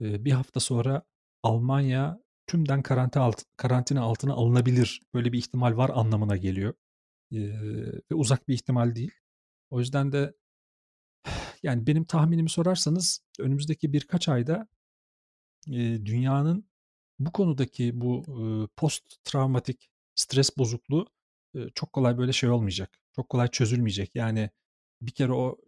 E, 0.00 0.24
bir 0.24 0.32
hafta 0.32 0.60
sonra 0.60 1.02
Almanya 1.42 2.22
tümden 2.46 2.82
karantina, 2.82 3.22
alt, 3.24 3.42
karantina 3.56 4.02
altına 4.02 4.32
alınabilir. 4.32 5.02
Böyle 5.14 5.32
bir 5.32 5.38
ihtimal 5.38 5.76
var 5.76 5.90
anlamına 5.94 6.36
geliyor 6.36 6.74
ve 7.32 8.14
uzak 8.14 8.48
bir 8.48 8.54
ihtimal 8.54 8.94
değil. 8.94 9.12
O 9.70 9.80
yüzden 9.80 10.12
de 10.12 10.34
yani 11.62 11.86
benim 11.86 12.04
tahminimi 12.04 12.50
sorarsanız 12.50 13.20
önümüzdeki 13.38 13.92
birkaç 13.92 14.28
ayda 14.28 14.68
dünyanın 16.04 16.68
bu 17.18 17.32
konudaki 17.32 18.00
bu 18.00 18.24
post 18.76 19.24
travmatik 19.24 19.90
stres 20.14 20.58
bozukluğu 20.58 21.06
çok 21.74 21.92
kolay 21.92 22.18
böyle 22.18 22.32
şey 22.32 22.50
olmayacak. 22.50 23.00
Çok 23.16 23.28
kolay 23.28 23.48
çözülmeyecek. 23.48 24.14
Yani 24.14 24.50
bir 25.02 25.12
kere 25.12 25.32
o 25.32 25.58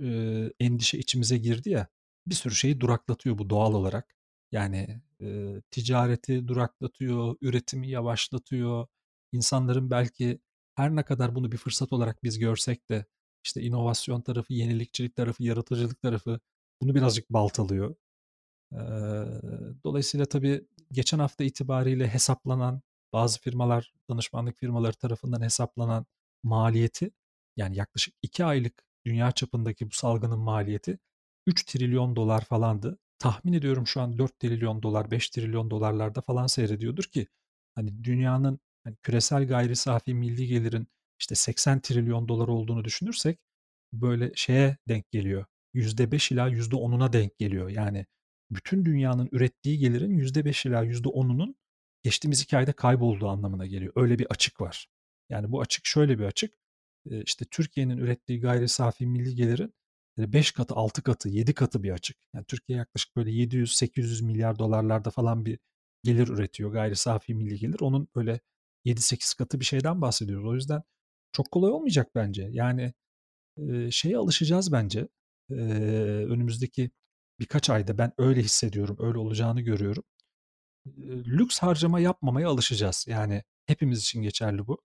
endişe 0.61 0.99
içimize 0.99 1.39
girdi 1.39 1.71
ya 1.71 1.89
bir 2.27 2.35
sürü 2.35 2.55
şeyi 2.55 2.81
duraklatıyor 2.81 3.39
bu 3.39 3.51
doğal 3.51 3.75
olarak. 3.75 4.15
Yani 4.53 5.01
ticareti 5.71 6.49
duraklatıyor, 6.49 7.37
üretimi 7.41 7.89
yavaşlatıyor. 7.89 8.87
İnsanların 9.33 9.91
belki 9.91 10.41
her 10.75 10.97
ne 10.97 11.03
kadar 11.03 11.35
bunu 11.35 11.53
bir 11.53 11.57
fırsat 11.57 11.93
olarak 11.93 12.25
biz 12.25 12.39
görsek 12.39 12.89
de 12.89 13.05
işte 13.45 13.63
inovasyon 13.63 14.21
tarafı, 14.21 14.55
yenilikçilik 14.55 15.17
tarafı, 15.17 15.43
yaratıcılık 15.43 16.03
tarafı 16.03 16.41
bunu 16.83 16.95
birazcık 16.95 17.31
baltalıyor. 17.31 17.95
Dolayısıyla 19.85 20.27
tabii 20.27 20.67
geçen 20.93 21.19
hafta 21.19 21.45
itibariyle 21.45 22.09
hesaplanan 22.09 22.83
bazı 23.13 23.41
firmalar, 23.41 23.95
danışmanlık 24.11 24.59
firmaları 24.59 24.97
tarafından 24.97 25.43
hesaplanan 25.43 26.07
maliyeti 26.43 27.11
yani 27.57 27.77
yaklaşık 27.77 28.15
2 28.23 28.45
aylık 28.45 28.85
dünya 29.07 29.33
çapındaki 29.33 29.87
bu 29.87 29.95
salgının 29.95 30.39
maliyeti 30.39 30.99
3 31.51 31.65
trilyon 31.65 32.17
dolar 32.17 32.45
falandı. 32.45 32.99
Tahmin 33.19 33.53
ediyorum 33.53 33.87
şu 33.87 34.01
an 34.01 34.19
4 34.19 34.39
trilyon 34.39 34.83
dolar, 34.83 35.11
5 35.11 35.31
trilyon 35.31 35.71
dolarlarda 35.71 36.21
falan 36.21 36.47
seyrediyordur 36.47 37.05
ki 37.05 37.27
hani 37.75 38.05
dünyanın 38.05 38.61
hani 38.85 38.97
küresel 39.03 39.49
gayri 39.49 39.77
safi 39.77 40.15
milli 40.15 40.47
gelirin 40.47 40.87
işte 41.21 41.35
80 41.35 41.81
trilyon 41.81 42.29
dolar 42.29 42.49
olduğunu 42.49 42.85
düşünürsek 42.85 43.39
böyle 43.93 44.33
şeye 44.35 44.77
denk 44.89 45.11
geliyor. 45.11 45.45
%5 45.75 46.35
ila 46.35 46.49
%10'una 46.49 47.13
denk 47.13 47.39
geliyor. 47.39 47.69
Yani 47.71 48.07
bütün 48.51 48.85
dünyanın 48.85 49.29
ürettiği 49.33 49.79
gelirin 49.79 50.19
%5 50.19 50.69
ila 50.69 50.85
%10'unun 50.85 51.55
geçtiğimiz 52.03 52.43
iki 52.43 52.57
ayda 52.57 52.73
kaybolduğu 52.73 53.29
anlamına 53.29 53.67
geliyor. 53.67 53.93
Öyle 53.97 54.19
bir 54.19 54.27
açık 54.31 54.61
var. 54.61 54.89
Yani 55.31 55.53
bu 55.53 55.61
açık 55.61 55.87
şöyle 55.87 56.19
bir 56.19 56.25
açık. 56.25 56.55
İşte 57.11 57.45
Türkiye'nin 57.51 57.99
ürettiği 57.99 58.41
gayri 58.41 58.69
safi 58.69 59.07
milli 59.07 59.35
gelirin 59.35 59.75
5 60.33 60.53
katı, 60.53 60.75
6 60.75 61.03
katı, 61.03 61.29
7 61.29 61.55
katı 61.55 61.83
bir 61.83 61.91
açık. 61.91 62.17
Yani 62.35 62.45
Türkiye 62.45 62.79
yaklaşık 62.79 63.17
böyle 63.17 63.31
700-800 63.31 64.25
milyar 64.25 64.59
dolarlarda 64.59 65.11
falan 65.11 65.45
bir 65.47 65.59
gelir 66.05 66.29
üretiyor 66.29 66.73
gayri 66.73 66.97
safi 66.97 67.35
milli 67.35 67.59
gelir. 67.59 67.81
Onun 67.81 68.09
böyle 68.17 68.41
7-8 68.85 69.37
katı 69.39 69.61
bir 69.61 69.65
şeyden 69.65 70.01
bahsediyoruz. 70.01 70.47
O 70.47 70.55
yüzden 70.55 70.83
çok 71.33 71.51
kolay 71.51 71.71
olmayacak 71.71 72.11
bence. 72.15 72.49
Yani 72.53 72.93
e, 73.59 73.91
şeye 73.91 74.19
alışacağız 74.19 74.73
bence. 74.73 75.09
E, 75.51 75.55
önümüzdeki 76.29 76.91
birkaç 77.41 77.71
ayda 77.71 77.99
ben 77.99 78.13
öyle 78.19 78.43
hissediyorum, 78.43 78.97
öyle 79.01 79.19
olacağını 79.19 79.61
görüyorum. 79.61 80.05
E, 80.87 80.91
lüks 81.09 81.59
harcama 81.59 82.01
yapmamaya 82.01 82.49
alışacağız. 82.49 83.07
Yani 83.09 83.45
hepimiz 83.67 84.01
için 84.01 84.23
geçerli 84.23 84.67
bu. 84.67 84.83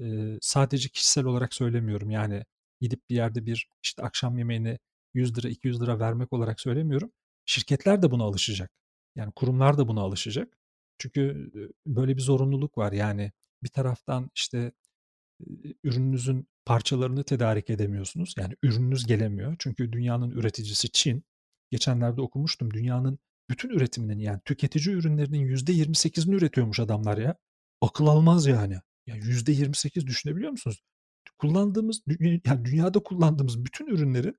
E, 0.00 0.38
sadece 0.40 0.88
kişisel 0.88 1.24
olarak 1.24 1.54
söylemiyorum. 1.54 2.10
Yani 2.10 2.44
gidip 2.80 3.10
bir 3.10 3.14
yerde 3.16 3.46
bir 3.46 3.68
işte 3.82 4.02
akşam 4.02 4.38
yemeğine 4.38 4.78
100 5.14 5.38
lira 5.38 5.48
200 5.48 5.80
lira 5.80 5.98
vermek 5.98 6.32
olarak 6.32 6.60
söylemiyorum. 6.60 7.12
Şirketler 7.44 8.02
de 8.02 8.10
buna 8.10 8.24
alışacak. 8.24 8.70
Yani 9.16 9.32
kurumlar 9.32 9.78
da 9.78 9.88
buna 9.88 10.00
alışacak. 10.00 10.58
Çünkü 10.98 11.50
böyle 11.86 12.16
bir 12.16 12.22
zorunluluk 12.22 12.78
var. 12.78 12.92
Yani 12.92 13.32
bir 13.62 13.68
taraftan 13.68 14.30
işte 14.34 14.72
ürününüzün 15.84 16.48
parçalarını 16.64 17.24
tedarik 17.24 17.70
edemiyorsunuz. 17.70 18.34
Yani 18.38 18.54
ürününüz 18.62 19.06
gelemiyor. 19.06 19.56
Çünkü 19.58 19.92
dünyanın 19.92 20.30
üreticisi 20.30 20.92
Çin. 20.92 21.24
Geçenlerde 21.70 22.20
okumuştum. 22.20 22.74
Dünyanın 22.74 23.18
bütün 23.50 23.68
üretiminin 23.70 24.18
yani 24.18 24.40
tüketici 24.44 24.96
ürünlerinin 24.96 25.56
%28'ini 25.56 26.34
üretiyormuş 26.34 26.80
adamlar 26.80 27.18
ya. 27.18 27.36
Akıl 27.80 28.06
almaz 28.06 28.46
yani. 28.46 28.78
Yani 29.06 29.20
%28 29.20 30.06
düşünebiliyor 30.06 30.50
musunuz? 30.50 30.82
Kullandığımız, 31.38 32.02
yani 32.20 32.64
dünyada 32.64 32.98
kullandığımız 32.98 33.64
bütün 33.64 33.86
ürünleri 33.86 34.34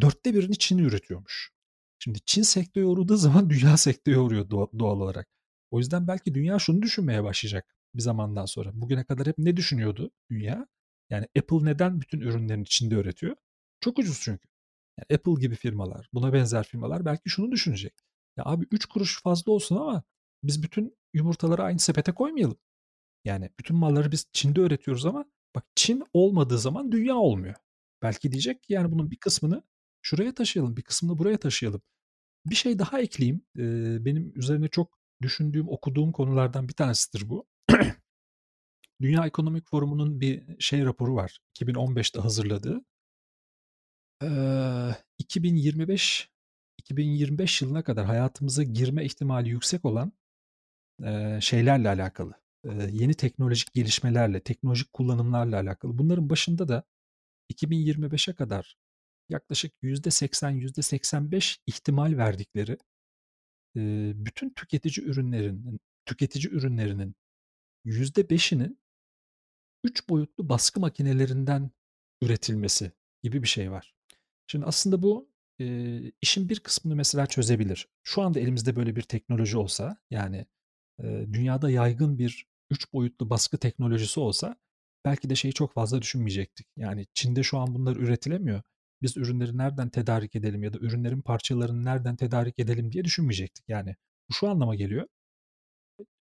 dörtte 0.00 0.34
birini 0.34 0.58
Çin 0.58 0.78
üretiyormuş. 0.78 1.50
Şimdi 1.98 2.20
Çin 2.26 2.42
sekteye 2.42 2.86
uğradığı 2.86 3.18
zaman 3.18 3.50
dünya 3.50 3.76
sekteye 3.76 4.18
uğruyor 4.18 4.50
doğal 4.50 5.00
olarak. 5.00 5.28
O 5.70 5.78
yüzden 5.78 6.08
belki 6.08 6.34
dünya 6.34 6.58
şunu 6.58 6.82
düşünmeye 6.82 7.24
başlayacak 7.24 7.76
bir 7.94 8.02
zamandan 8.02 8.46
sonra. 8.46 8.70
Bugüne 8.74 9.04
kadar 9.04 9.26
hep 9.26 9.38
ne 9.38 9.56
düşünüyordu 9.56 10.10
dünya? 10.30 10.66
Yani 11.10 11.26
Apple 11.38 11.64
neden 11.64 12.00
bütün 12.00 12.20
ürünlerini 12.20 12.64
Çin'de 12.66 12.94
üretiyor? 12.94 13.36
Çok 13.80 13.98
ucuz 13.98 14.20
çünkü. 14.22 14.48
Yani 14.98 15.18
Apple 15.18 15.40
gibi 15.40 15.54
firmalar, 15.54 16.08
buna 16.12 16.32
benzer 16.32 16.64
firmalar 16.64 17.04
belki 17.04 17.30
şunu 17.30 17.52
düşünecek. 17.52 17.94
Ya 18.36 18.44
abi 18.46 18.66
3 18.70 18.86
kuruş 18.86 19.22
fazla 19.22 19.52
olsun 19.52 19.76
ama 19.76 20.02
biz 20.42 20.62
bütün 20.62 20.96
yumurtaları 21.14 21.62
aynı 21.62 21.78
sepete 21.78 22.12
koymayalım. 22.12 22.58
Yani 23.24 23.50
bütün 23.58 23.76
malları 23.76 24.12
biz 24.12 24.26
Çin'de 24.32 24.60
üretiyoruz 24.60 25.06
ama 25.06 25.24
bak 25.54 25.64
Çin 25.74 26.04
olmadığı 26.12 26.58
zaman 26.58 26.92
dünya 26.92 27.16
olmuyor. 27.16 27.54
Belki 28.02 28.32
diyecek 28.32 28.62
ki 28.62 28.72
yani 28.72 28.92
bunun 28.92 29.10
bir 29.10 29.16
kısmını 29.16 29.62
şuraya 30.02 30.34
taşıyalım, 30.34 30.76
bir 30.76 30.82
kısmını 30.82 31.18
buraya 31.18 31.38
taşıyalım. 31.38 31.82
Bir 32.46 32.54
şey 32.54 32.78
daha 32.78 33.00
ekleyeyim. 33.00 33.42
Ee, 33.58 34.04
benim 34.04 34.32
üzerine 34.38 34.68
çok 34.68 34.98
düşündüğüm, 35.22 35.68
okuduğum 35.68 36.12
konulardan 36.12 36.68
bir 36.68 36.74
tanesidir 36.74 37.28
bu. 37.28 37.46
Dünya 39.00 39.26
Ekonomik 39.26 39.68
Forumu'nun 39.70 40.20
bir 40.20 40.60
şey 40.60 40.84
raporu 40.84 41.14
var. 41.14 41.40
2015'te 41.54 42.20
hazırladığı. 42.20 42.84
Ee, 44.22 44.94
2025 45.18 46.30
2025 46.78 47.62
yılına 47.62 47.84
kadar 47.84 48.06
hayatımıza 48.06 48.62
girme 48.62 49.04
ihtimali 49.04 49.48
yüksek 49.48 49.84
olan 49.84 50.12
e, 51.04 51.38
şeylerle 51.40 51.88
alakalı. 51.88 52.34
Yeni 52.90 53.14
teknolojik 53.14 53.74
gelişmelerle, 53.74 54.40
teknolojik 54.40 54.92
kullanımlarla 54.92 55.56
alakalı. 55.56 55.98
Bunların 55.98 56.30
başında 56.30 56.68
da 56.68 56.84
2025'e 57.54 58.34
kadar 58.34 58.76
yaklaşık 59.28 59.72
%80, 59.82 60.54
%85 60.54 61.58
ihtimal 61.66 62.16
verdikleri 62.16 62.78
bütün 64.26 64.50
tüketici 64.50 65.06
ürünlerinin 65.06 65.80
tüketici 66.06 66.54
ürünlerinin 66.54 67.14
%5'inin 67.84 68.80
3 69.84 70.08
boyutlu 70.08 70.48
baskı 70.48 70.80
makinelerinden 70.80 71.70
üretilmesi 72.22 72.92
gibi 73.22 73.42
bir 73.42 73.48
şey 73.48 73.70
var. 73.70 73.94
Şimdi 74.46 74.64
aslında 74.64 75.02
bu 75.02 75.30
e, 75.60 75.98
işin 76.20 76.48
bir 76.48 76.60
kısmını 76.60 76.96
mesela 76.96 77.26
çözebilir. 77.26 77.88
Şu 78.02 78.22
anda 78.22 78.40
elimizde 78.40 78.76
böyle 78.76 78.96
bir 78.96 79.02
teknoloji 79.02 79.58
olsa 79.58 79.96
yani 80.10 80.46
e, 81.02 81.26
dünyada 81.32 81.70
yaygın 81.70 82.18
bir 82.18 82.49
3 82.70 82.92
boyutlu 82.92 83.30
baskı 83.30 83.58
teknolojisi 83.58 84.20
olsa 84.20 84.56
belki 85.04 85.30
de 85.30 85.34
şeyi 85.34 85.54
çok 85.54 85.74
fazla 85.74 86.02
düşünmeyecektik. 86.02 86.66
Yani 86.76 87.06
Çin'de 87.14 87.42
şu 87.42 87.58
an 87.58 87.74
bunlar 87.74 87.96
üretilemiyor. 87.96 88.62
Biz 89.02 89.16
ürünleri 89.16 89.58
nereden 89.58 89.88
tedarik 89.88 90.36
edelim 90.36 90.62
ya 90.62 90.72
da 90.72 90.78
ürünlerin 90.78 91.22
parçalarını 91.22 91.84
nereden 91.84 92.16
tedarik 92.16 92.58
edelim 92.58 92.92
diye 92.92 93.04
düşünmeyecektik. 93.04 93.64
Yani 93.68 93.96
bu 94.30 94.34
şu 94.34 94.48
anlama 94.48 94.74
geliyor. 94.74 95.06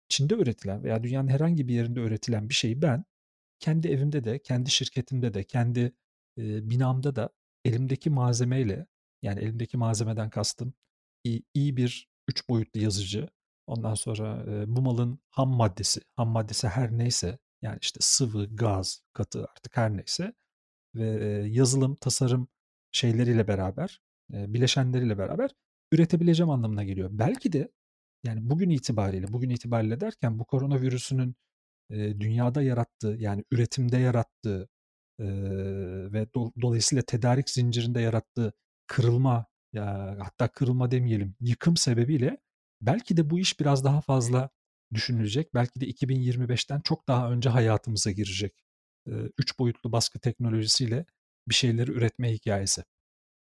Çin'de 0.08 0.34
üretilen 0.34 0.84
veya 0.84 1.02
dünyanın 1.02 1.28
herhangi 1.28 1.68
bir 1.68 1.74
yerinde 1.74 2.00
üretilen 2.00 2.48
bir 2.48 2.54
şeyi 2.54 2.82
ben 2.82 3.04
kendi 3.60 3.88
evimde 3.88 4.24
de, 4.24 4.38
kendi 4.38 4.70
şirketimde 4.70 5.34
de, 5.34 5.44
kendi 5.44 5.80
e, 6.38 6.70
binamda 6.70 7.16
da 7.16 7.30
elimdeki 7.64 8.10
malzemeyle 8.10 8.86
yani 9.22 9.40
elimdeki 9.40 9.76
malzemeden 9.76 10.30
kastım 10.30 10.74
iyi, 11.24 11.42
iyi 11.54 11.76
bir 11.76 12.08
üç 12.28 12.48
boyutlu 12.48 12.80
yazıcı. 12.80 13.28
Ondan 13.66 13.94
sonra 13.94 14.44
e, 14.48 14.76
bu 14.76 14.82
malın 14.82 15.18
ham 15.30 15.48
maddesi, 15.50 16.00
ham 16.16 16.28
maddesi 16.28 16.68
her 16.68 16.98
neyse 16.98 17.38
yani 17.62 17.78
işte 17.82 17.98
sıvı, 18.02 18.56
gaz, 18.56 19.02
katı 19.12 19.44
artık 19.44 19.76
her 19.76 19.96
neyse 19.96 20.34
ve 20.94 21.24
e, 21.24 21.48
yazılım, 21.48 21.94
tasarım 21.96 22.48
şeyleriyle 22.92 23.48
beraber, 23.48 24.00
e, 24.32 24.54
bileşenleriyle 24.54 25.18
beraber 25.18 25.50
üretebileceğim 25.92 26.50
anlamına 26.50 26.84
geliyor. 26.84 27.10
Belki 27.12 27.52
de 27.52 27.72
yani 28.24 28.50
bugün 28.50 28.70
itibariyle, 28.70 29.32
bugün 29.32 29.50
itibariyle 29.50 30.00
derken 30.00 30.38
bu 30.38 30.44
koronavirüsünün 30.44 31.36
e, 31.90 32.20
dünyada 32.20 32.62
yarattığı 32.62 33.16
yani 33.18 33.44
üretimde 33.50 33.96
yarattığı 33.98 34.68
e, 35.18 35.26
ve 36.12 36.26
do, 36.34 36.52
dolayısıyla 36.62 37.02
tedarik 37.02 37.50
zincirinde 37.50 38.00
yarattığı 38.00 38.52
kırılma 38.86 39.46
ya 39.72 40.16
hatta 40.20 40.48
kırılma 40.48 40.90
demeyelim 40.90 41.36
yıkım 41.40 41.76
sebebiyle 41.76 42.38
belki 42.86 43.16
de 43.16 43.30
bu 43.30 43.38
iş 43.38 43.60
biraz 43.60 43.84
daha 43.84 44.00
fazla 44.00 44.50
düşünülecek. 44.94 45.54
Belki 45.54 45.80
de 45.80 45.86
2025'ten 45.86 46.80
çok 46.80 47.08
daha 47.08 47.32
önce 47.32 47.48
hayatımıza 47.48 48.10
girecek. 48.10 48.52
Üç 49.38 49.58
boyutlu 49.58 49.92
baskı 49.92 50.18
teknolojisiyle 50.18 51.06
bir 51.48 51.54
şeyleri 51.54 51.90
üretme 51.90 52.32
hikayesi. 52.32 52.84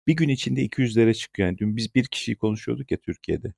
Bir 0.07 0.16
gün 0.16 0.28
içinde 0.28 0.61
200'lere 0.66 1.14
çıkıyor. 1.14 1.49
Yani 1.49 1.59
dün 1.59 1.76
biz 1.76 1.95
bir 1.95 2.05
kişiyi 2.05 2.37
konuşuyorduk 2.37 2.91
ya 2.91 2.99
Türkiye'de. 2.99 3.55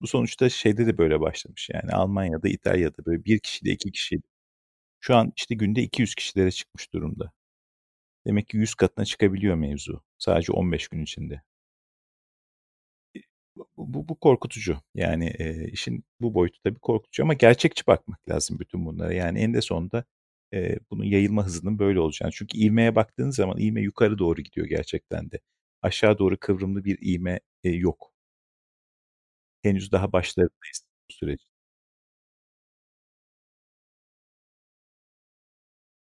Bu 0.00 0.06
sonuçta 0.06 0.48
şeyde 0.48 0.86
de 0.86 0.98
böyle 0.98 1.20
başlamış 1.20 1.68
yani 1.74 1.92
Almanya'da, 1.92 2.48
İtalya'da 2.48 3.06
böyle 3.06 3.24
bir 3.24 3.38
kişiyle 3.38 3.72
iki 3.72 3.92
kişi. 3.92 4.16
Şu 5.00 5.16
an 5.16 5.32
işte 5.36 5.54
günde 5.54 5.82
200 5.82 6.14
kişilere 6.14 6.50
çıkmış 6.50 6.92
durumda. 6.92 7.32
Demek 8.26 8.48
ki 8.48 8.56
100 8.56 8.74
katına 8.74 9.04
çıkabiliyor 9.04 9.54
mevzu. 9.56 10.02
Sadece 10.18 10.52
15 10.52 10.88
gün 10.88 11.02
içinde. 11.02 11.42
Bu, 13.76 14.08
bu 14.08 14.14
korkutucu. 14.20 14.76
Yani 14.94 15.26
e, 15.38 15.68
işin 15.68 16.04
bu 16.20 16.34
boyutu 16.34 16.60
tabii 16.62 16.78
korkutucu 16.80 17.22
ama 17.22 17.34
gerçekçi 17.34 17.86
bakmak 17.86 18.28
lazım 18.28 18.58
bütün 18.60 18.86
bunlara. 18.86 19.12
Yani 19.14 19.38
en 19.40 19.54
de 19.54 19.62
sonunda 19.62 20.04
e, 20.54 20.78
bunun 20.90 21.04
yayılma 21.04 21.46
hızının 21.46 21.78
böyle 21.78 22.00
olacağını. 22.00 22.32
Çünkü 22.32 22.58
ivmeye 22.58 22.94
baktığınız 22.94 23.36
zaman 23.36 23.58
ivme 23.58 23.80
yukarı 23.82 24.18
doğru 24.18 24.40
gidiyor 24.42 24.66
gerçekten 24.66 25.30
de. 25.30 25.40
Aşağı 25.82 26.18
doğru 26.18 26.36
kıvrımlı 26.40 26.84
bir 26.84 26.98
ivme 27.14 27.40
e, 27.64 27.70
yok. 27.70 28.12
Henüz 29.62 29.92
daha 29.92 30.12
başlarındayız 30.12 30.82
bu 31.10 31.14
süreç. 31.14 31.40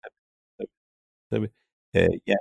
Tabii, 0.01 0.67
tabii. 1.29 1.51
tabii. 1.93 2.05
E, 2.05 2.09
yani 2.27 2.39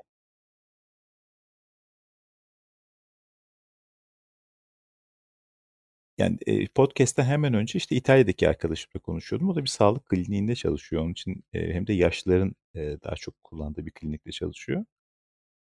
Yani 6.18 6.38
e, 6.46 6.66
podcast'ten 6.68 7.24
hemen 7.24 7.54
önce 7.54 7.76
işte 7.76 7.96
İtalya'daki 7.96 8.48
arkadaşımla 8.48 9.00
konuşuyordum. 9.00 9.48
O 9.48 9.54
da 9.54 9.62
bir 9.64 9.68
sağlık 9.68 10.06
kliniğinde 10.06 10.54
çalışıyor. 10.54 11.02
Onun 11.02 11.12
için 11.12 11.44
e, 11.52 11.74
hem 11.74 11.86
de 11.86 11.92
yaşlıların 11.92 12.54
e, 12.74 12.80
daha 13.04 13.14
çok 13.16 13.44
kullandığı 13.44 13.86
bir 13.86 13.90
klinikte 13.90 14.32
çalışıyor. 14.32 14.84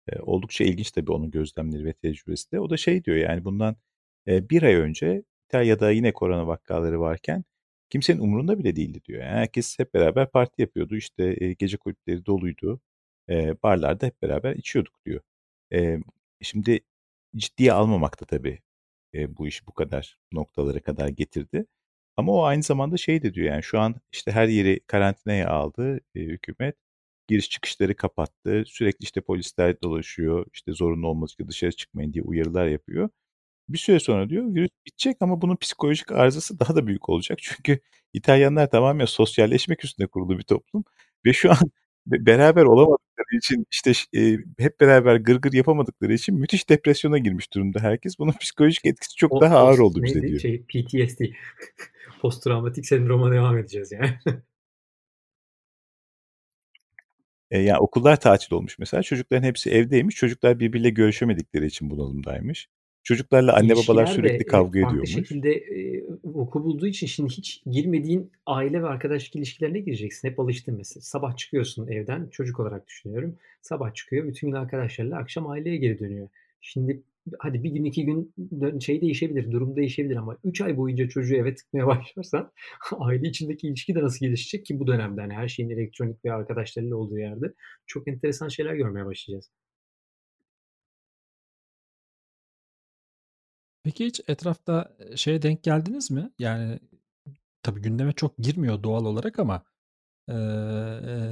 E, 0.09 0.18
oldukça 0.20 0.64
ilginç 0.64 0.90
tabii 0.90 1.12
onun 1.12 1.30
gözlemleri 1.30 1.84
ve 1.84 1.92
tecrübesi 1.92 2.53
de. 2.53 2.61
O 2.61 2.70
da 2.70 2.76
şey 2.76 3.05
diyor 3.05 3.16
yani 3.16 3.44
bundan 3.44 3.76
e, 4.28 4.51
bir 4.51 4.62
ay 4.62 4.74
önce 4.74 5.24
İtalya'da 5.48 5.90
yine 5.90 6.12
korona 6.12 6.46
vakaları 6.46 7.01
varken 7.01 7.44
kimsenin 7.90 8.20
umurunda 8.20 8.59
bile 8.59 8.76
değildi 8.76 9.01
diyor. 9.05 9.22
Yani 9.22 9.32
herkes 9.32 9.78
hep 9.78 9.94
beraber 9.94 10.30
parti 10.30 10.62
yapıyordu. 10.62 10.96
İşte 10.96 11.36
e, 11.40 11.53
gece 11.53 11.76
kulüpleri 11.76 12.26
doluydu. 12.26 12.80
E, 13.30 13.62
barlarda 13.62 14.07
hep 14.07 14.22
beraber 14.22 14.57
içiyorduk 14.57 14.94
diyor. 15.07 15.20
E, 15.72 15.98
şimdi 16.42 16.80
ciddiye 17.36 17.72
almamakta 17.72 18.26
tabii 18.26 18.61
e, 19.14 19.36
bu 19.36 19.48
işi 19.48 19.66
bu 19.66 19.72
kadar 19.72 20.18
noktalara 20.32 20.80
kadar 20.80 21.08
getirdi. 21.08 21.66
Ama 22.16 22.32
o 22.32 22.42
aynı 22.44 22.62
zamanda 22.62 22.96
şey 22.96 23.22
de 23.22 23.34
diyor 23.34 23.46
yani 23.52 23.62
şu 23.62 23.80
an 23.80 23.94
işte 24.12 24.32
her 24.32 24.48
yeri 24.48 24.80
karantinaya 24.86 25.48
aldı 25.50 26.00
e, 26.14 26.20
hükümet. 26.20 26.76
Giriş 27.28 27.50
çıkışları 27.50 27.96
kapattı. 27.96 28.64
Sürekli 28.66 29.04
işte 29.04 29.20
polisler 29.20 29.82
dolaşıyor. 29.82 30.46
İşte 30.54 30.72
zorunlu 30.72 31.08
olmadıkça 31.08 31.48
dışarı 31.48 31.72
çıkmayın 31.72 32.12
diye 32.12 32.24
uyarılar 32.24 32.66
yapıyor. 32.66 33.08
Bir 33.68 33.78
süre 33.78 34.00
sonra 34.00 34.28
diyor 34.30 34.54
virüs 34.54 34.70
bitecek 34.86 35.16
ama 35.20 35.42
bunun 35.42 35.56
psikolojik 35.56 36.12
arızası 36.12 36.61
daha 36.61 36.76
da 36.76 36.86
büyük 36.86 37.08
olacak. 37.08 37.38
Çünkü 37.42 37.80
İtalyanlar 38.12 38.70
tamamen 38.70 39.04
sosyalleşmek 39.04 39.84
üstüne 39.84 40.06
kurulu 40.06 40.38
bir 40.38 40.42
toplum. 40.42 40.84
Ve 41.26 41.32
şu 41.32 41.50
an 41.50 41.58
beraber 42.06 42.62
olamadıkları 42.64 43.09
için 43.41 43.66
işte 43.70 43.93
e, 44.16 44.38
hep 44.59 44.80
beraber 44.80 45.16
gırgır 45.16 45.53
yapamadıkları 45.53 46.12
için 46.12 46.34
müthiş 46.34 46.68
depresyona 46.68 47.18
girmiş 47.18 47.55
durumda 47.55 47.80
herkes. 47.80 48.18
Bunun 48.18 48.32
psikolojik 48.41 48.86
etkisi 48.86 49.16
çok 49.16 49.32
o, 49.32 49.41
daha 49.41 49.59
ağır 49.59 49.78
oldu 49.78 50.03
bize 50.03 50.22
diyor. 50.22 50.41
Şey, 50.41 50.62
PTSD. 50.62 51.20
Post 52.20 52.45
travmatik 52.45 52.86
sendroma 52.86 53.32
devam 53.32 53.59
edeceğiz 53.59 53.93
yani. 53.93 54.18
E, 57.51 57.59
yani 57.59 57.78
okullar 57.78 58.20
tatil 58.20 58.55
olmuş 58.55 58.78
mesela. 58.78 59.03
Çocukların 59.03 59.43
hepsi 59.43 59.70
evdeymiş. 59.70 60.16
Çocuklar 60.16 60.61
birbiriyle 60.61 60.91
görüşemedikleri 60.91 61.66
için 61.66 61.91
bunalımdaymış. 61.91 62.68
Çocuklarla 63.03 63.57
anne 63.57 63.74
babalar 63.76 64.07
sürekli 64.07 64.46
kavga 64.46 64.78
e, 64.78 64.82
ediyormuş. 64.82 65.12
Farklı 65.12 65.26
şekilde 65.26 65.53
e, 65.53 66.05
oku 66.34 66.64
bulduğu 66.64 66.86
için 66.86 67.07
şimdi 67.07 67.32
hiç 67.32 67.62
girmediğin 67.66 68.32
aile 68.46 68.82
ve 68.82 68.86
arkadaşlık 68.86 69.36
ilişkilerine 69.36 69.80
gireceksin. 69.80 70.28
Hep 70.28 70.40
alıştın 70.40 70.76
mesela. 70.76 71.03
Sabah 71.03 71.36
çıkıyorsun 71.36 71.88
evden 71.88 72.28
çocuk 72.28 72.61
olarak 72.61 72.86
düşünüyorum. 72.86 73.36
Sabah 73.62 73.94
çıkıyor 73.94 74.28
bütün 74.28 74.46
gün 74.48 74.57
arkadaşlarla 74.57 75.16
akşam 75.16 75.46
aileye 75.46 75.76
geri 75.76 75.98
dönüyor. 75.98 76.28
Şimdi 76.61 77.03
hadi 77.38 77.62
bir 77.62 77.70
gün 77.70 77.84
iki 77.84 78.05
gün 78.05 78.32
şey 78.78 79.01
değişebilir, 79.01 79.53
durum 79.53 79.76
değişebilir 79.76 80.16
ama 80.16 80.36
3 80.44 80.61
ay 80.61 80.76
boyunca 80.76 81.09
çocuğu 81.09 81.34
eve 81.34 81.55
tıkmaya 81.55 81.86
başlarsan 81.86 82.53
aile 82.98 83.28
içindeki 83.28 83.68
ilişki 83.68 83.94
de 83.94 84.03
nasıl 84.03 84.26
gelişecek 84.26 84.66
ki 84.66 84.78
bu 84.80 84.86
dönemde 84.86 85.20
hani 85.20 85.34
her 85.34 85.48
şeyin 85.48 85.70
elektronik 85.70 86.24
ve 86.24 86.32
arkadaşlarıyla 86.32 86.96
olduğu 86.96 87.18
yerde 87.18 87.53
çok 87.86 88.09
enteresan 88.09 88.48
şeyler 88.48 88.74
görmeye 88.74 89.07
başlayacağız. 89.07 89.51
Peki 93.91 94.07
hiç 94.07 94.20
etrafta 94.28 94.97
şeye 95.16 95.43
denk 95.43 95.62
geldiniz 95.62 96.11
mi? 96.11 96.30
Yani 96.38 96.78
tabii 97.62 97.82
gündeme 97.82 98.12
çok 98.12 98.38
girmiyor 98.38 98.82
doğal 98.82 99.05
olarak 99.05 99.38
ama 99.38 99.62
e, 100.28 100.34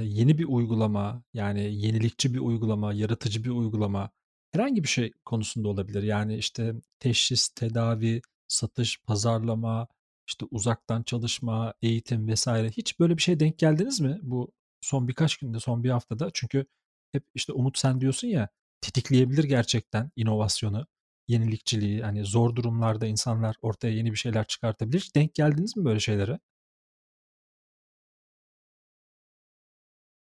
yeni 0.03 0.37
bir 0.37 0.45
uygulama, 0.45 1.23
yani 1.33 1.75
yenilikçi 1.75 2.33
bir 2.33 2.39
uygulama, 2.39 2.93
yaratıcı 2.93 3.43
bir 3.43 3.49
uygulama 3.49 4.09
herhangi 4.51 4.83
bir 4.83 4.87
şey 4.87 5.11
konusunda 5.25 5.67
olabilir. 5.67 6.03
Yani 6.03 6.37
işte 6.37 6.73
teşhis, 6.99 7.49
tedavi, 7.49 8.21
satış, 8.47 9.01
pazarlama, 9.03 9.87
işte 10.27 10.45
uzaktan 10.51 11.03
çalışma, 11.03 11.73
eğitim 11.81 12.27
vesaire. 12.27 12.69
Hiç 12.69 12.99
böyle 12.99 13.17
bir 13.17 13.21
şey 13.21 13.39
denk 13.39 13.59
geldiniz 13.59 13.99
mi 13.99 14.19
bu 14.21 14.51
son 14.81 15.07
birkaç 15.07 15.37
günde, 15.37 15.59
son 15.59 15.83
bir 15.83 15.89
haftada? 15.89 16.29
Çünkü 16.33 16.65
hep 17.11 17.23
işte 17.35 17.53
Umut 17.53 17.77
sen 17.77 18.01
diyorsun 18.01 18.27
ya 18.27 18.49
tetikleyebilir 18.81 19.43
gerçekten 19.43 20.11
inovasyonu 20.15 20.87
yenilikçiliği, 21.29 22.01
hani 22.01 22.25
zor 22.25 22.55
durumlarda 22.55 23.07
insanlar 23.07 23.55
ortaya 23.61 23.93
yeni 23.93 24.11
bir 24.11 24.17
şeyler 24.17 24.45
çıkartabilir. 24.47 25.11
Denk 25.15 25.33
geldiniz 25.35 25.77
mi 25.77 25.85
böyle 25.85 25.99
şeylere? 25.99 26.39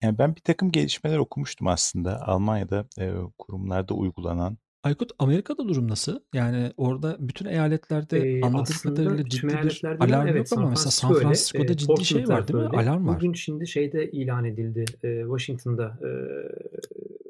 Yani 0.03 0.17
ben 0.17 0.35
bir 0.35 0.41
takım 0.41 0.71
gelişmeler 0.71 1.17
okumuştum 1.17 1.67
aslında. 1.67 2.27
Almanya'da 2.27 2.85
e, 2.99 3.13
kurumlarda 3.37 3.93
uygulanan. 3.93 4.57
Aykut 4.83 5.11
Amerika'da 5.19 5.67
durum 5.67 5.87
nasıl? 5.87 6.19
Yani 6.33 6.73
orada 6.77 7.17
bütün 7.19 7.45
eyaletlerde 7.45 8.19
ee, 8.19 8.41
anladığım 8.41 8.75
kadarıyla 8.83 9.25
ciddi 9.29 9.47
bir 9.47 9.81
alarm 9.99 10.27
evet, 10.27 10.51
yok 10.51 10.59
ama 10.59 10.69
mesela 10.69 10.91
San 10.91 11.13
Francisco'da 11.13 11.63
öyle, 11.63 11.77
ciddi 11.77 12.05
şey 12.05 12.27
var 12.27 12.47
değil 12.47 12.59
mi? 12.59 12.65
Öyle. 12.65 12.77
Alarm 12.77 13.07
var. 13.07 13.15
Bugün 13.15 13.33
şimdi 13.33 13.67
şeyde 13.67 14.11
ilan 14.11 14.45
edildi. 14.45 14.85
E, 15.03 15.21
Washington'da 15.21 15.99
e, 16.03 16.09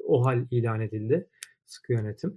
OHAL 0.06 0.46
ilan 0.50 0.80
edildi. 0.80 1.28
Sıkı 1.66 1.92
yönetim 1.92 2.36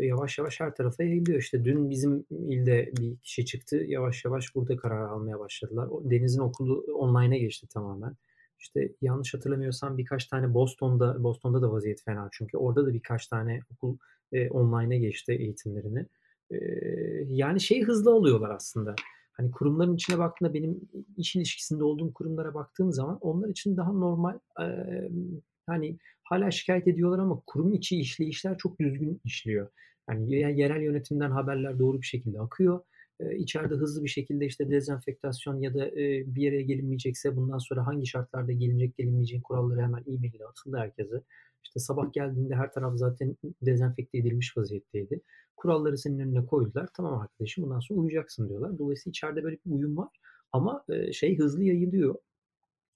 yavaş 0.00 0.38
yavaş 0.38 0.60
her 0.60 0.74
tarafa 0.74 1.02
yayılıyor. 1.02 1.38
İşte 1.38 1.64
dün 1.64 1.90
bizim 1.90 2.24
ilde 2.30 2.92
bir 3.00 3.16
kişi 3.16 3.46
çıktı. 3.46 3.76
Yavaş 3.76 4.24
yavaş 4.24 4.54
burada 4.54 4.76
karar 4.76 5.08
almaya 5.08 5.38
başladılar. 5.38 5.88
Deniz'in 6.02 6.40
okulu 6.40 6.84
online'a 6.94 7.38
geçti 7.38 7.66
tamamen. 7.68 8.16
İşte 8.58 8.92
yanlış 9.00 9.34
hatırlamıyorsam 9.34 9.98
birkaç 9.98 10.26
tane 10.26 10.54
Boston'da 10.54 11.22
Boston'da 11.24 11.62
da 11.62 11.72
vaziyet 11.72 12.04
fena 12.04 12.28
çünkü 12.32 12.56
orada 12.56 12.86
da 12.86 12.94
birkaç 12.94 13.26
tane 13.26 13.60
okul 13.72 13.96
e, 14.32 14.50
online'a 14.50 14.98
geçti 14.98 15.32
eğitimlerini. 15.32 16.06
E, 16.50 16.56
yani 17.26 17.60
şey 17.60 17.82
hızlı 17.82 18.12
alıyorlar 18.12 18.50
aslında. 18.50 18.94
Hani 19.32 19.50
kurumların 19.50 19.94
içine 19.94 20.18
baktığında 20.18 20.54
benim 20.54 20.80
iş 21.16 21.36
ilişkisinde 21.36 21.84
olduğum 21.84 22.12
kurumlara 22.12 22.54
baktığım 22.54 22.92
zaman 22.92 23.18
onlar 23.20 23.48
için 23.48 23.76
daha 23.76 23.92
normal 23.92 24.38
e, 24.60 24.64
hani 25.68 25.98
hala 26.22 26.50
şikayet 26.50 26.88
ediyorlar 26.88 27.18
ama 27.18 27.42
kurum 27.46 27.74
içi 27.74 27.96
işleyişler 28.00 28.58
çok 28.58 28.80
düzgün 28.80 29.20
işliyor. 29.24 29.70
Yani 30.10 30.32
yerel 30.60 30.82
yönetimden 30.82 31.30
haberler 31.30 31.78
doğru 31.78 32.00
bir 32.00 32.06
şekilde 32.06 32.40
akıyor. 32.40 32.80
Ee, 33.20 33.36
içeride 33.36 33.74
hızlı 33.74 34.04
bir 34.04 34.08
şekilde 34.08 34.46
işte 34.46 34.70
dezenfektasyon 34.70 35.60
ya 35.60 35.74
da 35.74 35.86
e, 35.86 36.24
bir 36.26 36.42
yere 36.42 36.62
gelinmeyecekse 36.62 37.36
bundan 37.36 37.58
sonra 37.58 37.86
hangi 37.86 38.06
şartlarda 38.06 38.52
gelinecek 38.52 38.96
gelinmeyecek 38.96 39.44
kuralları 39.44 39.82
hemen 39.82 40.04
e-mail 40.06 40.34
ile 40.34 40.44
atıldı 40.46 40.76
herkese. 40.76 41.22
İşte 41.64 41.80
sabah 41.80 42.12
geldiğinde 42.12 42.54
her 42.54 42.72
taraf 42.72 42.92
zaten 42.96 43.36
dezenfekte 43.62 44.18
edilmiş 44.18 44.56
vaziyetteydi. 44.56 45.20
Kuralları 45.56 45.98
senin 45.98 46.18
önüne 46.18 46.46
koydular. 46.46 46.88
Tamam 46.96 47.20
arkadaşım 47.20 47.64
bundan 47.64 47.80
sonra 47.80 48.00
uyacaksın 48.00 48.48
diyorlar. 48.48 48.78
Dolayısıyla 48.78 49.10
içeride 49.10 49.44
böyle 49.44 49.56
bir 49.66 49.70
uyum 49.70 49.96
var. 49.96 50.08
Ama 50.52 50.84
e, 50.88 51.12
şey 51.12 51.38
hızlı 51.38 51.64
yayılıyor 51.64 52.14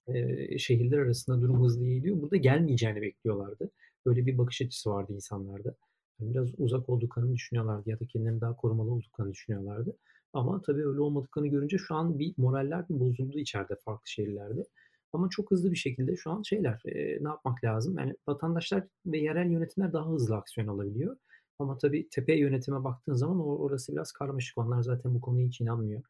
e, 0.08 0.58
şehirler 0.58 0.98
arasında 0.98 1.42
durum 1.42 1.64
hızlı 1.64 1.84
yayılıyor. 1.84 2.22
Burada 2.22 2.36
gelmeyeceğini 2.36 3.02
bekliyorlardı. 3.02 3.70
Böyle 4.06 4.26
bir 4.26 4.38
bakış 4.38 4.62
açısı 4.62 4.90
vardı 4.90 5.12
insanlarda. 5.12 5.74
Yani 6.20 6.34
biraz 6.34 6.48
uzak 6.58 6.88
olduklarını 6.88 7.34
düşünüyorlardı 7.34 7.90
ya 7.90 8.00
da 8.00 8.06
kendilerini 8.06 8.40
daha 8.40 8.56
korumalı 8.56 8.90
olduklarını 8.90 9.32
düşünüyorlardı. 9.32 9.96
Ama 10.32 10.62
tabii 10.62 10.86
öyle 10.86 11.00
olmadıklarını 11.00 11.48
görünce 11.50 11.78
şu 11.78 11.94
an 11.94 12.18
bir 12.18 12.34
moraller 12.36 12.88
bir 12.88 13.00
bozuldu 13.00 13.38
içeride 13.38 13.76
farklı 13.84 14.08
şehirlerde. 14.10 14.64
Ama 15.12 15.28
çok 15.30 15.50
hızlı 15.50 15.70
bir 15.70 15.76
şekilde 15.76 16.16
şu 16.16 16.30
an 16.30 16.42
şeyler 16.42 16.82
e, 16.84 17.24
ne 17.24 17.28
yapmak 17.28 17.64
lazım? 17.64 17.98
Yani 17.98 18.14
vatandaşlar 18.28 18.84
ve 19.06 19.18
yerel 19.18 19.50
yönetimler 19.50 19.92
daha 19.92 20.08
hızlı 20.10 20.36
aksiyon 20.36 20.68
alabiliyor. 20.68 21.16
Ama 21.58 21.78
tabii 21.78 22.08
tepe 22.10 22.34
yönetime 22.36 22.84
baktığın 22.84 23.14
zaman 23.14 23.40
orası 23.40 23.92
biraz 23.92 24.12
karmaşık. 24.12 24.58
Onlar 24.58 24.82
zaten 24.82 25.14
bu 25.14 25.20
konuya 25.20 25.46
hiç 25.46 25.60
inanmıyor. 25.60 26.02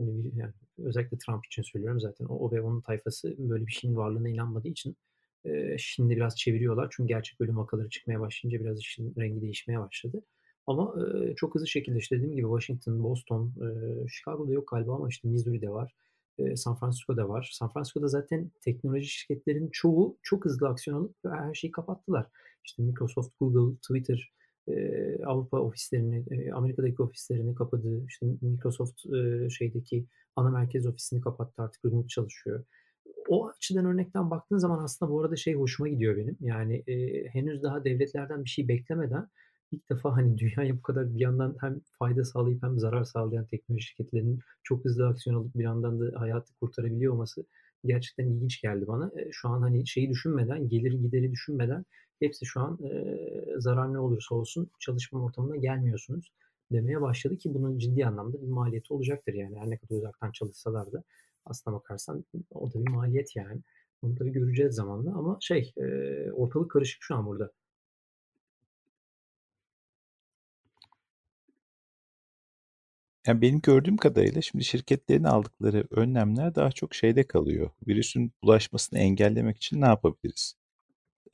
Hani 0.00 0.30
yani 0.36 0.52
özellikle 0.78 1.18
Trump 1.18 1.46
için 1.46 1.62
söylüyorum 1.62 2.00
zaten 2.00 2.24
o, 2.24 2.34
o 2.34 2.52
ve 2.52 2.62
onun 2.62 2.80
tayfası 2.80 3.34
böyle 3.38 3.66
bir 3.66 3.72
şeyin 3.72 3.96
varlığına 3.96 4.28
inanmadığı 4.28 4.68
için 4.68 4.96
e, 5.44 5.78
şimdi 5.78 6.16
biraz 6.16 6.38
çeviriyorlar. 6.38 6.88
Çünkü 6.96 7.08
gerçek 7.08 7.40
ölüm 7.40 7.56
vakaları 7.56 7.88
çıkmaya 7.88 8.20
başlayınca 8.20 8.64
biraz 8.64 8.80
işin 8.80 9.14
rengi 9.18 9.40
değişmeye 9.40 9.80
başladı. 9.80 10.22
Ama 10.66 10.94
e, 11.06 11.34
çok 11.34 11.54
hızlı 11.54 11.68
şekilde 11.68 11.98
işte 11.98 12.16
dediğim 12.16 12.36
gibi 12.36 12.46
Washington, 12.46 13.04
Boston, 13.04 13.54
e, 13.60 14.08
Chicago'da 14.08 14.52
yok 14.52 14.68
galiba 14.68 14.94
ama 14.94 15.08
işte 15.08 15.28
Missouri'de 15.28 15.70
var. 15.70 15.94
E, 16.38 16.56
San 16.56 16.76
Francisco'da 16.76 17.28
var. 17.28 17.50
San 17.52 17.72
Francisco'da 17.72 18.08
zaten 18.08 18.50
teknoloji 18.60 19.08
şirketlerinin 19.08 19.70
çoğu 19.72 20.18
çok 20.22 20.44
hızlı 20.44 20.68
aksiyon 20.68 20.96
alıp 20.98 21.14
her 21.24 21.54
şeyi 21.54 21.70
kapattılar. 21.70 22.26
İşte 22.64 22.82
Microsoft, 22.82 23.38
Google, 23.40 23.76
Twitter, 23.76 24.32
Avrupa 25.26 25.60
ofislerini, 25.60 26.52
Amerika'daki 26.54 27.02
ofislerini 27.02 27.54
kapadı. 27.54 28.04
İşte 28.08 28.26
Microsoft 28.42 29.00
şeydeki 29.50 30.06
ana 30.36 30.50
merkez 30.50 30.86
ofisini 30.86 31.20
kapattı 31.20 31.62
artık 31.62 31.84
remote 31.84 32.08
çalışıyor. 32.08 32.64
O 33.28 33.48
açıdan 33.48 33.86
örnekten 33.86 34.30
baktığın 34.30 34.58
zaman 34.58 34.84
aslında 34.84 35.12
bu 35.12 35.20
arada 35.20 35.36
şey 35.36 35.54
hoşuma 35.54 35.88
gidiyor 35.88 36.16
benim. 36.16 36.36
Yani 36.40 36.84
e, 36.86 37.24
henüz 37.28 37.62
daha 37.62 37.84
devletlerden 37.84 38.44
bir 38.44 38.50
şey 38.50 38.68
beklemeden 38.68 39.28
ilk 39.72 39.90
defa 39.90 40.16
hani 40.16 40.38
dünyaya 40.38 40.76
bu 40.76 40.82
kadar 40.82 41.14
bir 41.14 41.20
yandan 41.20 41.56
hem 41.60 41.80
fayda 41.98 42.24
sağlayıp 42.24 42.62
hem 42.62 42.78
zarar 42.78 43.04
sağlayan 43.04 43.46
teknoloji 43.46 43.84
şirketlerinin 43.84 44.38
çok 44.62 44.84
hızlı 44.84 45.08
aksiyon 45.08 45.36
alıp 45.36 45.54
bir 45.54 45.64
yandan 45.64 46.00
da 46.00 46.20
hayatı 46.20 46.54
kurtarabiliyor 46.54 47.12
olması 47.12 47.46
gerçekten 47.84 48.26
ilginç 48.26 48.60
geldi 48.60 48.86
bana. 48.86 49.12
Şu 49.30 49.48
an 49.48 49.62
hani 49.62 49.86
şeyi 49.86 50.10
düşünmeden, 50.10 50.68
gelir 50.68 50.92
gideri 50.92 51.32
düşünmeden 51.32 51.84
hepsi 52.20 52.46
şu 52.46 52.60
an 52.60 52.78
e, 52.84 53.16
zarar 53.58 53.92
ne 53.92 53.98
olursa 53.98 54.34
olsun 54.34 54.70
çalışma 54.78 55.24
ortamına 55.24 55.56
gelmiyorsunuz 55.56 56.32
demeye 56.72 57.00
başladı 57.00 57.38
ki 57.38 57.54
bunun 57.54 57.78
ciddi 57.78 58.06
anlamda 58.06 58.42
bir 58.42 58.48
maliyeti 58.48 58.94
olacaktır 58.94 59.34
yani. 59.34 59.58
Her 59.58 59.70
ne 59.70 59.78
kadar 59.78 59.96
uzaktan 59.96 60.32
çalışsalar 60.32 60.92
da 60.92 61.02
aslına 61.44 61.76
bakarsan 61.76 62.24
o 62.50 62.72
da 62.72 62.84
bir 62.86 62.90
maliyet 62.90 63.36
yani. 63.36 63.60
Bunu 64.02 64.14
tabii 64.14 64.32
göreceğiz 64.32 64.74
zamanla 64.74 65.18
ama 65.18 65.38
şey 65.40 65.72
e, 65.76 65.84
ortalık 66.32 66.70
karışık 66.70 67.02
şu 67.02 67.14
an 67.14 67.26
burada. 67.26 67.52
Yani 73.26 73.40
benim 73.42 73.60
gördüğüm 73.60 73.96
kadarıyla 73.96 74.42
şimdi 74.42 74.64
şirketlerin 74.64 75.24
aldıkları 75.24 75.86
önlemler 75.90 76.54
daha 76.54 76.72
çok 76.72 76.94
şeyde 76.94 77.26
kalıyor. 77.26 77.70
Virüsün 77.88 78.32
bulaşmasını 78.42 78.98
engellemek 78.98 79.56
için 79.56 79.80
ne 79.80 79.86
yapabiliriz? 79.86 80.59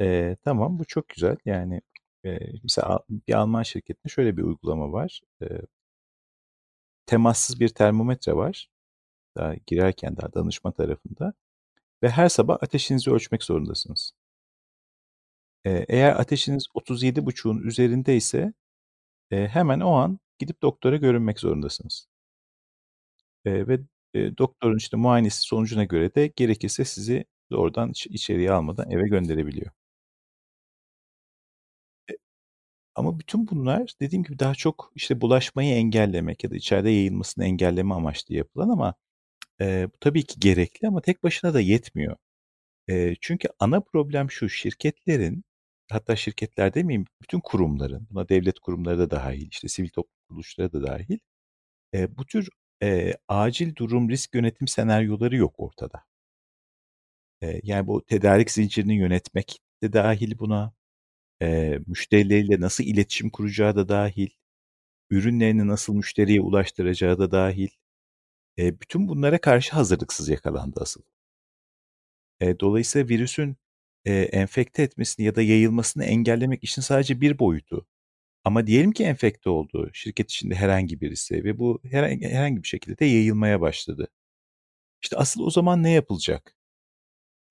Ee, 0.01 0.37
tamam 0.45 0.79
bu 0.79 0.85
çok 0.85 1.09
güzel. 1.09 1.37
Yani 1.45 1.81
e, 2.25 2.39
mesela 2.63 3.01
bir 3.11 3.35
Alman 3.35 3.63
şirketinde 3.63 4.09
şöyle 4.13 4.37
bir 4.37 4.43
uygulama 4.43 4.93
var. 4.93 5.21
E, 5.43 5.47
temassız 7.07 7.61
bir 7.61 7.69
termometre 7.69 8.37
var. 8.37 8.69
Daha 9.37 9.55
girerken 9.67 10.17
daha 10.17 10.35
danışma 10.35 10.73
tarafında. 10.73 11.35
Ve 12.05 12.11
her 12.11 12.31
sabah 12.31 12.59
ateşinizi 12.63 13.13
ölçmek 13.13 13.45
zorundasınız. 13.45 14.13
E, 15.65 15.85
eğer 15.89 16.17
ateşiniz 16.21 16.67
37,5'un 16.75 17.63
üzerinde 17.63 18.17
ise 18.17 18.53
e, 19.33 19.49
hemen 19.49 19.81
o 19.81 19.93
an 19.93 20.21
gidip 20.39 20.63
doktora 20.63 20.97
görünmek 20.97 21.41
zorundasınız. 21.41 22.09
E, 23.45 23.69
ve 23.69 23.81
e, 24.15 24.39
doktorun 24.39 24.77
işte 24.77 24.97
muayenesi 24.97 25.41
sonucuna 25.43 25.85
göre 25.85 26.15
de 26.15 26.27
gerekirse 26.37 26.85
sizi 26.85 27.25
doğrudan 27.51 27.91
iç- 27.91 28.07
içeriye 28.07 28.51
almadan 28.53 28.91
eve 28.91 29.09
gönderebiliyor. 29.09 29.71
Ama 32.97 33.19
bütün 33.21 33.49
bunlar 33.49 33.93
dediğim 34.01 34.25
gibi 34.25 34.39
daha 34.39 34.55
çok 34.55 34.93
işte 34.95 35.21
bulaşmayı 35.21 35.75
engellemek 35.75 36.45
ya 36.45 36.51
da 36.51 36.57
içeride 36.57 36.91
yayılmasını 36.91 37.45
engelleme 37.45 37.95
amaçlı 37.95 38.35
yapılan 38.35 38.69
ama 38.69 38.95
e, 39.61 39.89
bu 39.95 39.99
tabii 40.01 40.25
ki 40.27 40.41
gerekli 40.41 40.89
ama 40.89 41.03
tek 41.03 41.23
başına 41.25 41.55
da 41.55 41.61
yetmiyor. 41.61 42.17
E, 42.91 43.15
çünkü 43.21 43.49
ana 43.61 43.81
problem 43.81 44.31
şu 44.31 44.49
şirketlerin 44.49 45.45
hatta 45.93 46.17
şirketler 46.17 46.75
demeyeyim 46.75 47.07
bütün 47.23 47.41
kurumların 47.41 48.09
buna 48.11 48.29
devlet 48.29 48.61
kurumları 48.61 48.99
da 48.99 49.11
dahil 49.11 49.49
işte 49.53 49.69
sivil 49.69 49.89
toplum 49.91 50.13
kuruluşları 50.29 50.73
da 50.73 50.83
dahil 50.83 51.19
e, 51.95 52.17
bu 52.19 52.27
tür 52.27 52.49
e, 52.83 53.15
acil 53.29 53.77
durum 53.77 54.11
risk 54.11 54.35
yönetim 54.35 54.69
senaryoları 54.69 55.37
yok 55.37 55.55
ortada. 55.59 56.05
E, 57.43 57.61
yani 57.63 57.87
bu 57.87 58.05
tedarik 58.07 58.51
zincirini 58.51 58.97
yönetmek 58.97 59.59
de 59.83 59.93
dahil 59.93 60.39
buna 60.39 60.73
e, 61.43 61.79
müşterileriyle 61.87 62.61
nasıl 62.61 62.85
iletişim 62.85 63.31
kuracağı 63.31 63.77
da 63.77 63.89
dahil 63.89 64.29
ürünlerini 65.11 65.69
nasıl 65.69 65.95
müşteriye 65.95 66.41
ulaştıracağı 66.41 67.19
da 67.19 67.31
dahil 67.31 67.69
e, 68.59 68.81
bütün 68.81 69.09
bunlara 69.09 69.39
karşı 69.39 69.73
hazırlıksız 69.73 70.29
yakalandı 70.29 70.81
asıl. 70.83 71.03
E, 72.41 72.61
dolayısıyla 72.61 73.09
virüsün 73.09 73.57
e, 74.05 74.13
enfekte 74.15 74.83
etmesini 74.83 75.27
ya 75.27 75.35
da 75.37 75.43
yayılmasını 75.43 76.05
engellemek 76.05 76.65
işin 76.65 76.83
sadece 76.83 77.21
bir 77.21 77.39
boyutu. 77.39 77.87
Ama 78.45 78.69
diyelim 78.69 78.93
ki 78.93 79.05
enfekte 79.05 79.51
oldu 79.51 79.91
şirket 79.95 80.31
içinde 80.33 80.57
herhangi 80.57 81.03
birisi 81.03 81.45
ve 81.45 81.59
bu 81.61 81.81
herhangi, 81.85 82.29
herhangi 82.29 82.65
bir 82.65 82.69
şekilde 82.69 82.99
de 82.99 83.07
yayılmaya 83.07 83.61
başladı. 83.63 84.09
İşte 85.03 85.17
asıl 85.19 85.43
o 85.43 85.51
zaman 85.51 85.85
ne 85.85 85.93
yapılacak? 85.93 86.56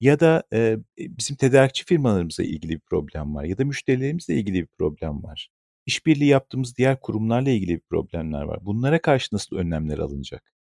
Ya 0.01 0.19
da 0.19 0.43
e, 0.53 0.77
bizim 0.97 1.35
tedarikçi 1.35 1.85
firmalarımızla 1.85 2.43
ilgili 2.43 2.71
bir 2.73 2.79
problem 2.79 3.35
var 3.35 3.43
ya 3.43 3.57
da 3.57 3.65
müşterilerimizle 3.65 4.35
ilgili 4.35 4.61
bir 4.61 4.67
problem 4.77 5.23
var. 5.23 5.49
İşbirliği 5.85 6.29
yaptığımız 6.29 6.77
diğer 6.77 6.99
kurumlarla 7.01 7.49
ilgili 7.49 7.75
bir 7.75 7.81
problemler 7.89 8.41
var. 8.43 8.65
Bunlara 8.65 9.01
karşı 9.01 9.35
nasıl 9.35 9.55
önlemler 9.55 9.97
alınacak? 9.97 10.53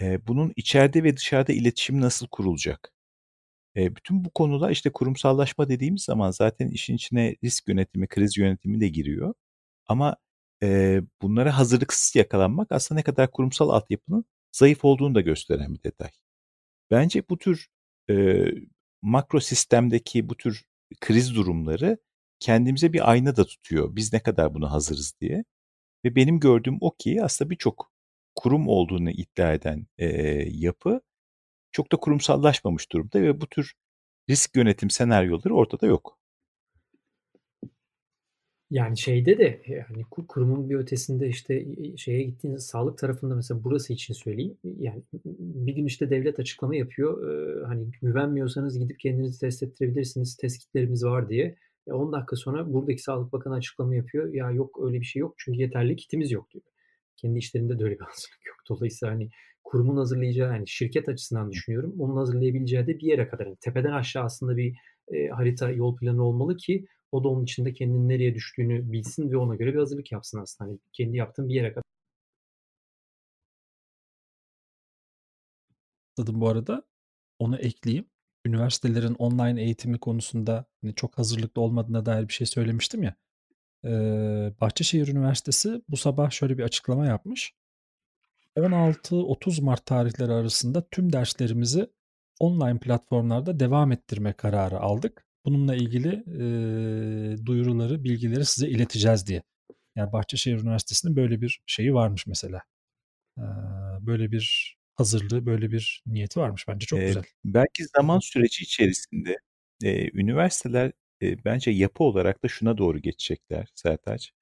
E, 0.00 0.26
bunun 0.26 0.52
içeride 0.56 1.04
ve 1.04 1.16
dışarıda 1.16 1.52
iletişim 1.52 2.00
nasıl 2.00 2.26
kurulacak? 2.28 2.92
E, 3.76 3.96
bütün 3.96 4.24
bu 4.24 4.30
konular 4.30 4.70
işte 4.70 4.90
kurumsallaşma 4.92 5.68
dediğimiz 5.68 6.02
zaman 6.04 6.30
zaten 6.30 6.68
işin 6.68 6.96
içine 6.96 7.36
risk 7.44 7.68
yönetimi, 7.68 8.08
kriz 8.08 8.38
yönetimi 8.38 8.80
de 8.80 8.88
giriyor. 8.88 9.34
Ama 9.88 10.16
e, 10.62 11.02
bunlara 11.22 11.58
hazırlıksız 11.58 12.16
yakalanmak 12.16 12.72
aslında 12.72 12.98
ne 13.00 13.04
kadar 13.04 13.30
kurumsal 13.32 13.70
altyapının 13.70 14.24
zayıf 14.52 14.84
olduğunu 14.84 15.14
da 15.14 15.20
gösteren 15.20 15.74
bir 15.74 15.82
detay. 15.84 16.10
Bence 16.90 17.24
bu 17.30 17.38
tür 17.38 17.68
e, 18.10 18.44
makro 19.02 19.40
sistemdeki 19.40 20.28
bu 20.28 20.36
tür 20.36 20.64
kriz 21.00 21.34
durumları 21.36 21.98
kendimize 22.40 22.92
bir 22.92 23.10
ayna 23.10 23.36
da 23.36 23.44
tutuyor. 23.46 23.96
Biz 23.96 24.12
ne 24.12 24.20
kadar 24.20 24.54
buna 24.54 24.72
hazırız 24.72 25.14
diye. 25.20 25.44
Ve 26.04 26.16
benim 26.16 26.40
gördüğüm 26.40 26.78
o 26.80 26.96
ki 26.98 27.22
aslında 27.24 27.50
birçok 27.50 27.92
kurum 28.34 28.68
olduğunu 28.68 29.10
iddia 29.10 29.52
eden 29.54 29.86
e, 29.98 30.06
yapı 30.50 31.00
çok 31.72 31.92
da 31.92 31.96
kurumsallaşmamış 31.96 32.92
durumda 32.92 33.22
ve 33.22 33.40
bu 33.40 33.46
tür 33.48 33.74
risk 34.30 34.56
yönetim 34.56 34.90
senaryoları 34.90 35.54
ortada 35.54 35.86
yok. 35.86 36.15
Yani 38.70 38.98
şeyde 38.98 39.38
de 39.38 39.62
yani 39.66 40.04
kurumun 40.28 40.70
bir 40.70 40.74
ötesinde 40.74 41.28
işte 41.28 41.66
şeye 41.96 42.22
gittiğiniz 42.22 42.66
sağlık 42.66 42.98
tarafında 42.98 43.34
mesela 43.34 43.64
burası 43.64 43.92
için 43.92 44.14
söyleyeyim. 44.14 44.58
Yani 44.64 45.02
bir 45.38 45.72
gün 45.74 45.86
işte 45.86 46.10
devlet 46.10 46.38
açıklama 46.38 46.76
yapıyor. 46.76 47.18
hani 47.66 47.90
güvenmiyorsanız 48.02 48.78
gidip 48.78 49.00
kendinizi 49.00 49.40
test 49.40 49.62
ettirebilirsiniz. 49.62 50.36
Test 50.36 50.58
kitlerimiz 50.58 51.04
var 51.04 51.28
diye. 51.28 51.56
10 51.86 52.12
dakika 52.12 52.36
sonra 52.36 52.72
buradaki 52.72 53.02
Sağlık 53.02 53.32
Bakanı 53.32 53.54
açıklama 53.54 53.94
yapıyor. 53.94 54.34
Ya 54.34 54.50
yok 54.50 54.80
öyle 54.84 55.00
bir 55.00 55.06
şey 55.06 55.20
yok 55.20 55.34
çünkü 55.38 55.60
yeterli 55.60 55.96
kitimiz 55.96 56.30
yok 56.30 56.50
diyor. 56.50 56.64
Kendi 57.16 57.38
işlerinde 57.38 57.78
de 57.78 57.84
öyle 57.84 57.94
bir 57.94 58.04
hazırlık 58.04 58.46
yok. 58.46 58.56
Dolayısıyla 58.68 59.14
hani 59.14 59.28
kurumun 59.64 59.96
hazırlayacağı 59.96 60.52
yani 60.52 60.68
şirket 60.68 61.08
açısından 61.08 61.50
düşünüyorum. 61.52 61.94
Onun 61.98 62.16
hazırlayabileceği 62.16 62.86
de 62.86 62.98
bir 62.98 63.06
yere 63.06 63.28
kadar. 63.28 63.46
Yani 63.46 63.56
tepeden 63.60 63.92
aşağı 63.92 64.24
aslında 64.24 64.56
bir 64.56 64.74
e, 65.08 65.28
harita, 65.28 65.70
yol 65.70 65.96
planı 65.96 66.24
olmalı 66.24 66.56
ki 66.56 66.86
o 67.16 67.24
da 67.24 67.28
onun 67.28 67.44
içinde 67.44 67.72
kendinin 67.72 68.08
nereye 68.08 68.34
düştüğünü 68.34 68.92
bilsin 68.92 69.30
ve 69.30 69.36
ona 69.36 69.54
göre 69.54 69.74
bir 69.74 69.78
hazırlık 69.78 70.12
yapsın 70.12 70.40
aslında. 70.40 70.70
Hani 70.70 70.78
kendi 70.92 71.16
yaptığın 71.16 71.48
bir 71.48 71.54
yere 71.54 71.72
kadar. 71.72 71.82
Dedim 76.18 76.40
bu 76.40 76.48
arada. 76.48 76.82
Onu 77.38 77.56
ekleyeyim. 77.56 78.06
Üniversitelerin 78.46 79.14
online 79.14 79.62
eğitimi 79.62 79.98
konusunda 79.98 80.64
hani 80.82 80.94
çok 80.94 81.18
hazırlıklı 81.18 81.62
olmadığına 81.62 82.06
dair 82.06 82.28
bir 82.28 82.32
şey 82.32 82.46
söylemiştim 82.46 83.02
ya. 83.02 83.14
Bahçeşehir 84.60 85.08
Üniversitesi 85.08 85.82
bu 85.88 85.96
sabah 85.96 86.30
şöyle 86.30 86.58
bir 86.58 86.62
açıklama 86.62 87.06
yapmış. 87.06 87.54
16-30 88.56 89.62
Mart 89.62 89.86
tarihleri 89.86 90.32
arasında 90.32 90.88
tüm 90.88 91.12
derslerimizi 91.12 91.90
online 92.40 92.78
platformlarda 92.78 93.60
devam 93.60 93.92
ettirme 93.92 94.32
kararı 94.32 94.80
aldık. 94.80 95.25
Bununla 95.46 95.74
ilgili 95.74 96.08
e, 96.26 97.46
duyuruları, 97.46 98.04
bilgileri 98.04 98.44
size 98.44 98.68
ileteceğiz 98.68 99.26
diye. 99.26 99.42
Yani 99.96 100.12
Bahçeşehir 100.12 100.58
Üniversitesi'nin 100.58 101.16
böyle 101.16 101.40
bir 101.40 101.60
şeyi 101.66 101.94
varmış 101.94 102.26
mesela. 102.26 102.62
E, 103.38 103.44
böyle 104.00 104.32
bir 104.32 104.76
hazırlığı, 104.94 105.46
böyle 105.46 105.72
bir 105.72 106.02
niyeti 106.06 106.40
varmış. 106.40 106.68
Bence 106.68 106.86
çok 106.86 107.00
ee, 107.00 107.06
güzel. 107.06 107.22
Belki 107.44 107.84
zaman 107.96 108.18
süreci 108.18 108.62
içerisinde 108.64 109.36
e, 109.84 110.18
üniversiteler 110.18 110.92
e, 111.22 111.44
bence 111.44 111.70
yapı 111.70 112.04
olarak 112.04 112.44
da 112.44 112.48
şuna 112.48 112.78
doğru 112.78 112.98
geçecekler 112.98 113.68
Sertaç 113.74 114.32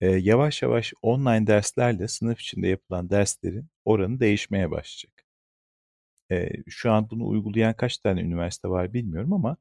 e, 0.00 0.06
yavaş 0.10 0.62
yavaş 0.62 0.92
online 1.02 1.46
derslerle 1.46 2.08
sınıf 2.08 2.40
içinde 2.40 2.68
yapılan 2.68 3.10
derslerin 3.10 3.68
oranı 3.84 4.20
değişmeye 4.20 4.70
başlayacak. 4.70 5.24
E, 6.32 6.48
şu 6.68 6.92
an 6.92 7.10
bunu 7.10 7.28
uygulayan 7.28 7.74
kaç 7.74 7.98
tane 7.98 8.20
üniversite 8.20 8.68
var 8.68 8.94
bilmiyorum 8.94 9.32
ama 9.32 9.56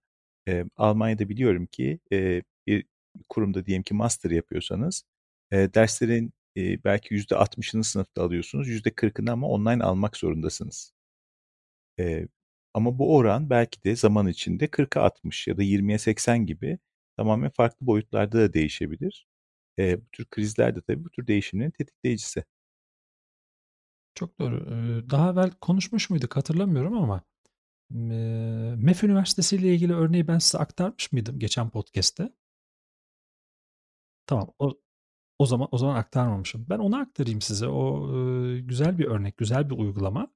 e, 0.49 0.65
Almanya'da 0.77 1.29
biliyorum 1.29 1.67
ki 1.67 1.99
e, 2.13 2.43
bir 2.67 2.85
kurumda 3.29 3.65
diyelim 3.65 3.83
ki 3.83 3.93
master 3.95 4.31
yapıyorsanız 4.31 5.03
e, 5.51 5.73
derslerin 5.75 6.33
e, 6.57 6.83
belki 6.83 7.15
%60'ını 7.15 7.83
sınıfta 7.83 8.23
alıyorsunuz, 8.23 8.69
%40'ını 8.69 9.31
ama 9.31 9.47
online 9.49 9.83
almak 9.83 10.17
zorundasınız. 10.17 10.93
E, 11.99 12.27
ama 12.73 12.99
bu 12.99 13.15
oran 13.17 13.49
belki 13.49 13.83
de 13.83 13.95
zaman 13.95 14.27
içinde 14.27 14.67
40'a 14.67 15.01
60 15.03 15.47
ya 15.47 15.57
da 15.57 15.63
20'ye 15.63 15.97
80 15.99 16.45
gibi 16.45 16.79
tamamen 17.17 17.49
farklı 17.49 17.87
boyutlarda 17.87 18.39
da 18.39 18.53
değişebilir. 18.53 19.27
e, 19.79 20.01
bu 20.01 20.05
tür 20.11 20.25
krizler 20.25 20.75
de 20.75 20.81
tabii 20.81 21.05
bu 21.05 21.09
tür 21.11 21.27
değişimlerin 21.27 21.71
tetikleyicisi. 21.71 22.43
Çok 24.15 24.39
doğru. 24.39 24.65
Daha 25.09 25.31
evvel 25.31 25.51
konuşmuş 25.61 26.09
muyduk 26.09 26.35
hatırlamıyorum 26.37 26.97
ama 26.97 27.21
MEF 27.89 29.03
Üniversitesi 29.03 29.55
ile 29.55 29.73
ilgili 29.73 29.93
örneği 29.93 30.27
ben 30.27 30.37
size 30.37 30.57
aktarmış 30.57 31.11
mıydım 31.11 31.39
geçen 31.39 31.69
podcast'te? 31.69 32.33
Tamam. 34.25 34.53
O, 34.59 34.79
o 35.39 35.45
zaman 35.45 35.67
o 35.71 35.77
zaman 35.77 35.95
aktarmamışım. 35.95 36.65
Ben 36.69 36.79
onu 36.79 36.97
aktarayım 36.97 37.41
size. 37.41 37.67
O 37.67 38.09
e, 38.17 38.59
güzel 38.59 38.97
bir 38.97 39.05
örnek, 39.05 39.37
güzel 39.37 39.69
bir 39.69 39.75
uygulama. 39.75 40.27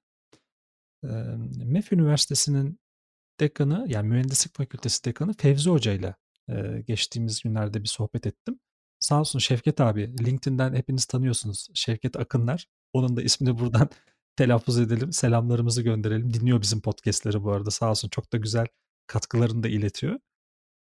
E, 1.04 1.08
MEF 1.66 1.94
Üniversitesi'nin 1.94 2.80
dekanı, 3.40 3.86
yani 3.90 4.10
mühendislik 4.10 4.56
fakültesi 4.56 5.06
dekanı 5.06 5.34
Fevzi 5.34 5.70
Hoca 5.70 5.94
ile 5.94 6.16
geçtiğimiz 6.88 7.42
günlerde 7.42 7.84
bir 7.84 7.88
sohbet 7.88 8.28
ettim. 8.28 8.60
Sağ 9.00 9.20
olsun 9.20 9.40
Şevket 9.40 9.82
abi, 9.82 10.16
LinkedIn'den 10.26 10.74
hepiniz 10.74 11.06
tanıyorsunuz. 11.06 11.68
Şevket 11.74 12.16
Akınlar. 12.16 12.68
Onun 12.94 13.18
da 13.18 13.22
ismini 13.22 13.60
buradan 13.60 13.90
telaffuz 14.36 14.80
edelim. 14.80 15.12
Selamlarımızı 15.14 15.82
gönderelim. 15.82 16.34
Dinliyor 16.34 16.62
bizim 16.62 16.82
podcastleri 16.82 17.44
bu 17.44 17.52
arada. 17.52 17.72
Sağ 17.72 17.90
olsun 17.90 18.10
çok 18.10 18.34
da 18.34 18.38
güzel 18.38 18.68
katkılarını 19.08 19.64
da 19.64 19.68
iletiyor. 19.68 20.20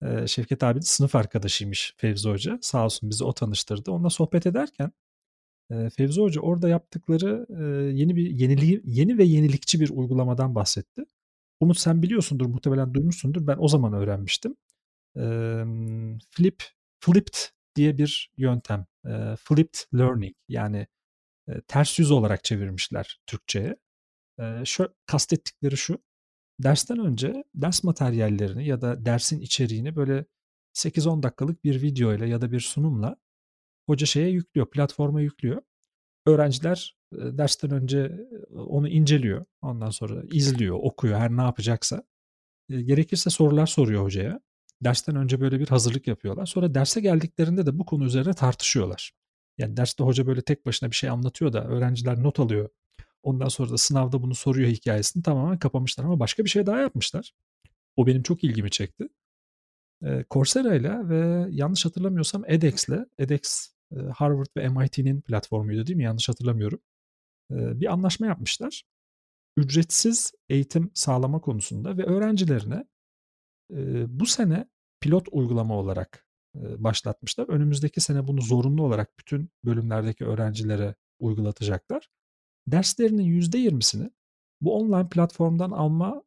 Ee, 0.03 0.27
Şevket 0.27 0.63
abi 0.63 0.79
de 0.79 0.85
sınıf 0.85 1.15
arkadaşıymış 1.15 1.93
Fevzi 1.97 2.29
Hoca. 2.29 2.59
Sağ 2.61 2.85
olsun 2.85 3.09
bizi 3.09 3.23
o 3.23 3.33
tanıştırdı. 3.33 3.91
Onunla 3.91 4.09
sohbet 4.09 4.47
ederken 4.47 4.91
e, 5.71 5.89
Fevzi 5.89 6.21
Hoca 6.21 6.41
orada 6.41 6.69
yaptıkları 6.69 7.47
e, 7.49 7.63
yeni 7.93 8.15
bir 8.15 8.31
yeniliği, 8.31 8.81
yeni 8.85 9.17
ve 9.17 9.23
yenilikçi 9.23 9.79
bir 9.79 9.89
uygulamadan 9.89 10.55
bahsetti. 10.55 11.05
Umut 11.59 11.79
sen 11.79 12.03
biliyorsundur, 12.03 12.45
muhtemelen 12.45 12.93
duymuşsundur. 12.93 13.47
Ben 13.47 13.57
o 13.59 13.67
zaman 13.67 13.93
öğrenmiştim. 13.93 14.55
E, 15.17 15.21
flip, 16.31 16.63
flipped 16.99 17.35
diye 17.75 17.97
bir 17.97 18.31
yöntem. 18.37 18.85
E, 19.05 19.35
flipped 19.35 19.99
learning 19.99 20.35
yani 20.49 20.87
e, 21.49 21.61
ters 21.61 21.99
yüz 21.99 22.11
olarak 22.11 22.43
çevirmişler 22.43 23.19
Türkçe'ye. 23.27 23.75
E, 24.39 24.65
şu 24.65 24.95
kastettikleri 25.05 25.77
şu. 25.77 25.99
Dersten 26.59 26.99
önce 26.99 27.43
ders 27.55 27.83
materyallerini 27.83 28.67
ya 28.67 28.81
da 28.81 29.05
dersin 29.05 29.41
içeriğini 29.41 29.95
böyle 29.95 30.25
8-10 30.73 31.23
dakikalık 31.23 31.63
bir 31.63 31.81
video 31.81 32.13
ile 32.15 32.29
ya 32.29 32.41
da 32.41 32.51
bir 32.51 32.59
sunumla 32.59 33.15
hoca 33.89 34.05
şeye 34.05 34.29
yüklüyor, 34.29 34.69
platforma 34.69 35.21
yüklüyor. 35.21 35.61
Öğrenciler 36.25 36.97
e, 37.13 37.17
dersten 37.17 37.71
önce 37.71 38.27
onu 38.51 38.87
inceliyor. 38.87 39.45
Ondan 39.61 39.89
sonra 39.89 40.23
izliyor, 40.31 40.79
okuyor 40.81 41.19
her 41.19 41.37
ne 41.37 41.41
yapacaksa. 41.41 42.03
Gerekirse 42.69 43.29
sorular 43.29 43.67
soruyor 43.67 44.03
hocaya. 44.03 44.39
Dersten 44.83 45.15
önce 45.15 45.41
böyle 45.41 45.59
bir 45.59 45.67
hazırlık 45.67 46.07
yapıyorlar. 46.07 46.45
Sonra 46.45 46.73
derse 46.75 47.01
geldiklerinde 47.01 47.65
de 47.65 47.79
bu 47.79 47.85
konu 47.85 48.05
üzerine 48.05 48.33
tartışıyorlar. 48.33 49.11
Yani 49.59 49.77
derste 49.77 50.03
hoca 50.03 50.27
böyle 50.27 50.41
tek 50.41 50.65
başına 50.65 50.91
bir 50.91 50.95
şey 50.95 51.09
anlatıyor 51.09 51.53
da 51.53 51.63
öğrenciler 51.65 52.23
not 52.23 52.39
alıyor. 52.39 52.69
Ondan 53.23 53.47
sonra 53.47 53.71
da 53.71 53.77
sınavda 53.77 54.21
bunu 54.21 54.35
soruyor 54.35 54.69
hikayesini 54.69 55.23
tamamen 55.23 55.59
kapamışlar 55.59 56.03
ama 56.03 56.19
başka 56.19 56.45
bir 56.45 56.49
şey 56.49 56.65
daha 56.65 56.79
yapmışlar. 56.79 57.33
O 57.95 58.07
benim 58.07 58.23
çok 58.23 58.43
ilgimi 58.43 58.71
çekti. 58.71 59.09
Coursera 60.29 60.75
ile 60.75 61.09
ve 61.09 61.47
yanlış 61.51 61.85
hatırlamıyorsam 61.85 62.43
edX 62.47 62.89
ile, 62.89 63.05
edX 63.17 63.69
Harvard 64.13 64.47
ve 64.57 64.69
MIT'nin 64.69 65.21
platformuydu 65.21 65.87
değil 65.87 65.97
mi? 65.97 66.03
Yanlış 66.03 66.29
hatırlamıyorum. 66.29 66.79
Bir 67.51 67.93
anlaşma 67.93 68.27
yapmışlar. 68.27 68.83
Ücretsiz 69.57 70.31
eğitim 70.49 70.91
sağlama 70.93 71.41
konusunda 71.41 71.97
ve 71.97 72.03
öğrencilerine 72.03 72.85
bu 74.07 74.25
sene 74.25 74.69
pilot 75.01 75.27
uygulama 75.31 75.77
olarak 75.77 76.28
başlatmışlar. 76.59 77.49
Önümüzdeki 77.49 78.01
sene 78.01 78.27
bunu 78.27 78.41
zorunlu 78.41 78.83
olarak 78.83 79.19
bütün 79.19 79.49
bölümlerdeki 79.65 80.25
öğrencilere 80.25 80.95
uygulatacaklar. 81.19 82.09
Derslerinin 82.67 83.41
%20'sini 83.41 84.11
bu 84.61 84.75
online 84.75 85.09
platformdan 85.09 85.71
alma 85.71 86.23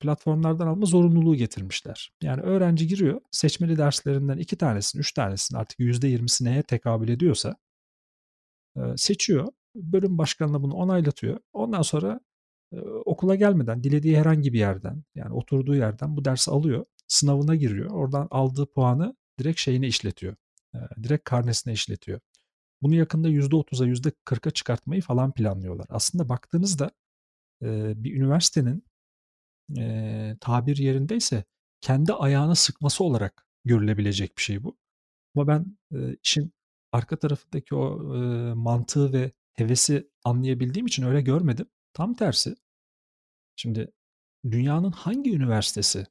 platformlardan 0.00 0.66
alma 0.66 0.86
zorunluluğu 0.86 1.36
getirmişler. 1.36 2.12
Yani 2.22 2.42
öğrenci 2.42 2.86
giriyor, 2.86 3.20
seçmeli 3.30 3.78
derslerinden 3.78 4.38
iki 4.38 4.56
tanesini, 4.56 5.00
üç 5.00 5.12
tanesini 5.12 5.58
artık 5.58 5.78
%20'si 5.78 6.44
neye 6.44 6.62
tekabül 6.62 7.08
ediyorsa 7.08 7.56
seçiyor. 8.96 9.48
Bölüm 9.74 10.18
başkanına 10.18 10.62
bunu 10.62 10.74
onaylatıyor. 10.74 11.40
Ondan 11.52 11.82
sonra 11.82 12.20
okula 13.04 13.34
gelmeden 13.34 13.84
dilediği 13.84 14.18
herhangi 14.18 14.52
bir 14.52 14.58
yerden 14.58 15.02
yani 15.14 15.34
oturduğu 15.34 15.74
yerden 15.74 16.16
bu 16.16 16.24
dersi 16.24 16.50
alıyor. 16.50 16.84
Sınavına 17.08 17.54
giriyor. 17.54 17.90
Oradan 17.90 18.28
aldığı 18.30 18.66
puanı 18.66 19.16
direkt 19.38 19.60
şeyine 19.60 19.86
işletiyor. 19.86 20.36
direkt 21.02 21.24
karnesine 21.24 21.72
işletiyor. 21.72 22.20
Bunu 22.82 22.94
yakında 22.94 23.28
%30'a 23.28 23.86
%40'a 23.86 24.50
çıkartmayı 24.50 25.02
falan 25.02 25.32
planlıyorlar. 25.32 25.86
Aslında 25.90 26.28
baktığınızda 26.28 26.90
bir 28.02 28.16
üniversitenin 28.16 28.84
tabir 30.40 30.76
yerindeyse 30.76 31.44
kendi 31.80 32.12
ayağına 32.12 32.54
sıkması 32.54 33.04
olarak 33.04 33.46
görülebilecek 33.64 34.36
bir 34.36 34.42
şey 34.42 34.62
bu. 34.64 34.76
Ama 35.34 35.48
ben 35.48 35.76
işin 36.22 36.52
arka 36.92 37.18
tarafındaki 37.18 37.74
o 37.74 37.98
mantığı 38.54 39.12
ve 39.12 39.32
hevesi 39.52 40.10
anlayabildiğim 40.24 40.86
için 40.86 41.02
öyle 41.02 41.20
görmedim. 41.20 41.66
Tam 41.92 42.14
tersi. 42.14 42.54
Şimdi 43.56 43.92
dünyanın 44.50 44.90
hangi 44.90 45.36
üniversitesi 45.36 46.06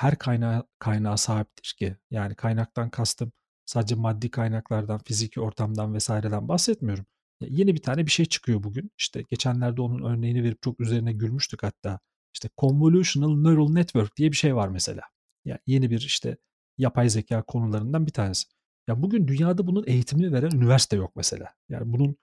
her 0.00 0.18
kaynağa, 0.18 0.64
kaynağa 0.78 1.16
sahiptir 1.16 1.74
ki? 1.78 1.96
Yani 2.10 2.34
kaynaktan 2.34 2.90
kastım 2.90 3.32
sadece 3.66 3.94
maddi 3.94 4.30
kaynaklardan, 4.30 5.00
fiziki 5.04 5.40
ortamdan 5.40 5.94
vesaireden 5.94 6.48
bahsetmiyorum. 6.48 7.06
Yeni 7.40 7.74
bir 7.74 7.82
tane 7.82 8.06
bir 8.06 8.10
şey 8.10 8.26
çıkıyor 8.26 8.62
bugün. 8.62 8.90
İşte 8.98 9.22
geçenlerde 9.22 9.82
onun 9.82 10.02
örneğini 10.04 10.42
verip 10.44 10.62
çok 10.62 10.80
üzerine 10.80 11.12
gülmüştük 11.12 11.62
hatta. 11.62 12.00
İşte 12.34 12.48
Convolutional 12.58 13.36
Neural 13.36 13.72
Network 13.72 14.16
diye 14.16 14.30
bir 14.32 14.36
şey 14.36 14.56
var 14.56 14.68
mesela. 14.68 15.02
Yani 15.44 15.60
yeni 15.66 15.90
bir 15.90 16.00
işte 16.00 16.36
yapay 16.78 17.08
zeka 17.08 17.42
konularından 17.42 18.06
bir 18.06 18.12
tanesi. 18.12 18.44
Ya 18.88 19.02
bugün 19.02 19.28
dünyada 19.28 19.66
bunun 19.66 19.84
eğitimini 19.86 20.32
veren 20.32 20.50
üniversite 20.50 20.96
yok 20.96 21.12
mesela. 21.16 21.54
Yani 21.68 21.92
bunun 21.92 22.16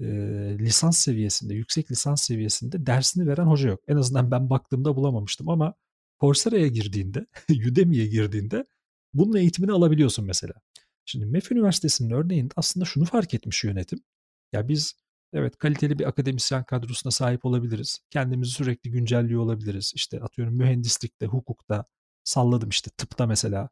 e, 0.00 0.06
lisans 0.58 0.98
seviyesinde, 0.98 1.54
yüksek 1.54 1.90
lisans 1.90 2.22
seviyesinde 2.22 2.86
dersini 2.86 3.26
veren 3.26 3.46
hoca 3.46 3.68
yok. 3.68 3.80
En 3.88 3.96
azından 3.96 4.30
ben 4.30 4.50
baktığımda 4.50 4.96
bulamamıştım 4.96 5.48
ama 5.48 5.74
Coursera'ya 6.20 6.66
girdiğinde, 6.66 7.26
Udemy'ye 7.70 8.06
girdiğinde 8.06 8.64
bunun 9.14 9.36
eğitimini 9.36 9.72
alabiliyorsun 9.72 10.24
mesela. 10.24 10.54
Şimdi 11.06 11.26
MEF 11.26 11.52
Üniversitesi'nin 11.52 12.10
örneğinde 12.10 12.52
aslında 12.56 12.84
şunu 12.86 13.04
fark 13.04 13.34
etmiş 13.34 13.64
yönetim. 13.64 14.00
Ya 14.52 14.68
biz 14.68 14.94
evet 15.32 15.56
kaliteli 15.58 15.98
bir 15.98 16.08
akademisyen 16.08 16.64
kadrosuna 16.64 17.10
sahip 17.10 17.44
olabiliriz. 17.44 17.98
Kendimizi 18.10 18.52
sürekli 18.52 18.90
güncelliyor 18.90 19.40
olabiliriz. 19.42 19.92
İşte 19.94 20.20
atıyorum 20.20 20.54
mühendislikte, 20.54 21.26
hukukta, 21.26 21.84
salladım 22.24 22.68
işte 22.68 22.90
tıpta 22.96 23.26
mesela 23.26 23.68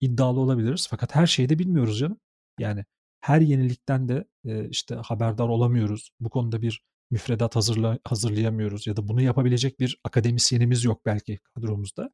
iddialı 0.00 0.40
olabiliriz. 0.40 0.88
Fakat 0.90 1.14
her 1.14 1.26
şeyi 1.26 1.48
de 1.48 1.58
bilmiyoruz 1.58 1.98
canım. 1.98 2.20
Yani 2.58 2.84
her 3.20 3.40
yenilikten 3.40 4.08
de 4.08 4.24
işte 4.70 4.94
haberdar 4.94 5.48
olamıyoruz. 5.48 6.10
Bu 6.20 6.30
konuda 6.30 6.62
bir 6.62 6.82
müfredat 7.14 7.56
hazırla, 7.56 7.98
hazırlayamıyoruz 8.04 8.86
ya 8.86 8.96
da 8.96 9.08
bunu 9.08 9.22
yapabilecek 9.22 9.80
bir 9.80 10.00
akademisyenimiz 10.04 10.84
yok 10.84 11.06
belki 11.06 11.38
kadromuzda. 11.54 12.10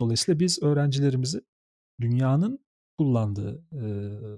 Dolayısıyla 0.00 0.40
biz 0.40 0.62
öğrencilerimizi 0.62 1.40
dünyanın 2.00 2.64
kullandığı 2.98 3.64
e, 3.72 3.84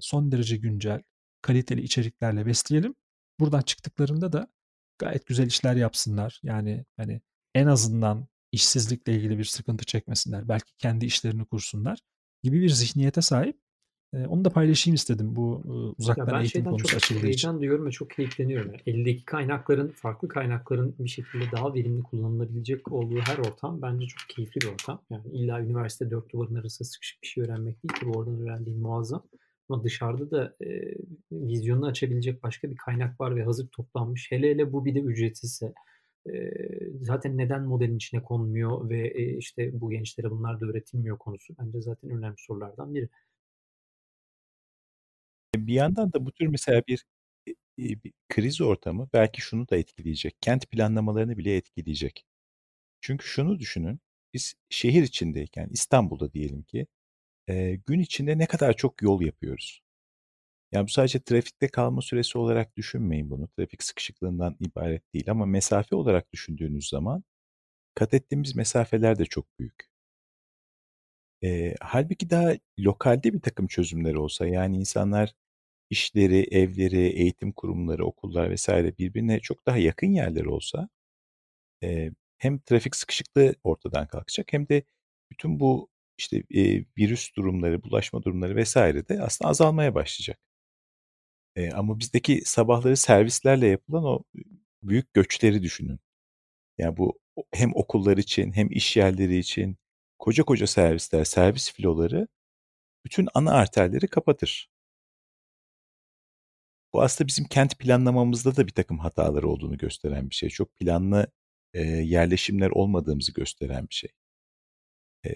son 0.01 0.31
derece 0.31 0.57
güncel, 0.57 1.01
kaliteli 1.41 1.81
içeriklerle 1.81 2.45
besleyelim. 2.45 2.95
Buradan 3.39 3.61
çıktıklarında 3.61 4.33
da 4.33 4.47
gayet 4.99 5.25
güzel 5.25 5.47
işler 5.47 5.75
yapsınlar. 5.75 6.39
Yani 6.43 6.85
hani 6.97 7.21
en 7.55 7.67
azından 7.67 8.27
işsizlikle 8.51 9.15
ilgili 9.15 9.37
bir 9.37 9.43
sıkıntı 9.43 9.85
çekmesinler. 9.85 10.47
Belki 10.47 10.73
kendi 10.77 11.05
işlerini 11.05 11.45
kursunlar 11.45 11.99
gibi 12.43 12.61
bir 12.61 12.69
zihniyete 12.69 13.21
sahip 13.21 13.60
onu 14.13 14.45
da 14.45 14.49
paylaşayım 14.49 14.95
istedim 14.95 15.35
bu 15.35 15.61
uzaktan 15.97 16.41
eğitim 16.41 16.63
konusu 16.63 16.97
açıldığı 16.97 17.17
için. 17.17 17.27
heyecan 17.27 17.59
duyuyorum 17.59 17.85
ve 17.85 17.91
çok 17.91 18.09
keyifleniyorum. 18.09 18.71
Yani 18.71 18.81
eldeki 18.85 19.25
kaynakların, 19.25 19.87
farklı 19.87 20.27
kaynakların 20.27 20.95
bir 20.99 21.09
şekilde 21.09 21.43
daha 21.51 21.73
verimli 21.73 22.03
kullanılabilecek 22.03 22.91
olduğu 22.91 23.19
her 23.19 23.37
ortam 23.37 23.81
bence 23.81 24.05
çok 24.05 24.29
keyifli 24.29 24.61
bir 24.61 24.67
ortam. 24.67 25.01
Yani 25.09 25.23
illa 25.33 25.61
üniversite 25.61 26.11
dört 26.11 26.33
duvarın 26.33 26.55
arasında 26.55 26.87
sıkışık 26.87 27.23
bir 27.23 27.27
şey 27.27 27.43
öğrenmek 27.43 27.83
değil 27.83 27.93
ki 27.99 28.05
bu 28.05 28.17
oradan 28.17 28.41
öğrendiğin 28.41 28.79
muazzam. 28.79 29.23
Ama 29.69 29.83
dışarıda 29.83 30.31
da 30.31 30.55
e, 30.65 30.95
vizyonunu 31.31 31.85
açabilecek 31.85 32.43
başka 32.43 32.71
bir 32.71 32.75
kaynak 32.75 33.21
var 33.21 33.35
ve 33.35 33.43
hazır 33.43 33.67
toplanmış. 33.67 34.31
Hele 34.31 34.49
hele 34.49 34.73
bu 34.73 34.85
bir 34.85 34.95
de 34.95 34.99
ücretsizse. 34.99 35.73
E, 36.29 36.51
zaten 37.01 37.37
neden 37.37 37.63
modelin 37.63 37.95
içine 37.95 38.23
konmuyor 38.23 38.89
ve 38.89 39.07
e, 39.07 39.37
işte 39.37 39.81
bu 39.81 39.89
gençlere 39.89 40.31
bunlar 40.31 40.61
da 40.61 40.65
öğretilmiyor 40.65 41.17
konusu 41.17 41.53
bence 41.59 41.81
zaten 41.81 42.09
önemli 42.09 42.35
sorulardan 42.37 42.95
biri. 42.95 43.09
Bir 45.67 45.73
yandan 45.73 46.13
da 46.13 46.25
bu 46.25 46.31
tür 46.31 46.47
mesela 46.47 46.83
bir, 46.87 47.05
bir 47.77 48.13
kriz 48.29 48.61
ortamı 48.61 49.09
belki 49.13 49.41
şunu 49.41 49.69
da 49.69 49.77
etkileyecek. 49.77 50.35
Kent 50.41 50.71
planlamalarını 50.71 51.37
bile 51.37 51.55
etkileyecek. 51.57 52.25
Çünkü 53.01 53.27
şunu 53.27 53.59
düşünün. 53.59 53.99
Biz 54.33 54.55
şehir 54.69 55.03
içindeyken 55.03 55.69
İstanbul'da 55.71 56.33
diyelim 56.33 56.63
ki 56.63 56.87
e, 57.49 57.75
gün 57.87 57.99
içinde 57.99 58.37
ne 58.37 58.45
kadar 58.47 58.73
çok 58.77 59.01
yol 59.01 59.21
yapıyoruz. 59.21 59.81
Yani 60.71 60.85
bu 60.87 60.89
sadece 60.91 61.19
trafikte 61.23 61.67
kalma 61.67 62.01
süresi 62.01 62.37
olarak 62.37 62.77
düşünmeyin 62.77 63.29
bunu. 63.29 63.47
Trafik 63.57 63.83
sıkışıklığından 63.83 64.57
ibaret 64.59 65.13
değil 65.13 65.31
ama 65.31 65.45
mesafe 65.45 65.95
olarak 65.95 66.33
düşündüğünüz 66.33 66.89
zaman 66.89 67.23
kat 67.95 68.13
ettiğimiz 68.13 68.55
mesafeler 68.55 69.19
de 69.19 69.25
çok 69.25 69.59
büyük. 69.59 69.89
E, 71.43 71.75
halbuki 71.81 72.29
daha 72.29 72.53
lokalde 72.79 73.33
bir 73.33 73.41
takım 73.41 73.67
çözümler 73.67 74.13
olsa 74.13 74.47
yani 74.47 74.77
insanlar 74.77 75.33
işleri, 75.91 76.47
evleri, 76.51 77.07
eğitim 77.07 77.53
kurumları, 77.53 78.05
okullar 78.05 78.51
vesaire 78.51 78.97
birbirine 78.99 79.41
çok 79.41 79.67
daha 79.67 79.77
yakın 79.77 80.07
yerler 80.07 80.45
olsa 80.45 80.89
e, 81.83 82.11
hem 82.37 82.59
trafik 82.59 82.95
sıkışıklığı 82.95 83.55
ortadan 83.63 84.07
kalkacak 84.07 84.53
hem 84.53 84.69
de 84.69 84.83
bütün 85.31 85.59
bu 85.59 85.89
işte 86.17 86.43
e, 86.55 86.85
virüs 86.97 87.35
durumları, 87.35 87.83
bulaşma 87.83 88.23
durumları 88.23 88.55
vesaire 88.55 89.07
de 89.07 89.21
aslında 89.23 89.49
azalmaya 89.51 89.95
başlayacak. 89.95 90.39
E, 91.55 91.71
ama 91.71 91.99
bizdeki 91.99 92.41
sabahları 92.45 92.97
servislerle 92.97 93.67
yapılan 93.67 94.03
o 94.05 94.23
büyük 94.83 95.13
göçleri 95.13 95.63
düşünün. 95.63 95.99
Yani 96.77 96.97
bu 96.97 97.19
hem 97.53 97.71
okullar 97.75 98.17
için 98.17 98.53
hem 98.53 98.71
iş 98.71 98.97
yerleri 98.97 99.37
için 99.37 99.77
koca 100.19 100.43
koca 100.45 100.67
servisler, 100.67 101.25
servis 101.25 101.73
filoları 101.73 102.27
bütün 103.05 103.29
ana 103.35 103.53
arterleri 103.53 104.07
kapatır. 104.09 104.70
Bu 106.93 107.01
aslında 107.01 107.27
bizim 107.27 107.45
kent 107.45 107.79
planlamamızda 107.79 108.55
da 108.55 108.67
bir 108.67 108.71
takım 108.71 108.99
hatalar 108.99 109.43
olduğunu 109.43 109.77
gösteren 109.77 110.29
bir 110.29 110.35
şey. 110.35 110.49
Çok 110.49 110.79
planlı 110.79 111.27
e, 111.73 111.81
yerleşimler 111.83 112.69
olmadığımızı 112.69 113.33
gösteren 113.33 113.89
bir 113.89 113.95
şey. 113.95 114.09
E, 115.25 115.29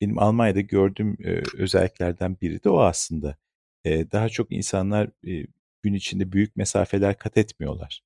benim 0.00 0.18
Almanya'da 0.18 0.60
gördüğüm 0.60 1.16
e, 1.24 1.42
özelliklerden 1.58 2.36
biri 2.40 2.64
de 2.64 2.70
o 2.70 2.80
aslında. 2.80 3.36
E, 3.84 4.10
daha 4.12 4.28
çok 4.28 4.52
insanlar 4.52 5.10
e, 5.26 5.46
gün 5.82 5.94
içinde 5.94 6.32
büyük 6.32 6.56
mesafeler 6.56 7.18
kat 7.18 7.36
etmiyorlar. 7.36 8.02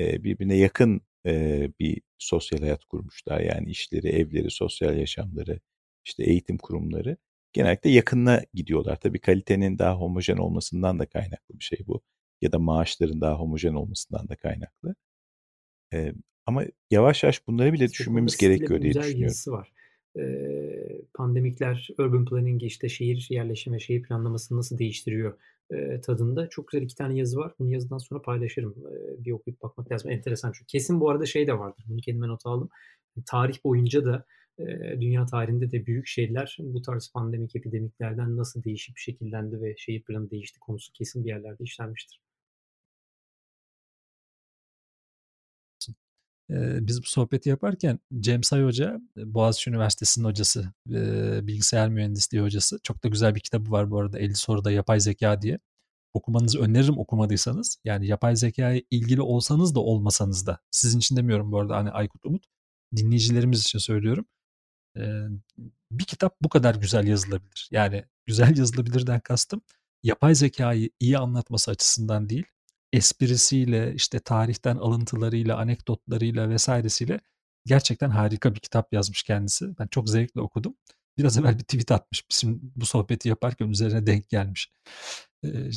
E, 0.00 0.24
birbirine 0.24 0.56
yakın 0.56 1.00
e, 1.26 1.70
bir 1.80 2.02
sosyal 2.18 2.60
hayat 2.60 2.84
kurmuşlar. 2.84 3.40
Yani 3.40 3.70
işleri, 3.70 4.08
evleri, 4.08 4.50
sosyal 4.50 4.98
yaşamları, 4.98 5.60
işte 6.04 6.24
eğitim 6.24 6.58
kurumları 6.58 7.16
genellikle 7.52 7.90
yakınına 7.90 8.42
gidiyorlar. 8.54 8.96
Tabii 9.00 9.20
kalitenin 9.20 9.78
daha 9.78 9.94
homojen 9.96 10.36
olmasından 10.36 10.98
da 10.98 11.06
kaynaklı 11.06 11.58
bir 11.58 11.64
şey 11.64 11.78
bu. 11.86 12.02
Ya 12.42 12.52
da 12.52 12.58
maaşların 12.58 13.20
daha 13.20 13.38
homojen 13.38 13.74
olmasından 13.74 14.28
da 14.28 14.36
kaynaklı. 14.36 14.94
E, 15.94 16.12
ama 16.46 16.64
yavaş 16.90 17.22
yavaş 17.22 17.46
bunları 17.46 17.72
bile 17.72 17.88
düşünmemiz 17.88 18.36
gerekiyor 18.36 18.82
diye 18.82 18.94
düşünüyorum. 18.94 19.36
Var. 19.46 19.72
Ee, 20.18 21.02
pandemikler 21.14 21.88
urban 21.98 22.24
planning 22.24 22.62
işte 22.62 22.88
şehir 22.88 23.26
yerleşimi, 23.30 23.82
şehir 23.82 24.02
planlamasını 24.02 24.58
nasıl 24.58 24.78
değiştiriyor 24.78 25.38
e, 25.70 26.00
tadında. 26.00 26.48
Çok 26.48 26.68
güzel 26.68 26.84
iki 26.84 26.94
tane 26.96 27.18
yazı 27.18 27.38
var. 27.38 27.52
Bunu 27.58 27.72
yazıdan 27.72 27.98
sonra 27.98 28.22
paylaşırım. 28.22 28.70
E, 28.70 29.24
bir 29.24 29.32
okuyup 29.32 29.62
bakmak 29.62 29.92
lazım. 29.92 30.10
Enteresan 30.10 30.52
çünkü. 30.52 30.66
Kesin 30.66 31.00
bu 31.00 31.10
arada 31.10 31.26
şey 31.26 31.46
de 31.46 31.58
vardır. 31.58 31.84
Bunu 31.88 32.00
kendime 32.00 32.28
not 32.28 32.46
aldım. 32.46 32.68
Tarih 33.26 33.64
boyunca 33.64 34.04
da 34.04 34.24
e, 34.58 34.64
dünya 35.00 35.26
tarihinde 35.26 35.70
de 35.72 35.86
büyük 35.86 36.06
şehirler 36.06 36.56
bu 36.60 36.82
tarz 36.82 37.12
pandemik 37.12 37.56
epidemiklerden 37.56 38.36
nasıl 38.36 38.64
değişip 38.64 38.98
şekillendi 38.98 39.60
ve 39.60 39.74
şehir 39.76 40.02
planı 40.02 40.30
değişti 40.30 40.58
konusu 40.60 40.92
kesin 40.92 41.24
bir 41.24 41.28
yerlerde 41.28 41.64
işlenmiştir. 41.64 42.20
Biz 46.50 47.02
bu 47.02 47.06
sohbeti 47.06 47.48
yaparken 47.48 47.98
Cem 48.20 48.42
Say 48.42 48.62
Hoca, 48.62 49.00
Boğaziçi 49.16 49.70
Üniversitesi'nin 49.70 50.24
hocası, 50.24 50.72
bilgisayar 51.46 51.88
mühendisliği 51.88 52.42
hocası. 52.42 52.80
Çok 52.82 53.04
da 53.04 53.08
güzel 53.08 53.34
bir 53.34 53.40
kitabı 53.40 53.70
var 53.70 53.90
bu 53.90 54.00
arada 54.00 54.18
50 54.18 54.34
soruda 54.34 54.70
yapay 54.70 55.00
zeka 55.00 55.42
diye. 55.42 55.58
Okumanızı 56.14 56.60
öneririm 56.60 56.98
okumadıysanız. 56.98 57.78
Yani 57.84 58.06
yapay 58.06 58.36
zekaya 58.36 58.82
ilgili 58.90 59.22
olsanız 59.22 59.74
da 59.74 59.80
olmasanız 59.80 60.46
da. 60.46 60.58
Sizin 60.70 60.98
için 60.98 61.16
demiyorum 61.16 61.52
bu 61.52 61.60
arada 61.60 61.76
hani 61.76 61.90
Aykut 61.90 62.26
Umut. 62.26 62.44
Dinleyicilerimiz 62.96 63.60
için 63.60 63.78
söylüyorum. 63.78 64.26
bir 65.90 66.04
kitap 66.04 66.36
bu 66.40 66.48
kadar 66.48 66.74
güzel 66.74 67.06
yazılabilir. 67.06 67.68
Yani 67.70 68.04
güzel 68.26 68.58
yazılabilirden 68.58 69.20
kastım 69.20 69.62
yapay 70.02 70.34
zekayı 70.34 70.90
iyi 71.00 71.18
anlatması 71.18 71.70
açısından 71.70 72.28
değil, 72.28 72.46
esprisiyle, 72.92 73.94
işte 73.94 74.18
tarihten 74.18 74.76
alıntılarıyla, 74.76 75.56
anekdotlarıyla 75.56 76.48
vesairesiyle 76.50 77.20
gerçekten 77.66 78.10
harika 78.10 78.54
bir 78.54 78.60
kitap 78.60 78.92
yazmış 78.92 79.22
kendisi. 79.22 79.78
Ben 79.78 79.86
çok 79.86 80.08
zevkle 80.08 80.40
okudum. 80.40 80.74
Biraz 81.18 81.38
evvel 81.38 81.58
bir 81.58 81.64
tweet 81.64 81.92
atmış. 81.92 82.24
Bizim 82.30 82.60
bu 82.76 82.86
sohbeti 82.86 83.28
yaparken 83.28 83.68
üzerine 83.68 84.06
denk 84.06 84.28
gelmiş. 84.28 84.72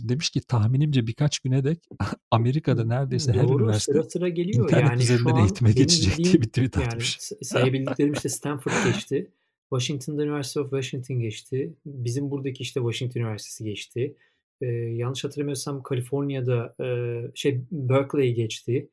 Demiş 0.04 0.30
ki 0.30 0.42
tahminimce 0.42 1.08
birkaç 1.08 1.40
güne 1.40 1.64
dek 1.64 1.84
Amerika'da 2.32 2.86
neredeyse 2.86 3.34
Doğru, 3.34 3.44
her 3.44 3.60
üniversite 3.60 3.92
sıra 3.92 4.04
sıra 4.04 4.30
geliyor. 4.30 4.64
internet 4.64 4.90
yani 4.90 5.04
üzerinden 5.04 5.36
eğitime 5.36 5.72
geçecek 5.72 6.18
diye 6.18 6.34
bir 6.34 6.48
tweet 6.48 6.76
yani 6.76 6.86
atmış. 6.86 7.18
sayabildiklerim 7.42 8.14
işte 8.14 8.30
Stanford 8.30 8.74
geçti. 8.86 9.32
Washington'da 9.70 10.22
University 10.22 10.60
of 10.60 10.70
Washington 10.70 11.20
geçti. 11.20 11.74
Bizim 11.86 12.32
buradaki 12.32 12.64
işte 12.64 12.80
Washington 12.80 13.20
Üniversitesi 13.20 13.64
geçti 13.64 14.16
e, 14.62 14.66
yanlış 14.68 15.24
hatırlamıyorsam 15.24 15.84
Kaliforniya'da 15.84 16.76
e, 16.84 16.88
şey 17.36 17.62
Berkeley 17.72 18.34
geçti 18.34 18.90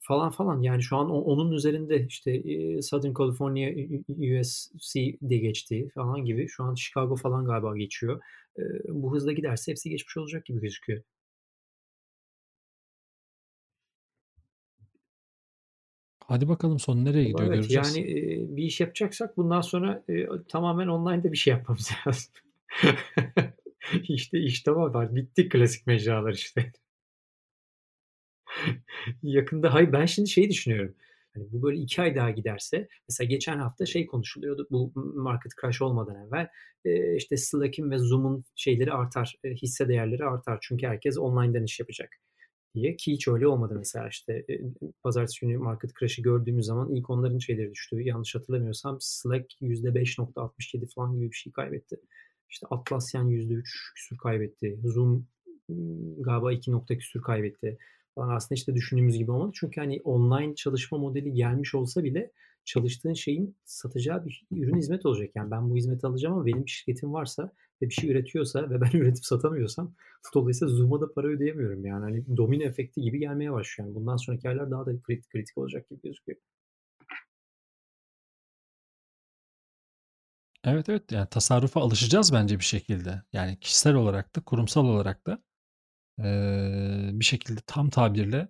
falan 0.00 0.30
falan. 0.30 0.62
Yani 0.62 0.82
şu 0.82 0.96
an 0.96 1.10
onun 1.10 1.52
üzerinde 1.52 2.06
işte 2.08 2.42
Southern 2.82 3.14
California 3.18 3.70
USC 4.08 5.00
de 5.22 5.36
geçti 5.36 5.88
falan 5.94 6.24
gibi. 6.24 6.48
Şu 6.48 6.64
an 6.64 6.74
Chicago 6.74 7.16
falan 7.16 7.44
galiba 7.44 7.76
geçiyor. 7.76 8.20
E, 8.58 8.62
bu 8.88 9.14
hızla 9.14 9.32
giderse 9.32 9.72
hepsi 9.72 9.90
geçmiş 9.90 10.16
olacak 10.16 10.46
gibi 10.46 10.60
gözüküyor. 10.60 11.02
Hadi 16.26 16.48
bakalım 16.48 16.78
son 16.78 17.04
nereye 17.04 17.24
gidiyor 17.24 17.48
evet, 17.48 17.56
göreceğiz. 17.56 17.96
Yani 17.96 18.10
e, 18.10 18.56
bir 18.56 18.62
iş 18.62 18.80
yapacaksak 18.80 19.36
bundan 19.36 19.60
sonra 19.60 20.04
e, 20.08 20.26
tamamen 20.48 20.86
online'da 20.86 21.32
bir 21.32 21.36
şey 21.36 21.50
yapmamız 21.50 21.90
lazım. 22.06 22.32
İşte 24.08 24.38
işte 24.38 24.72
var. 24.72 25.14
Bitti 25.14 25.48
klasik 25.48 25.86
mecralar 25.86 26.32
işte. 26.32 26.72
Yakında 29.22 29.74
hayır 29.74 29.92
ben 29.92 30.06
şimdi 30.06 30.28
şey 30.28 30.50
düşünüyorum. 30.50 30.94
Hani 31.34 31.52
bu 31.52 31.62
böyle 31.62 31.78
iki 31.78 32.02
ay 32.02 32.16
daha 32.16 32.30
giderse 32.30 32.88
mesela 33.08 33.28
geçen 33.28 33.58
hafta 33.58 33.86
şey 33.86 34.06
konuşuluyordu 34.06 34.66
bu 34.70 34.92
market 35.14 35.52
crash 35.60 35.82
olmadan 35.82 36.16
evvel 36.26 36.48
işte 37.16 37.36
Slack'in 37.36 37.90
ve 37.90 37.98
Zoom'un 37.98 38.44
şeyleri 38.54 38.92
artar 38.92 39.34
hisse 39.44 39.88
değerleri 39.88 40.24
artar 40.24 40.58
çünkü 40.62 40.86
herkes 40.86 41.18
online'dan 41.18 41.64
iş 41.64 41.80
yapacak 41.80 42.10
diye 42.74 42.96
ki 42.96 43.12
hiç 43.12 43.28
öyle 43.28 43.46
olmadı 43.46 43.74
mesela 43.76 44.08
işte 44.08 44.32
e, 44.32 44.60
pazartesi 45.02 45.46
günü 45.46 45.58
market 45.58 45.90
crash'ı 46.00 46.22
gördüğümüz 46.22 46.66
zaman 46.66 46.94
ilk 46.94 47.10
onların 47.10 47.38
şeyleri 47.38 47.70
düştü 47.70 48.02
yanlış 48.02 48.34
hatırlamıyorsam 48.34 48.96
Slack 49.00 49.46
%5.67 49.60 50.94
falan 50.94 51.16
gibi 51.16 51.30
bir 51.30 51.36
şey 51.36 51.52
kaybetti. 51.52 51.96
İşte 52.54 52.66
Atlassian 52.70 53.28
%3 53.28 53.62
küsür 53.94 54.16
kaybetti. 54.16 54.78
Zoom 54.84 55.26
galiba 56.18 56.52
2 56.52 56.72
nokta 56.72 56.98
küsür 56.98 57.22
kaybetti. 57.22 57.78
Falan 58.14 58.36
aslında 58.36 58.54
işte 58.58 58.74
düşündüğümüz 58.74 59.18
gibi 59.18 59.30
olmadı. 59.30 59.52
Çünkü 59.54 59.80
hani 59.80 60.00
online 60.04 60.54
çalışma 60.54 60.98
modeli 60.98 61.32
gelmiş 61.32 61.74
olsa 61.74 62.04
bile 62.04 62.30
çalıştığın 62.64 63.12
şeyin 63.12 63.56
satacağı 63.64 64.24
bir 64.24 64.46
ürün 64.50 64.76
hizmet 64.76 65.06
olacak. 65.06 65.30
Yani 65.34 65.50
ben 65.50 65.70
bu 65.70 65.76
hizmeti 65.76 66.06
alacağım 66.06 66.34
ama 66.34 66.46
benim 66.46 66.68
şirketim 66.68 67.12
varsa 67.12 67.52
ve 67.82 67.88
bir 67.88 67.94
şey 67.94 68.10
üretiyorsa 68.10 68.70
ve 68.70 68.80
ben 68.80 68.90
üretip 68.98 69.24
satamıyorsam 69.24 69.94
dolayısıyla 70.34 70.74
Zoom'a 70.74 71.00
da 71.00 71.12
para 71.12 71.26
ödeyemiyorum. 71.26 71.84
Yani 71.86 72.02
hani 72.02 72.36
domino 72.36 72.64
efekti 72.64 73.00
gibi 73.00 73.18
gelmeye 73.18 73.52
başlıyor. 73.52 73.88
Yani 73.88 73.96
bundan 73.96 74.16
sonraki 74.16 74.48
aylar 74.48 74.70
daha 74.70 74.86
da 74.86 75.02
kritik, 75.02 75.30
kritik 75.30 75.58
olacak 75.58 75.90
gibi 75.90 76.00
gözüküyor. 76.02 76.38
Evet 80.64 80.88
evet 80.88 81.12
yani 81.12 81.26
tasarrufa 81.30 81.80
alışacağız 81.80 82.32
bence 82.32 82.58
bir 82.58 82.64
şekilde. 82.64 83.22
Yani 83.32 83.58
kişisel 83.60 83.94
olarak 83.94 84.36
da 84.36 84.40
kurumsal 84.40 84.84
olarak 84.84 85.26
da 85.26 85.42
eee, 86.20 87.10
bir 87.12 87.26
şekilde 87.26 87.60
tam 87.68 87.90
tabirle 87.90 88.48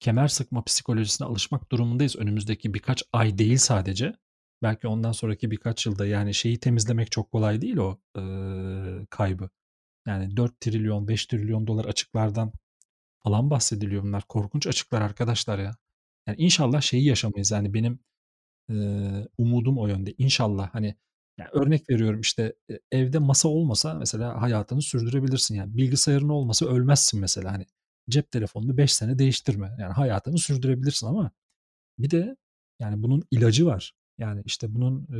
kemer 0.00 0.28
sıkma 0.28 0.64
psikolojisine 0.64 1.28
alışmak 1.28 1.72
durumundayız 1.72 2.16
önümüzdeki 2.16 2.74
birkaç 2.74 3.04
ay 3.12 3.38
değil 3.38 3.58
sadece. 3.58 4.14
Belki 4.62 4.88
ondan 4.88 5.12
sonraki 5.12 5.50
birkaç 5.50 5.86
yılda 5.86 6.06
yani 6.06 6.34
şeyi 6.34 6.60
temizlemek 6.60 7.12
çok 7.12 7.32
kolay 7.32 7.62
değil 7.62 7.78
o 7.78 8.00
eee, 8.18 9.06
kaybı. 9.10 9.50
Yani 10.08 10.38
4 10.38 10.60
trilyon 10.60 11.08
5 11.08 11.26
trilyon 11.26 11.68
dolar 11.68 11.84
açıklardan 11.84 12.52
falan 13.24 13.50
bahsediliyor 13.50 14.02
bunlar. 14.02 14.24
Korkunç 14.28 14.66
açıklar 14.66 15.00
arkadaşlar 15.02 15.58
ya. 15.58 15.72
Yani 16.28 16.36
inşallah 16.40 16.80
şeyi 16.80 17.06
yaşamayız. 17.06 17.50
Yani 17.50 17.74
benim 17.74 17.98
eee, 18.70 19.28
umudum 19.38 19.78
o 19.78 19.86
yönde. 19.88 20.14
İnşallah 20.18 20.74
hani 20.74 20.96
yani 21.40 21.50
örnek 21.64 21.90
veriyorum 21.90 22.20
işte 22.20 22.54
e, 22.70 22.78
evde 22.92 23.18
masa 23.18 23.48
olmasa 23.48 23.94
mesela 23.94 24.42
hayatını 24.42 24.82
sürdürebilirsin 24.82 25.54
yani. 25.54 25.76
Bilgisayarın 25.76 26.28
olmasa 26.28 26.66
ölmezsin 26.66 27.20
mesela 27.20 27.52
hani. 27.52 27.66
Cep 28.10 28.30
telefonunu 28.30 28.76
5 28.76 28.92
sene 28.92 29.18
değiştirme. 29.18 29.76
Yani 29.80 29.92
hayatını 29.92 30.38
sürdürebilirsin 30.38 31.06
ama 31.06 31.30
bir 31.98 32.10
de 32.10 32.36
yani 32.80 33.02
bunun 33.02 33.22
ilacı 33.30 33.66
var. 33.66 33.94
Yani 34.18 34.42
işte 34.46 34.74
bunun 34.74 35.02
e, 35.02 35.18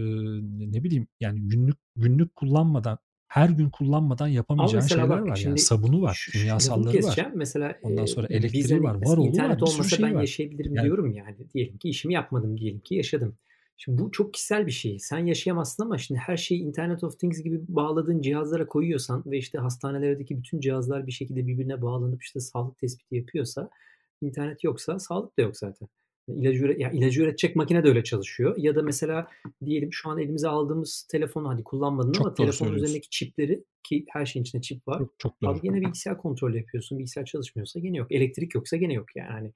ne 0.72 0.84
bileyim 0.84 1.06
yani 1.20 1.40
günlük 1.40 1.76
günlük 1.96 2.36
kullanmadan 2.36 2.98
her 3.28 3.48
gün 3.48 3.70
kullanmadan 3.70 4.28
yapamayacağın 4.28 4.86
şeyler 4.86 5.08
bak, 5.08 5.22
var. 5.22 5.36
Yani 5.44 5.58
sabunu 5.58 6.02
var, 6.02 6.14
şu- 6.14 6.32
kimyasalları 6.32 7.02
var. 7.02 7.32
Mesela 7.34 7.78
Ondan 7.82 8.06
sonra 8.06 8.26
elektriği 8.30 8.82
var, 8.82 8.94
var 8.94 9.16
oğlu 9.16 9.26
internet 9.26 9.50
var, 9.50 9.60
bir 9.60 9.66
sürü 9.66 9.74
olmasa 9.74 9.96
şey 9.96 10.06
ben 10.06 10.14
var. 10.14 10.20
yaşayabilirim 10.20 10.74
Yani- 10.74 10.84
diyorum 10.84 11.12
yani. 11.12 11.36
Diyelim 11.54 11.78
ki 11.78 11.88
işimi 11.88 12.14
yapmadım, 12.14 12.58
diyelim 12.58 12.80
ki 12.80 12.94
yaşadım. 12.94 13.38
Şimdi 13.84 14.02
bu 14.02 14.10
çok 14.10 14.34
kişisel 14.34 14.66
bir 14.66 14.72
şey. 14.72 14.98
Sen 14.98 15.18
yaşayamazsın 15.18 15.82
ama 15.82 15.98
şimdi 15.98 16.20
her 16.20 16.36
şeyi 16.36 16.60
Internet 16.60 17.04
of 17.04 17.18
Things 17.18 17.42
gibi 17.42 17.60
bağladığın 17.68 18.20
cihazlara 18.20 18.66
koyuyorsan 18.66 19.22
ve 19.26 19.38
işte 19.38 19.58
hastanelerdeki 19.58 20.38
bütün 20.38 20.60
cihazlar 20.60 21.06
bir 21.06 21.12
şekilde 21.12 21.46
birbirine 21.46 21.82
bağlanıp 21.82 22.22
işte 22.22 22.40
sağlık 22.40 22.78
tespiti 22.78 23.16
yapıyorsa 23.16 23.70
internet 24.22 24.64
yoksa 24.64 24.98
sağlık 24.98 25.38
da 25.38 25.42
yok 25.42 25.56
zaten. 25.56 25.88
İlacı, 26.28 26.64
üre- 26.64 26.80
ya 26.80 26.90
ilacı 26.90 27.22
üretecek 27.22 27.56
makine 27.56 27.84
de 27.84 27.88
öyle 27.88 28.04
çalışıyor. 28.04 28.54
Ya 28.58 28.74
da 28.74 28.82
mesela 28.82 29.28
diyelim 29.64 29.92
şu 29.92 30.10
an 30.10 30.18
elimize 30.18 30.48
aldığımız 30.48 31.06
telefonu 31.10 31.48
hadi 31.48 31.64
kullanmadın 31.64 32.12
Çok 32.12 32.26
ama 32.26 32.34
telefonun 32.34 32.74
üzerindeki 32.74 33.10
çipleri 33.10 33.64
ki 33.82 34.04
her 34.08 34.26
şeyin 34.26 34.44
içinde 34.44 34.62
çip 34.62 34.88
var. 34.88 34.98
Çok, 34.98 35.18
çok 35.18 35.42
doğru. 35.42 35.50
Abi 35.50 35.60
gene 35.60 35.80
bilgisayar 35.80 36.18
kontrol 36.18 36.54
yapıyorsun. 36.54 36.98
Bilgisayar 36.98 37.24
çalışmıyorsa 37.24 37.80
gene 37.80 37.96
yok. 37.96 38.12
Elektrik 38.12 38.54
yoksa 38.54 38.76
gene 38.76 38.92
yok 38.92 39.16
yani. 39.16 39.52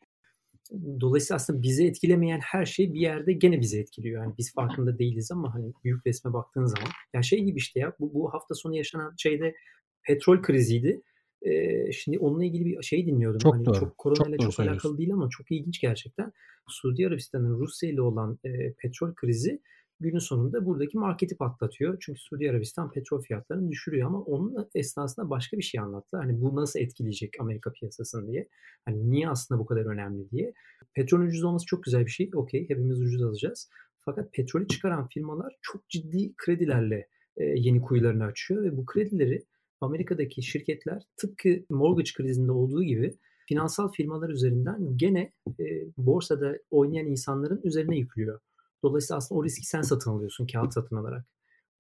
Dolayısıyla 1.01 1.37
aslında 1.37 1.63
bizi 1.63 1.87
etkilemeyen 1.87 2.41
her 2.41 2.65
şey 2.65 2.95
bir 2.95 3.01
yerde 3.01 3.33
gene 3.33 3.61
bizi 3.61 3.81
etkiliyor. 3.81 4.23
Yani 4.23 4.35
biz 4.39 4.55
farkında 4.55 4.99
değiliz 4.99 5.31
ama 5.31 5.55
hani 5.55 5.73
büyük 5.85 6.07
resme 6.07 6.33
baktığın 6.33 6.67
zaman. 6.67 6.89
Ya 7.15 7.23
şey 7.23 7.45
gibi 7.45 7.59
işte 7.59 7.81
ya 7.81 7.93
bu, 8.01 8.15
bu 8.15 8.35
hafta 8.35 8.55
sonu 8.55 8.77
yaşanan 8.77 9.15
şeyde 9.19 9.55
petrol 10.03 10.43
kriziydi. 10.43 11.03
Ee, 11.43 11.93
şimdi 11.93 12.19
onunla 12.19 12.45
ilgili 12.45 12.65
bir 12.65 12.83
şey 12.83 13.07
dinliyordum. 13.07 13.39
Çok 13.39 13.55
hani 13.55 13.65
doğru. 13.65 13.81
çok 13.81 13.99
koronayla 13.99 14.39
Çok 14.39 14.53
çok, 14.53 14.67
alakalı 14.67 14.99
değil 14.99 15.13
ama 15.13 15.29
çok 15.31 15.51
ilginç 15.51 15.81
gerçekten. 15.81 16.33
Suudi 16.69 17.07
Arabistan'ın 17.07 17.59
Rusya 17.59 17.91
ile 17.91 18.03
olan 18.03 18.39
e, 18.45 18.73
petrol 18.73 19.15
krizi 19.15 19.61
günün 20.01 20.19
sonunda 20.19 20.67
buradaki 20.67 20.99
marketi 20.99 21.37
patlatıyor. 21.37 21.97
Çünkü 22.01 22.21
Suudi 22.21 22.51
Arabistan 22.51 22.91
petrol 22.91 23.23
fiyatlarını 23.23 23.71
düşürüyor 23.71 24.09
ama 24.09 24.21
onun 24.21 24.69
esnasında 24.75 25.31
başka 25.31 25.57
bir 25.57 25.63
şey 25.63 25.81
anlattı. 25.81 26.17
Hani 26.17 26.41
bu 26.41 26.57
nasıl 26.57 26.81
etkileyecek 26.81 27.35
Amerika 27.41 27.73
piyasasını 27.73 28.33
diye. 28.33 28.49
Hani 28.85 29.11
niye 29.11 29.29
aslında 29.29 29.61
bu 29.61 29.67
kadar 29.67 29.87
önemli 29.87 30.31
diye. 30.31 30.53
Petrolün 30.95 31.27
ucuz 31.27 31.45
olması 31.45 31.67
çok 31.67 31.85
güzel 31.85 32.07
bir 32.07 32.11
şey. 32.11 32.31
Okey 32.35 32.63
hepimiz 32.69 33.01
ucuz 33.01 33.23
alacağız. 33.23 33.71
Fakat 34.05 34.33
petrolü 34.33 34.69
çıkaran 34.69 35.09
firmalar 35.09 35.57
çok 35.63 35.89
ciddi 35.89 36.35
kredilerle 36.37 37.09
e, 37.37 37.45
yeni 37.45 37.81
kuyularını 37.81 38.25
açıyor 38.25 38.65
ve 38.65 38.77
bu 38.77 38.87
kredileri 38.87 39.45
Amerika'daki 39.81 40.43
şirketler 40.43 41.03
tıpkı 41.17 41.49
mortgage 41.71 42.11
krizinde 42.17 42.53
olduğu 42.53 42.83
gibi 42.83 43.19
finansal 43.49 43.93
firmalar 43.93 44.29
üzerinden 44.29 44.97
gene 44.97 45.33
e, 45.61 45.65
borsada 45.97 46.59
oynayan 46.71 47.07
insanların 47.07 47.61
üzerine 47.65 47.99
yüklüyor. 47.99 48.41
Dolayısıyla 48.85 49.19
aslında 49.19 49.39
o 49.39 49.45
riski 49.45 49.67
sen 49.67 49.83
satın 49.83 50.11
alıyorsun 50.11 50.47
kağıt 50.47 50.73
satın 50.73 50.97
alarak. 50.97 51.27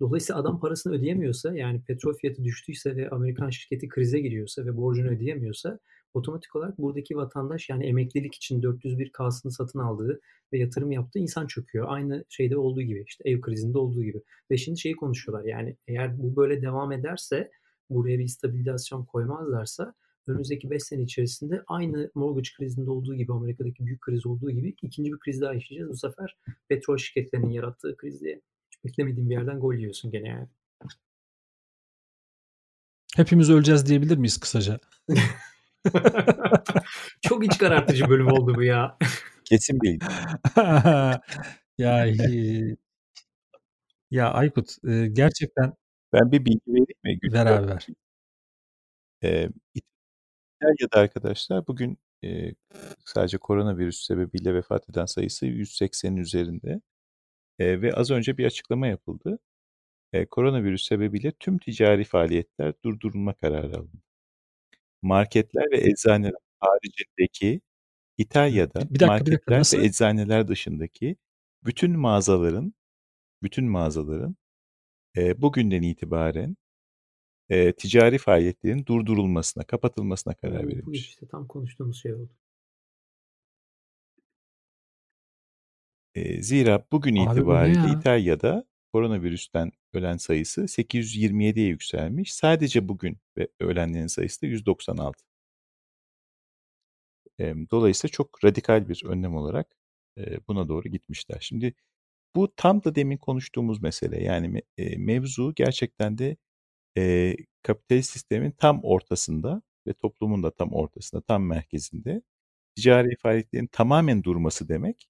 Dolayısıyla 0.00 0.40
adam 0.40 0.60
parasını 0.60 0.92
ödeyemiyorsa 0.94 1.56
yani 1.56 1.82
petrol 1.82 2.14
fiyatı 2.14 2.44
düştüyse 2.44 2.96
ve 2.96 3.10
Amerikan 3.10 3.50
şirketi 3.50 3.88
krize 3.88 4.20
giriyorsa 4.20 4.66
ve 4.66 4.76
borcunu 4.76 5.08
ödeyemiyorsa 5.08 5.78
otomatik 6.14 6.56
olarak 6.56 6.78
buradaki 6.78 7.16
vatandaş 7.16 7.68
yani 7.68 7.86
emeklilik 7.86 8.34
için 8.34 8.62
401K'sını 8.62 9.52
satın 9.52 9.78
aldığı 9.78 10.20
ve 10.52 10.58
yatırım 10.58 10.92
yaptığı 10.92 11.18
insan 11.18 11.46
çöküyor. 11.46 11.86
Aynı 11.88 12.24
şeyde 12.28 12.56
olduğu 12.56 12.82
gibi 12.82 13.04
işte 13.06 13.30
ev 13.30 13.40
krizinde 13.40 13.78
olduğu 13.78 14.02
gibi. 14.04 14.22
Ve 14.50 14.56
şimdi 14.56 14.78
şeyi 14.78 14.96
konuşuyorlar 14.96 15.44
yani 15.44 15.76
eğer 15.86 16.18
bu 16.18 16.36
böyle 16.36 16.62
devam 16.62 16.92
ederse 16.92 17.50
buraya 17.90 18.18
bir 18.18 18.28
stabilizasyon 18.28 19.04
koymazlarsa 19.04 19.94
önümüzdeki 20.26 20.70
5 20.70 20.82
sene 20.82 21.02
içerisinde 21.02 21.62
aynı 21.66 22.10
mortgage 22.14 22.48
krizinde 22.56 22.90
olduğu 22.90 23.14
gibi 23.14 23.32
Amerika'daki 23.32 23.86
büyük 23.86 24.00
kriz 24.00 24.26
olduğu 24.26 24.50
gibi 24.50 24.74
ikinci 24.82 25.12
bir 25.12 25.18
kriz 25.18 25.40
daha 25.40 25.54
yaşayacağız. 25.54 25.90
Bu 25.90 25.96
sefer 25.96 26.36
petrol 26.68 26.96
şirketlerinin 26.96 27.50
yarattığı 27.50 27.96
kriz 27.96 28.20
diye. 28.20 28.40
Hiç 28.70 28.84
beklemediğin 28.84 29.30
bir 29.30 29.34
yerden 29.34 29.60
gol 29.60 29.74
yiyorsun 29.74 30.10
gene 30.10 30.28
yani. 30.28 30.48
Hepimiz 33.16 33.50
öleceğiz 33.50 33.86
diyebilir 33.86 34.16
miyiz 34.16 34.40
kısaca? 34.40 34.80
Çok 37.22 37.46
iç 37.46 37.58
karartıcı 37.58 38.08
bölüm 38.08 38.26
oldu 38.26 38.54
bu 38.54 38.62
ya. 38.62 38.98
Kesin 39.44 39.80
bilgi. 39.80 40.06
ya 41.78 42.06
ya 44.10 44.32
Aykut 44.32 44.84
e, 44.88 45.06
gerçekten 45.06 45.74
Ben 46.12 46.32
bir 46.32 46.44
bilgi 46.44 46.60
vereyim 46.68 47.20
mi? 47.22 47.32
Ver 47.32 47.46
abi 47.46 47.66
ver. 47.68 47.86
Ee, 49.24 49.48
İtalya'da 50.62 51.00
arkadaşlar 51.00 51.66
bugün 51.66 51.98
e, 52.24 52.54
sadece 53.04 53.38
koronavirüs 53.38 54.06
sebebiyle 54.06 54.54
vefat 54.54 54.90
eden 54.90 55.06
sayısı 55.06 55.46
180'in 55.46 56.16
üzerinde. 56.16 56.80
E, 57.58 57.82
ve 57.82 57.92
az 57.94 58.10
önce 58.10 58.38
bir 58.38 58.46
açıklama 58.46 58.86
yapıldı. 58.86 59.38
E, 60.12 60.26
koronavirüs 60.26 60.88
sebebiyle 60.88 61.32
tüm 61.32 61.58
ticari 61.58 62.04
faaliyetler 62.04 62.74
durdurulma 62.84 63.34
kararı 63.34 63.76
alındı. 63.76 64.02
Marketler 65.02 65.70
ve 65.72 65.78
eczaneler 65.90 66.34
haricindeki 66.60 67.60
İtalya'da 68.18 68.80
Bir- 68.80 68.84
dakika, 68.84 68.94
bir 68.94 69.00
dakika, 69.00 69.06
marketler 69.06 69.58
nasıl? 69.58 69.78
ve 69.78 69.84
eczaneler 69.84 70.48
dışındaki 70.48 71.16
bütün 71.64 71.98
mağazaların 71.98 72.74
bütün 73.42 73.64
mağazaların 73.64 74.36
e, 75.16 75.42
bugünden 75.42 75.82
itibaren 75.82 76.56
e, 77.48 77.72
ticari 77.72 78.18
faaliyetlerin 78.18 78.86
durdurulmasına, 78.86 79.64
kapatılmasına 79.64 80.34
karar 80.34 80.62
Bu 80.62 80.68
verilmiş. 80.68 81.08
işte 81.08 81.26
tam 81.26 81.46
konuştuğumuz 81.46 82.02
şey 82.02 82.14
oldu. 82.14 82.30
E, 86.14 86.42
zira 86.42 86.86
bugün 86.92 87.16
Abi 87.16 87.26
bu 87.26 87.30
itibariyle 87.30 87.78
ya? 87.78 87.98
İtalya'da 88.00 88.64
koronavirüsten 88.92 89.72
ölen 89.92 90.16
sayısı 90.16 90.68
827'ye 90.68 91.66
yükselmiş. 91.66 92.34
Sadece 92.34 92.88
bugün 92.88 93.18
ve 93.36 93.48
ölenlerin 93.60 94.06
sayısı 94.06 94.42
da 94.42 94.46
196. 94.46 95.24
E, 97.40 97.54
dolayısıyla 97.70 98.12
çok 98.12 98.44
radikal 98.44 98.88
bir 98.88 99.02
önlem 99.04 99.36
olarak 99.36 99.76
e, 100.18 100.46
buna 100.48 100.68
doğru 100.68 100.88
gitmişler. 100.88 101.38
Şimdi 101.40 101.74
bu 102.36 102.54
tam 102.56 102.84
da 102.84 102.94
demin 102.94 103.16
konuştuğumuz 103.16 103.82
mesele. 103.82 104.22
Yani 104.22 104.46
me- 104.46 104.62
e, 104.78 104.96
mevzu 104.98 105.52
gerçekten 105.56 106.18
de 106.18 106.36
e, 106.98 107.36
kapitalist 107.62 108.10
sistemin 108.12 108.50
tam 108.50 108.80
ortasında 108.84 109.62
ve 109.86 109.92
toplumun 109.94 110.42
da 110.42 110.50
tam 110.50 110.72
ortasında, 110.72 111.22
tam 111.22 111.46
merkezinde 111.46 112.22
ticari 112.76 113.16
faaliyetlerin 113.22 113.66
tamamen 113.66 114.24
durması 114.24 114.68
demek 114.68 115.08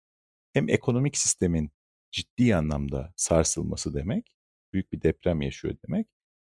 hem 0.53 0.69
ekonomik 0.69 1.17
sistemin 1.17 1.71
ciddi 2.13 2.57
anlamda 2.57 3.13
sarsılması 3.17 3.95
demek, 3.95 4.37
büyük 4.73 4.93
bir 4.93 5.03
deprem 5.03 5.43
yaşıyor 5.43 5.77
demek, 5.89 6.09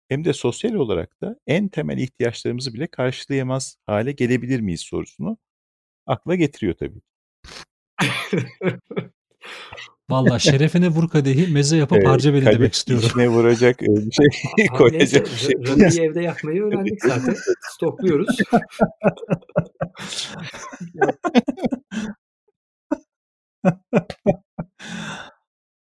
hem 0.10 0.26
de 0.26 0.34
sosyal 0.34 0.74
olarak 0.74 1.22
da 1.22 1.40
en 1.48 1.70
temel 1.70 1.98
ihtiyaçlarımızı 1.98 2.74
bile 2.74 2.88
karşılayamaz 2.88 3.78
hale 3.86 4.12
gelebilir 4.12 4.60
miyiz 4.60 4.82
sorusunu 4.82 5.38
akla 6.08 6.36
getiriyor 6.36 6.76
tabii. 6.76 7.02
Valla 10.12 10.40
şerefine 10.40 10.88
vur 10.88 11.10
kadehi 11.10 11.54
meze 11.54 11.78
yapıp 11.78 11.98
Evet, 11.98 12.08
harca 12.08 12.34
beni 12.34 12.44
kadeh 12.44 12.56
demek 12.58 12.74
istiyorum. 12.74 13.06
içine 13.10 13.28
vuracak 13.28 13.84
e, 13.84 13.86
bir 13.86 14.12
şey 14.12 14.26
Abi 14.72 14.98
neyse 14.98 15.24
koyacak 15.24 15.26
bir 15.26 15.38
şey. 15.38 15.50
ra- 15.52 15.84
rakıyı 15.86 16.02
evde 16.10 16.22
yakmayı 16.22 16.62
öğrendik 16.64 17.02
zaten. 17.06 17.36
Stokluyoruz. 17.76 18.38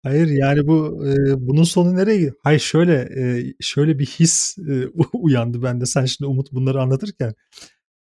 Hayır 0.03 0.27
yani 0.27 0.67
bu 0.67 1.07
e, 1.09 1.15
bunun 1.49 1.63
sonu 1.65 1.97
nereye 1.97 2.17
gidiyor? 2.17 2.35
Hayır 2.43 2.61
şöyle 2.61 2.95
e, 3.39 3.55
şöyle 3.61 3.99
bir 3.99 4.07
his 4.07 4.59
e, 4.59 4.87
uyandı 5.13 5.63
bende. 5.63 5.87
Sen 5.87 6.05
şimdi 6.05 6.29
Umut 6.29 6.53
bunları 6.53 6.83
anlatırken 6.83 7.35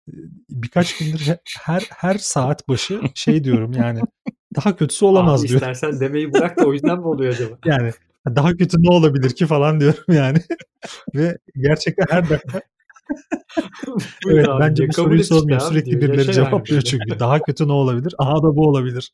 e, 0.07 0.13
birkaç 0.49 0.97
gündür 0.97 1.19
he- 1.19 1.39
her 1.59 1.83
her 1.89 2.17
saat 2.17 2.67
başı 2.67 3.01
şey 3.15 3.43
diyorum 3.43 3.71
yani 3.73 4.01
daha 4.55 4.75
kötüsü 4.75 5.05
olamaz 5.05 5.41
Abi 5.41 5.47
diyor. 5.47 5.61
istersen 5.61 5.99
demeyi 5.99 6.33
bırak 6.33 6.59
da 6.59 6.65
o 6.65 6.73
yüzden 6.73 6.99
mi 6.99 7.05
oluyor 7.07 7.33
acaba? 7.33 7.57
Yani 7.65 7.91
daha 8.35 8.57
kötü 8.57 8.83
ne 8.83 8.89
olabilir 8.89 9.29
ki 9.29 9.45
falan 9.45 9.79
diyorum 9.79 10.03
yani. 10.07 10.37
Ve 11.15 11.37
gerçekten 11.55 12.05
her 12.09 12.29
dakika 12.29 12.61
evet 14.29 14.49
abi 14.49 14.59
bence 14.59 14.87
bu 14.87 14.93
soruyu 14.93 15.21
işte 15.21 15.35
sormuyor. 15.35 15.59
Sürekli 15.59 15.91
diyor. 15.91 16.01
birileri 16.01 16.33
cevaplıyor 16.33 16.81
çünkü. 16.81 17.19
Daha 17.19 17.41
kötü 17.41 17.67
ne 17.67 17.71
olabilir? 17.71 18.15
Aha 18.17 18.35
da 18.35 18.55
bu 18.55 18.67
olabilir. 18.67 19.13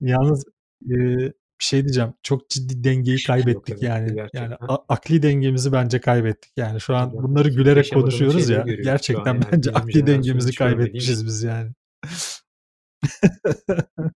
Yalnız 0.00 0.44
e, 0.84 0.94
bir 1.62 1.64
şey 1.64 1.82
diyeceğim. 1.82 2.14
Çok 2.22 2.50
ciddi 2.50 2.84
dengeyi 2.84 3.16
Yok 3.16 3.26
kaybettik 3.26 3.82
yani. 3.82 4.14
gerçekten. 4.14 4.42
Yani 4.42 4.56
akli 4.88 5.22
dengemizi 5.22 5.72
bence 5.72 6.00
kaybettik. 6.00 6.52
Yani 6.56 6.80
şu 6.80 6.96
an 6.96 7.12
bunları 7.12 7.48
gülerek 7.48 7.92
konuşuyoruz 7.94 8.48
ya. 8.48 8.62
Gerçekten 8.62 9.40
bence 9.52 9.70
akli 9.70 10.06
dengemizi 10.06 10.54
kaybetmişiz 10.54 11.26
biz 11.26 11.42
yani. 11.42 11.70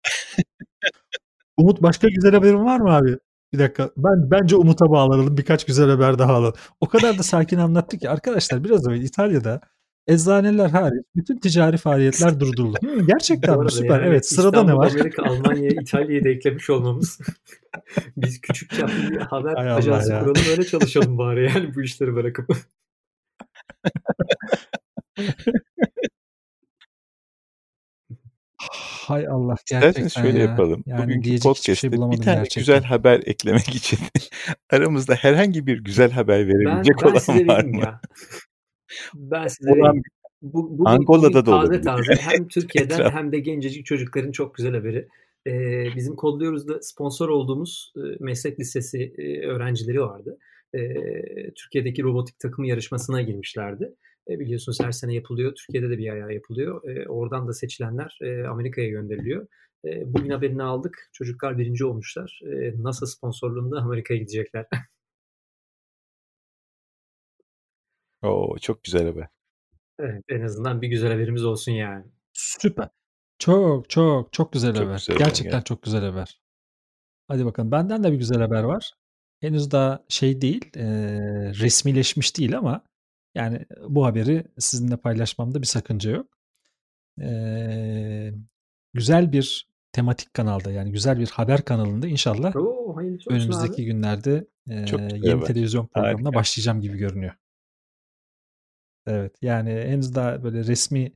Umut 1.57 1.83
başka 1.83 2.09
güzel 2.09 2.35
haberin 2.35 2.65
var 2.65 2.81
mı 2.81 2.91
abi? 2.97 3.19
Bir 3.53 3.59
dakika. 3.59 3.91
Ben 3.97 4.31
bence 4.31 4.57
Umut'a 4.57 4.91
bağlanalım. 4.91 5.37
Birkaç 5.37 5.67
güzel 5.67 5.91
haber 5.91 6.19
daha 6.19 6.33
alalım. 6.33 6.55
O 6.81 6.89
kadar 6.89 7.19
da 7.19 7.23
sakin 7.23 7.59
anlattı 7.59 7.99
ki 7.99 8.11
arkadaşlar 8.11 8.65
biraz 8.65 8.87
önce 8.87 9.07
İtalya'da 9.07 9.61
Eczaneler 10.07 10.69
hariç 10.69 11.05
bütün 11.17 11.39
ticari 11.39 11.77
faaliyetler 11.77 12.41
durduruldu. 12.41 12.79
Hı, 12.85 13.07
gerçekten 13.07 13.61
mi? 13.61 13.73
Süper. 13.73 14.01
Yani 14.01 14.09
evet 14.09 14.27
sırada 14.29 14.47
İstanbul, 14.49 14.73
ne 14.73 14.77
var? 14.77 14.91
Amerika, 14.91 15.23
Almanya, 15.23 15.71
İtalya'yı 15.71 16.25
da 16.25 16.29
eklemiş 16.29 16.71
olmamız. 16.71 17.19
Biz 18.17 18.41
küçük 18.41 18.71
çaplı 18.71 19.11
bir 19.11 19.17
haber 19.17 19.55
Hay 19.55 19.71
ajansı 19.71 20.13
ya. 20.13 20.21
kuralım 20.21 20.43
öyle 20.51 20.65
çalışalım 20.65 21.19
bari 21.19 21.45
yani 21.45 21.75
bu 21.75 21.83
işleri 21.83 22.15
bırakıp. 22.15 22.57
Hay 29.07 29.27
Allah 29.29 29.55
İsterseniz 29.55 29.95
gerçekten 29.95 30.23
şöyle 30.23 30.39
ya. 30.39 30.45
yapalım. 30.45 30.83
Yani 30.87 31.03
Bugünkü 31.03 31.31
hiçbir 31.31 31.41
şey 31.41 31.51
podcast'te 31.53 31.93
bir 31.93 31.97
tane 31.97 32.15
gerçekten. 32.39 32.61
güzel 32.61 32.83
haber 32.83 33.23
eklemek 33.27 33.69
için 33.75 33.99
aramızda 34.71 35.15
herhangi 35.15 35.67
bir 35.67 35.79
güzel 35.85 36.11
haber 36.11 36.41
Ben, 36.41 36.49
verebilecek 36.49 36.97
ben 37.03 37.11
olan 37.11 37.19
size 37.19 37.47
var 37.47 37.65
mı? 37.65 37.81
ya. 37.81 38.01
Ben 39.15 39.47
size 39.47 39.71
Olan. 39.73 40.03
Bu, 40.43 40.79
bugün, 40.79 40.85
Angola'da 40.85 41.35
da 41.35 41.45
taze 41.45 41.55
olabilir. 41.55 41.83
taze 41.83 42.15
hem 42.15 42.49
Türkiye'den 42.55 42.95
Etraf. 42.95 43.15
hem 43.15 43.33
de 43.33 43.39
gencecik 43.39 43.87
çocukların 43.87 44.33
çok 44.33 44.55
güzel 44.55 44.75
haberi. 44.75 45.09
Ee, 45.47 45.85
bizim 45.97 46.17
Kodluyoruz'da 46.17 46.79
sponsor 46.83 47.29
olduğumuz 47.29 47.93
e, 47.97 48.01
meslek 48.21 48.61
lisesi 48.61 49.15
e, 49.19 49.47
öğrencileri 49.47 50.01
vardı. 50.01 50.39
E, 50.75 50.81
Türkiye'deki 51.55 52.03
robotik 52.03 52.39
takımı 52.39 52.67
yarışmasına 52.69 53.23
girmişlerdi. 53.23 53.93
E, 54.31 54.39
biliyorsunuz 54.39 54.81
her 54.81 54.93
sene 54.93 55.15
yapılıyor. 55.15 55.55
Türkiye'de 55.55 55.91
de 55.91 55.99
bir 55.99 56.13
ayağı 56.13 56.33
yapılıyor. 56.35 56.89
E, 56.89 57.09
oradan 57.09 57.49
da 57.49 57.53
seçilenler 57.53 58.19
e, 58.23 58.47
Amerika'ya 58.47 58.89
gönderiliyor. 58.89 59.47
E, 59.85 60.15
bugün 60.15 60.31
haberini 60.31 60.63
aldık. 60.63 61.11
Çocuklar 61.13 61.59
birinci 61.59 61.85
olmuşlar. 61.85 62.41
E, 62.47 62.83
NASA 62.83 63.07
sponsorluğunda 63.07 63.79
Amerika'ya 63.79 64.21
gidecekler. 64.21 64.67
Oo, 68.23 68.59
çok 68.59 68.85
güzel 68.85 69.07
haber. 69.07 69.29
evet, 70.01 70.25
en 70.29 70.41
azından 70.43 70.83
bir 70.83 70.89
güzel 70.89 71.13
haberimiz 71.13 71.45
olsun 71.45 71.73
yani. 71.73 72.05
Süper. 72.33 72.89
Çok 73.39 73.91
çok 73.91 74.33
çok 74.33 74.53
güzel 74.53 74.75
Çok 74.75 74.85
haber. 74.85 74.95
güzel 74.95 75.17
Gerçekten 75.17 75.25
gerçekten. 75.45 75.61
çok 75.61 75.83
güzel 75.83 76.05
haber. 76.05 76.41
Hadi 77.29 77.45
bakalım. 77.47 77.71
Benden 77.73 78.05
de 78.05 78.13
bir 78.13 78.17
güzel 78.19 78.39
haber 78.41 78.63
var. 78.63 78.93
Henüz 79.41 79.71
daha 79.71 80.05
şey 80.09 80.41
değil, 80.41 80.71
e, 80.77 80.85
resmileşmiş 81.61 82.39
değil 82.39 82.59
ama 82.59 82.85
yani 83.37 83.67
bu 83.89 84.07
haberi 84.07 84.45
sizinle 84.59 84.97
paylaşmamda 84.97 85.63
bir 85.63 85.67
sakınca 85.67 86.11
yok. 86.11 86.27
E, 87.21 88.33
güzel 88.95 89.33
bir 89.33 89.69
tematik 89.93 90.35
kanalda 90.35 90.73
yani 90.73 90.93
güzel 90.93 91.19
bir 91.19 91.29
haber 91.31 91.63
kanalında 91.65 92.07
inşallah 92.07 92.57
Oo, 92.57 92.97
önümüzdeki 93.29 93.75
abi. 93.83 93.85
günlerde 93.85 94.47
e, 94.71 94.87
Çok 94.87 95.01
yeni 95.01 95.31
haber. 95.31 95.47
televizyon 95.47 95.87
programına 95.87 96.29
Harika. 96.29 96.35
başlayacağım 96.35 96.81
gibi 96.81 96.99
görünüyor. 96.99 97.35
Evet 99.07 99.37
yani 99.43 99.71
henüz 99.71 100.15
daha 100.15 100.45
böyle 100.45 100.65
resmi 100.65 101.13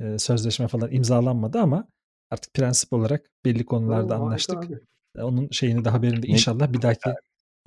e, 0.00 0.18
sözleşme 0.18 0.68
falan 0.68 0.92
imzalanmadı 0.92 1.58
ama 1.58 1.88
artık 2.30 2.54
prensip 2.54 2.92
olarak 2.92 3.30
belli 3.44 3.64
konularda 3.66 4.20
Oo, 4.20 4.24
anlaştık. 4.24 4.64
abi. 4.64 4.78
E, 5.16 5.22
Onun 5.22 5.48
şeyini 5.50 5.84
de 5.84 5.88
haberini 5.88 6.22
de 6.22 6.26
Ne 6.26 6.32
inşallah 6.32 6.72
bir 6.72 6.82
dahaki 6.82 7.10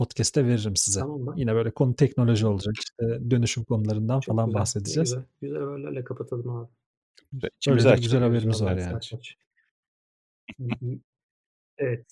podcast'te 0.01 0.45
veririm 0.45 0.75
size. 0.75 0.99
Tamam. 0.99 1.33
Yine 1.37 1.55
böyle 1.55 1.71
konu 1.71 1.95
teknoloji 1.95 2.47
olacak. 2.47 2.73
İşte 2.79 3.31
dönüşüm 3.31 3.63
konularından 3.63 4.19
Çok 4.19 4.35
falan 4.35 4.47
güzel. 4.47 4.59
Bahsedeceğiz. 4.59 5.09
güzel. 5.09 5.23
Güzel 5.41 5.59
haberlerle 5.59 6.03
kapatalım 6.03 6.49
abi. 6.49 6.69
güzel. 7.31 7.49
Açtık. 7.57 7.73
güzel 7.77 7.91
Açıyoruz 7.93 8.13
haberimiz 8.29 8.63
var 8.63 8.77
yani. 8.77 8.93
saç 8.93 9.13
maç. 9.13 9.37
Evet. 11.77 12.05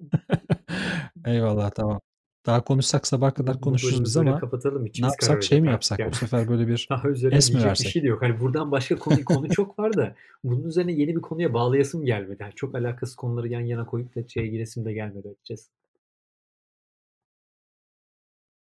Eyvallah 1.26 1.70
tamam. 1.70 2.00
Daha 2.46 2.64
konuşsak 2.64 3.06
sabah 3.06 3.34
kadar 3.34 3.60
konuşuruz 3.60 4.04
biz 4.04 4.16
ama 4.16 4.40
kapatalım. 4.40 4.84
ne 4.84 5.06
yapsak 5.06 5.42
şey 5.42 5.60
mi 5.60 5.68
yapsak? 5.68 5.98
yani. 5.98 6.10
Bu 6.10 6.16
sefer 6.16 6.48
böyle 6.48 6.68
bir 6.68 6.86
Daha 6.90 7.08
üzerine 7.08 7.36
es 7.36 7.48
mi 7.48 7.52
diyecek 7.52 7.64
bir 7.64 7.70
versek? 7.70 7.92
şey 7.92 8.02
de 8.02 8.06
yok. 8.06 8.22
Hani 8.22 8.40
buradan 8.40 8.70
başka 8.70 8.98
konu 8.98 9.24
konu 9.24 9.48
çok 9.48 9.78
var 9.78 9.96
da 9.96 10.14
bunun 10.44 10.64
üzerine 10.64 10.92
yeni 10.92 11.16
bir 11.16 11.20
konuya 11.20 11.54
bağlayasım 11.54 12.04
gelmedi. 12.04 12.36
Yani 12.40 12.52
çok 12.54 12.74
alakasız 12.74 13.16
konuları 13.16 13.48
yan 13.48 13.60
yana 13.60 13.86
koyup 13.86 14.16
da 14.16 14.28
şeye 14.28 14.46
giresim 14.46 14.84
de 14.84 14.92
gelmedi 14.92 15.28
açıkçası. 15.28 15.70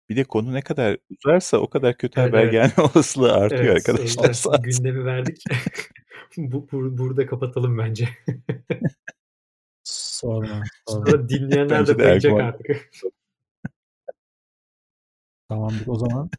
Bir 0.09 0.15
de 0.15 0.23
konu 0.23 0.53
ne 0.53 0.61
kadar 0.61 0.97
uzarsa 1.09 1.57
o 1.57 1.69
kadar 1.69 1.97
kötü 1.97 2.19
Evet 2.19 2.29
haber 2.29 2.43
evet. 2.43 2.51
gelme 2.51 2.89
olasılığı 2.95 3.33
artıyor 3.33 3.63
Evet 3.63 3.75
arkadaşlar 3.89 4.29
olsun. 4.29 4.53
gündemi 4.63 5.05
verdik. 5.05 5.43
bu, 6.37 6.67
bu- 6.71 6.97
burada 6.97 7.25
kapatalım 7.25 7.77
bence. 7.77 8.09
Sorma. 9.83 10.63
Sonra 10.87 11.29
dinleyenler 11.29 11.79
Bence 11.79 11.99
de 11.99 12.03
Erguvan. 12.03 12.39
artık. 12.39 12.91
Tamamdır 15.49 15.87
o 15.87 15.95
zaman. 15.95 16.29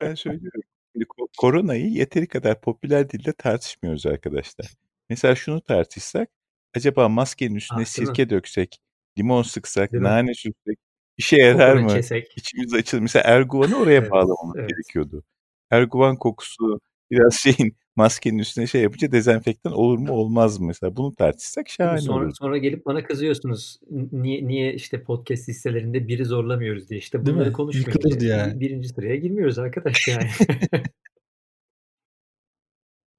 Ben 0.00 0.14
söylüyorum. 0.14 0.60
Şimdi 0.92 1.06
koronayı 1.38 1.88
yeteri 1.90 2.26
kadar 2.26 2.60
popüler 2.60 3.10
dilde 3.10 3.32
tartışmıyoruz 3.32 4.06
arkadaşlar. 4.06 4.66
Mesela 5.08 5.34
şunu 5.34 5.60
tartışsak, 5.60 6.30
acaba 6.76 7.08
maskenin 7.08 7.54
üstüne 7.54 7.76
Ah 7.82 7.96
değil 7.96 8.08
mi? 8.08 8.16
sirke 8.16 8.30
döksek, 8.30 8.78
limon 9.18 9.42
sıksak, 9.42 9.92
Değil 9.92 10.02
mi? 10.02 10.08
nane 10.08 10.34
sürsek 10.34 10.78
işe 11.16 11.36
yarar 11.36 11.72
Kokunu 11.72 11.88
mı? 11.90 11.94
kesek. 11.96 12.32
İçimiz 12.36 12.74
açılır. 12.74 13.02
Mesela 13.02 13.22
Erguvan'ı 13.26 13.76
oraya 13.76 13.94
Evet. 13.98 14.10
bağlamamız 14.10 14.56
Evet. 14.58 14.68
gerekiyordu. 14.70 15.24
Erguvan 15.70 16.16
kokusu 16.16 16.80
biraz 17.10 17.34
şeyin 17.42 17.76
maskenin 17.96 18.38
üstüne 18.38 18.66
şey 18.66 18.82
yapınca 18.82 19.12
dezenfektan 19.12 19.72
olur 19.72 19.98
mu 19.98 20.12
olmaz 20.12 20.58
mı 20.60 20.66
mesela? 20.66 20.96
Bunu 20.96 21.14
tartışsak 21.14 21.68
şahane 21.68 22.00
Sonra, 22.00 22.18
olurdu. 22.24 22.34
sonra 22.38 22.58
gelip 22.58 22.86
bana 22.86 23.04
kızıyorsunuz. 23.04 23.78
Niye, 24.12 24.48
niye 24.48 24.74
işte 24.74 25.02
podcast 25.02 25.48
listelerinde 25.48 26.08
biri 26.08 26.24
zorlamıyoruz 26.24 26.88
diye. 26.90 27.00
İşte 27.00 27.26
bunları 27.26 27.48
mi? 27.48 27.52
konuşmayınca 27.52 27.92
Yıkılırdı 27.92 28.24
yani. 28.24 28.54
bir- 28.54 28.60
birinci 28.60 28.88
sıraya 28.88 29.16
girmiyoruz 29.16 29.58
arkadaş 29.58 30.08
yani. 30.08 30.28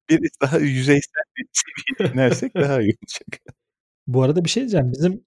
Biraz 0.09 0.29
daha 0.41 0.57
yüzeysel 0.57 1.23
bir 1.37 1.45
seviyeye 1.53 2.13
inersek 2.13 2.55
daha 2.55 2.81
iyi 2.81 2.97
olacak. 3.03 3.55
Bu 4.07 4.23
arada 4.23 4.45
bir 4.45 4.49
şey 4.49 4.61
diyeceğim. 4.63 4.91
Bizim 4.91 5.25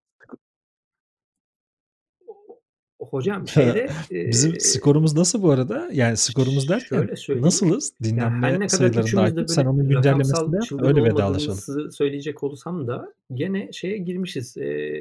Hocam 3.11 3.49
şeyde 3.49 3.89
bizim 4.11 4.55
e, 4.55 4.61
skorumuz 4.61 5.17
nasıl 5.17 5.43
bu 5.43 5.51
arada? 5.51 5.89
Yani 5.93 6.17
skorumuz 6.17 6.69
derken 6.69 7.09
nasılız? 7.41 7.93
Dinlenme 8.03 8.61
ne 8.61 8.67
kadar 8.67 9.03
sayılarında. 9.03 9.49
Sen 9.49 9.65
onun 9.65 10.61
çılgın 10.61 10.85
Öyle 10.87 11.05
vedalaşalım. 11.05 11.93
söyleyecek 11.93 12.43
olsam 12.43 12.87
da 12.87 13.13
gene 13.35 13.73
şeye 13.73 13.99
girmişiz. 13.99 14.57
E, 14.57 15.01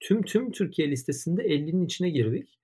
tüm 0.00 0.22
tüm 0.22 0.52
Türkiye 0.52 0.90
listesinde 0.90 1.42
50'nin 1.42 1.84
içine 1.84 2.10
girdik. 2.10 2.58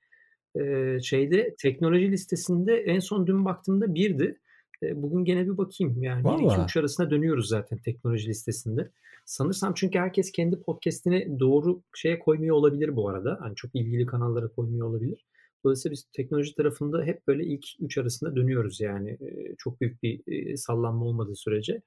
E, 0.60 0.98
şeyde 1.00 1.54
teknoloji 1.58 2.10
listesinde 2.10 2.76
en 2.76 2.98
son 2.98 3.26
dün 3.26 3.44
baktığımda 3.44 3.94
birdi. 3.94 4.40
Bugün 4.82 5.24
gene 5.24 5.44
bir 5.44 5.56
bakayım. 5.56 6.02
Yani 6.02 6.24
1 6.24 6.28
2 6.30 6.44
Valla. 6.44 6.64
3 6.64 6.76
arasında 6.76 7.10
dönüyoruz 7.10 7.48
zaten 7.48 7.78
teknoloji 7.78 8.28
listesinde. 8.28 8.90
Sanırsam 9.24 9.74
çünkü 9.74 9.98
herkes 9.98 10.32
kendi 10.32 10.62
podcast'ini 10.62 11.40
doğru 11.40 11.82
şeye 11.94 12.18
koymuyor 12.18 12.56
olabilir 12.56 12.96
bu 12.96 13.08
arada. 13.08 13.38
Hani 13.40 13.54
çok 13.54 13.74
ilgili 13.74 14.06
kanallara 14.06 14.48
koymuyor 14.48 14.88
olabilir. 14.88 15.26
Dolayısıyla 15.64 15.92
biz 15.92 16.04
teknoloji 16.12 16.54
tarafında 16.54 17.02
hep 17.02 17.26
böyle 17.26 17.44
ilk 17.44 17.64
3 17.80 17.98
arasında 17.98 18.36
dönüyoruz 18.36 18.80
yani. 18.80 19.18
Çok 19.58 19.80
büyük 19.80 20.02
bir 20.02 20.56
sallanma 20.56 21.04
olmadığı 21.04 21.36
sürece. 21.36 21.82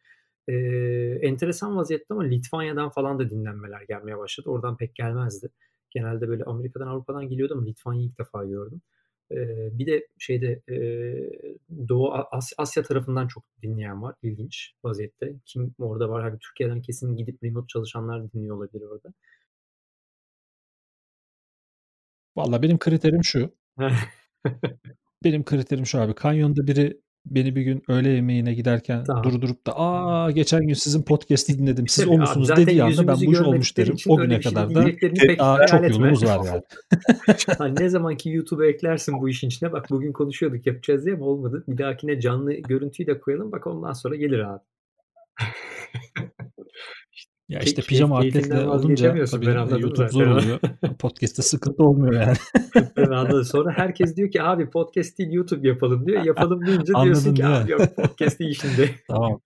E, 0.48 0.54
enteresan 1.22 1.78
vaziyette 1.78 2.06
ama 2.10 2.24
Litvanya'dan 2.24 2.90
falan 2.90 3.20
da 3.20 3.30
dinlenmeler 3.30 3.82
gelmeye 3.82 4.18
başladı. 4.18 4.50
Oradan 4.50 4.78
pek 4.78 4.96
gelmezdi. 4.96 5.50
Genelde 5.90 6.28
böyle 6.28 6.44
Amerika'dan 6.44 6.88
Avrupa'dan 6.88 7.30
geliyordu 7.30 7.54
ama 7.54 7.66
Litvanya'yı 7.66 8.08
ilk 8.08 8.20
defa 8.20 8.46
gördüm. 8.46 8.82
Bir 9.80 9.88
de 9.88 10.08
şeyde 10.18 10.62
Doğu 11.90 12.14
As- 12.14 12.54
Asya 12.58 12.84
tarafından 12.84 13.28
çok 13.28 13.44
dinleyen 13.64 14.02
var. 14.02 14.16
İlginç 14.24 14.74
vaziyette. 14.84 15.34
Kim 15.46 15.76
orada 15.80 16.10
var? 16.10 16.24
Hani 16.24 16.40
Türkiye'den 16.40 16.82
kesin 16.82 17.16
gidip 17.16 17.44
remote 17.44 17.68
çalışanlar 17.68 18.32
dinliyor 18.34 18.58
olabilir 18.58 18.86
orada. 18.86 19.14
Valla 22.36 22.62
benim 22.62 22.78
kriterim 22.80 23.24
şu. 23.24 23.52
Benim 25.24 25.44
kriterim 25.46 25.86
şu 25.86 26.02
abi. 26.02 26.16
Kanyonda 26.16 26.68
biri 26.68 27.02
beni 27.32 27.56
bir 27.56 27.62
gün 27.62 27.84
öğle 27.88 28.10
yemeğine 28.10 28.54
giderken 28.54 29.04
Tamam. 29.04 29.24
durdurup 29.24 29.68
da 29.68 29.80
aa 29.80 30.32
geçen 30.32 30.68
gün 30.68 30.74
sizin 30.74 31.02
podcast'i 31.02 31.60
dinledim. 31.60 31.88
Siz 31.88 32.04
Tabii 32.04 32.14
o 32.14 32.14
abi, 32.14 32.22
musunuz 32.22 32.48
zaten 32.48 32.66
dediği 32.66 32.84
anda 32.84 33.08
ben 33.08 33.16
bu 33.16 33.34
iş 33.34 33.40
olmuş 33.40 33.78
derim. 33.78 33.96
O 34.08 34.18
güne 34.18 34.42
şey 34.42 34.54
kadar 34.54 34.76
da 34.76 34.86
daha 35.40 35.66
çok 35.66 35.90
yolumuz 35.90 36.26
var 36.26 36.46
yani. 36.46 36.62
Hani 37.58 37.76
ne 37.80 37.90
zaman 37.90 38.18
ki 38.18 38.30
YouTube'a 38.30 38.66
eklersin 38.66 39.22
bu 39.22 39.30
işin 39.30 39.48
içine 39.48 39.72
bak 39.72 39.86
bugün 39.90 40.14
konuşuyorduk 40.14 40.68
yapacağız 40.68 41.06
diye 41.06 41.16
ama 41.16 41.26
olmadı. 41.26 41.64
Bir 41.68 41.78
dahakine 41.78 42.20
canlı 42.20 42.54
görüntüyü 42.54 43.08
de 43.08 43.20
koyalım 43.20 43.52
bak 43.52 43.68
ondan 43.68 43.94
sonra 43.94 44.16
gelir 44.16 44.40
abi. 44.40 44.64
Ya 47.50 47.60
Key- 47.60 47.66
işte 47.66 47.82
keyif- 47.82 47.88
pijama 47.88 48.18
atletle 48.20 48.68
olunca 48.68 49.26
tabii 49.26 49.46
YouTube 49.82 50.10
zor 50.10 50.28
oluyor. 50.28 50.60
Podcast'te 51.00 51.42
sıkıntı 51.42 51.84
olmuyor 51.84 52.22
yani. 52.22 52.38
Ben 52.98 53.04
anladım. 53.04 53.44
Sonra 53.44 53.72
herkes 53.78 54.16
diyor 54.16 54.32
ki 54.32 54.42
abi 54.42 54.70
podcast 54.70 55.18
değil 55.20 55.32
YouTube 55.32 55.68
yapalım 55.68 56.06
diyor. 56.08 56.24
Yapalım 56.24 56.66
deyince 56.66 56.94
diyorsun 57.04 57.36
ki 57.36 57.46
abi 57.46 57.72
yok 57.72 57.96
podcast 57.96 58.40
değil 58.40 58.60
şimdi. 58.62 58.96
Tamam. 59.08 59.42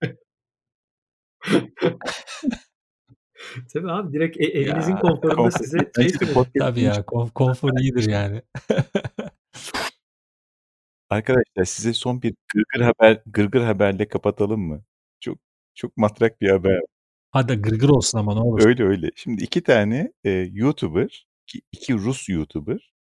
Tabii 3.73 3.91
abi 3.91 4.13
direkt 4.13 4.37
e- 4.41 4.43
evinizin 4.45 4.91
Ya, 4.93 4.99
konforunda 4.99 5.41
konfor- 5.41 5.57
size 5.57 5.77
şey 5.95 6.33
Tabii 6.59 6.81
ya 6.81 6.93
konf- 6.95 7.31
konfor 7.33 7.79
iyidir 7.79 8.09
yani. 8.09 8.41
Arkadaşlar 11.09 11.65
size 11.65 11.93
son 11.93 12.21
bir 12.21 12.33
gırgır 12.53 12.81
haber 12.85 13.21
gırgır 13.25 13.61
haberle 13.61 14.07
kapatalım 14.07 14.61
mı? 14.61 14.83
Çok 15.19 15.37
çok 15.75 15.97
matrak 15.97 16.41
bir 16.41 16.49
haber. 16.49 16.81
Hadi 17.31 17.53
gırgır 17.55 17.89
olsun 17.89 18.17
ama 18.19 18.33
ne 18.33 18.39
olur. 18.39 18.65
Öyle 18.65 18.83
öyle. 18.83 19.11
Şimdi 19.15 19.43
iki 19.43 19.63
tane 19.63 20.11
e, 20.23 20.29
YouTuber, 20.53 21.27
iki, 21.47 21.61
iki 21.71 21.93
Rus 21.93 22.29
YouTuber. 22.29 22.93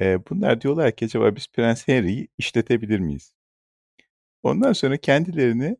E, 0.00 0.26
bunlar 0.30 0.60
diyorlar 0.60 0.96
ki 0.96 1.04
acaba 1.04 1.36
biz 1.36 1.48
Prens 1.48 1.88
Harry'yi 1.88 2.28
işletebilir 2.38 3.00
miyiz? 3.00 3.34
Ondan 4.42 4.72
sonra 4.72 4.96
kendilerini 4.96 5.76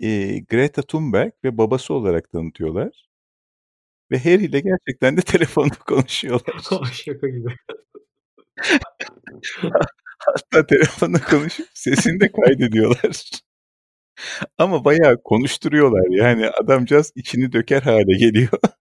e, 0.00 0.40
Greta 0.40 0.82
Thunberg 0.82 1.32
ve 1.44 1.58
babası 1.58 1.94
olarak 1.94 2.30
tanıtıyorlar. 2.32 3.08
Ve 4.10 4.18
Harry 4.18 4.44
ile 4.44 4.60
gerçekten 4.60 5.16
de 5.16 5.20
telefonda 5.22 5.74
konuşuyorlar. 5.74 6.54
Şaka 6.92 7.28
gibi. 7.28 7.54
Hatta 10.18 10.66
telefonda 10.66 11.20
konuşup 11.20 11.68
sesini 11.74 12.20
de 12.20 12.32
kaydediyorlar. 12.32 13.30
Ama 14.58 14.84
bayağı 14.84 15.22
konuşturuyorlar. 15.24 16.06
Yani 16.10 16.48
adamcağız 16.48 17.12
içini 17.14 17.52
döker 17.52 17.82
hale 17.82 18.18
geliyor. 18.18 18.50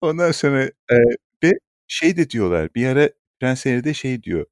Ondan 0.00 0.32
sonra 0.32 0.62
e, 0.64 0.96
ve 1.44 1.52
şey 1.88 2.16
de 2.16 2.30
diyorlar. 2.30 2.68
Bir 2.74 2.86
ara 2.86 3.10
Prens 3.40 3.66
de 3.66 3.94
şey 3.94 4.22
diyor. 4.22 4.46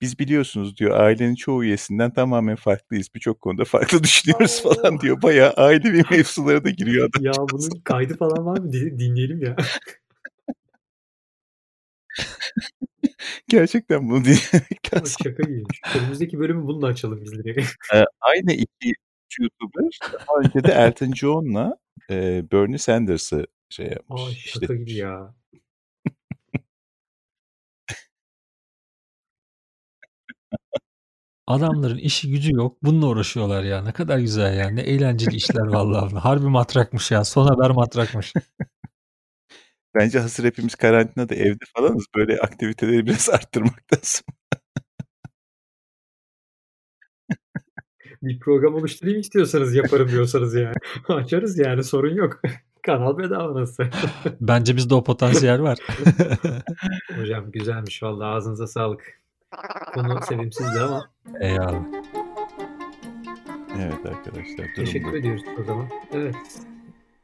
Biz 0.00 0.18
biliyorsunuz 0.18 0.76
diyor 0.76 1.00
ailenin 1.00 1.34
çoğu 1.34 1.64
üyesinden 1.64 2.12
tamamen 2.12 2.56
farklıyız. 2.56 3.08
Birçok 3.14 3.40
konuda 3.40 3.64
farklı 3.64 4.02
düşünüyoruz 4.04 4.62
falan 4.62 5.00
diyor. 5.00 5.22
Bayağı 5.22 5.50
ailevi 5.52 6.02
mevzulara 6.10 6.64
da 6.64 6.70
giriyor 6.70 7.08
adam. 7.10 7.24
Ya 7.24 7.32
bunun 7.52 7.80
kaydı 7.84 8.16
falan 8.16 8.46
var 8.46 8.58
mı? 8.58 8.72
Din- 8.72 8.98
Dinleyelim 8.98 9.42
ya. 9.42 9.56
Gerçekten 13.48 14.08
bunu 14.08 14.24
dinlemek 14.24 14.94
lazım. 14.94 15.16
Şaka 15.24 15.42
gibiymiş. 15.42 15.80
Önümüzdeki 15.98 16.38
bölümü 16.38 16.66
bununla 16.66 16.86
açalım 16.86 17.20
biz 17.24 17.32
direkt. 17.32 17.70
Ee, 17.94 18.04
aynı 18.20 18.52
iki 18.52 18.92
YouTuber 19.40 19.98
daha 20.12 20.40
önce 20.44 20.64
de 20.64 20.72
Elton 20.72 21.12
John'la 21.12 21.76
e, 22.10 22.44
Bernie 22.52 22.78
Sanders'ı 22.78 23.46
şey 23.70 23.86
yapmış. 23.86 24.22
Ay 24.22 24.34
şaka 24.34 24.66
gibi 24.66 24.72
işletmiş. 24.72 24.96
ya. 24.96 25.34
Adamların 31.46 31.98
işi 31.98 32.30
gücü 32.30 32.52
yok. 32.54 32.78
Bununla 32.82 33.06
uğraşıyorlar 33.06 33.64
ya. 33.64 33.82
Ne 33.82 33.92
kadar 33.92 34.18
güzel 34.18 34.58
ya. 34.58 34.70
Ne 34.70 34.80
eğlenceli 34.80 35.36
işler 35.36 35.66
vallahi. 35.66 36.14
Harbi 36.14 36.46
matrakmış 36.46 37.10
ya. 37.10 37.24
Son 37.24 37.46
haber 37.46 37.70
matrakmış. 37.70 38.32
Bence 39.94 40.18
hazır 40.18 40.44
hepimiz 40.44 40.74
karantinada 40.74 41.34
evde 41.34 41.64
falanız 41.76 42.06
böyle 42.16 42.38
aktiviteleri 42.40 43.06
biraz 43.06 43.30
arttırmak 43.34 43.92
lazım. 43.92 44.24
Bir 48.26 48.38
program 48.40 48.74
oluşturayım 48.74 49.20
istiyorsanız 49.20 49.74
yaparım 49.74 50.08
diyorsanız 50.08 50.54
yani. 50.54 50.74
Açarız 51.08 51.58
yani 51.58 51.84
sorun 51.84 52.14
yok. 52.14 52.40
Kanal 52.82 53.18
bedava 53.18 53.60
nasıl? 53.60 53.84
Bence 54.40 54.76
bizde 54.76 54.94
o 54.94 55.04
potansiyel 55.04 55.62
var. 55.62 55.78
Hocam 57.20 57.50
güzelmiş 57.50 58.02
vallahi 58.02 58.28
ağzınıza 58.28 58.66
sağlık. 58.66 59.20
Konu 59.94 60.20
sevimsizdi 60.28 60.80
ama 60.80 61.10
Eyvallah. 61.40 61.84
Evet 63.78 64.06
arkadaşlar 64.06 64.66
teşekkür 64.76 65.12
bu. 65.12 65.16
ediyoruz 65.16 65.42
o 65.60 65.64
zaman. 65.64 65.88
Evet. 66.12 66.36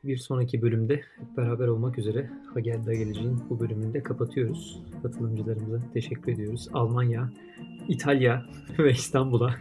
Bir 0.05 0.17
sonraki 0.17 0.63
bölümde 0.63 0.95
hep 0.97 1.37
beraber 1.37 1.69
olmak 1.69 1.99
üzere 1.99 2.31
Hagel'da 2.55 2.95
geleceğin 2.95 3.41
bu 3.51 3.61
bölümünde 3.61 4.03
kapatıyoruz. 4.03 4.83
Katılımcılarımıza 5.03 5.79
teşekkür 5.95 6.33
ediyoruz. 6.33 6.69
Almanya, 6.73 7.31
İtalya 7.89 8.47
ve 8.79 8.91
İstanbul'a 8.91 9.55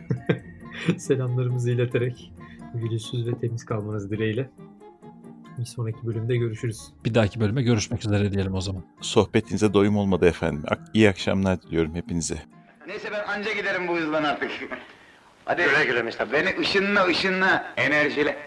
selamlarımızı 0.98 1.72
ileterek 1.72 2.34
gülüsüz 2.74 3.28
ve 3.28 3.40
temiz 3.40 3.66
kalmanız 3.66 4.12
dileğiyle. 4.12 4.50
Bir 5.58 5.66
sonraki 5.66 6.08
bölümde 6.08 6.38
görüşürüz. 6.38 6.82
Bir 7.06 7.14
dahaki 7.14 7.40
bölüme 7.40 7.64
görüşmek 7.64 8.06
üzere 8.06 8.32
diyelim 8.32 8.54
o 8.54 8.62
zaman. 8.62 8.84
Sohbetinize 9.02 9.74
doyum 9.74 9.98
olmadı 9.98 10.26
efendim. 10.26 10.64
İyi 10.94 11.10
akşamlar 11.10 11.62
diliyorum 11.62 11.96
hepinize. 11.96 12.42
Neyse 12.88 13.10
ben 13.12 13.28
anca 13.28 13.54
giderim 13.54 13.88
bu 13.88 13.98
hızdan 13.98 14.24
artık. 14.24 14.52
Hadi 15.46 15.64
güle 15.64 15.86
güle 15.86 16.32
Beni 16.34 16.60
ışınla 16.60 17.06
ışınla 17.06 17.74
enerjiyle. 17.78 18.38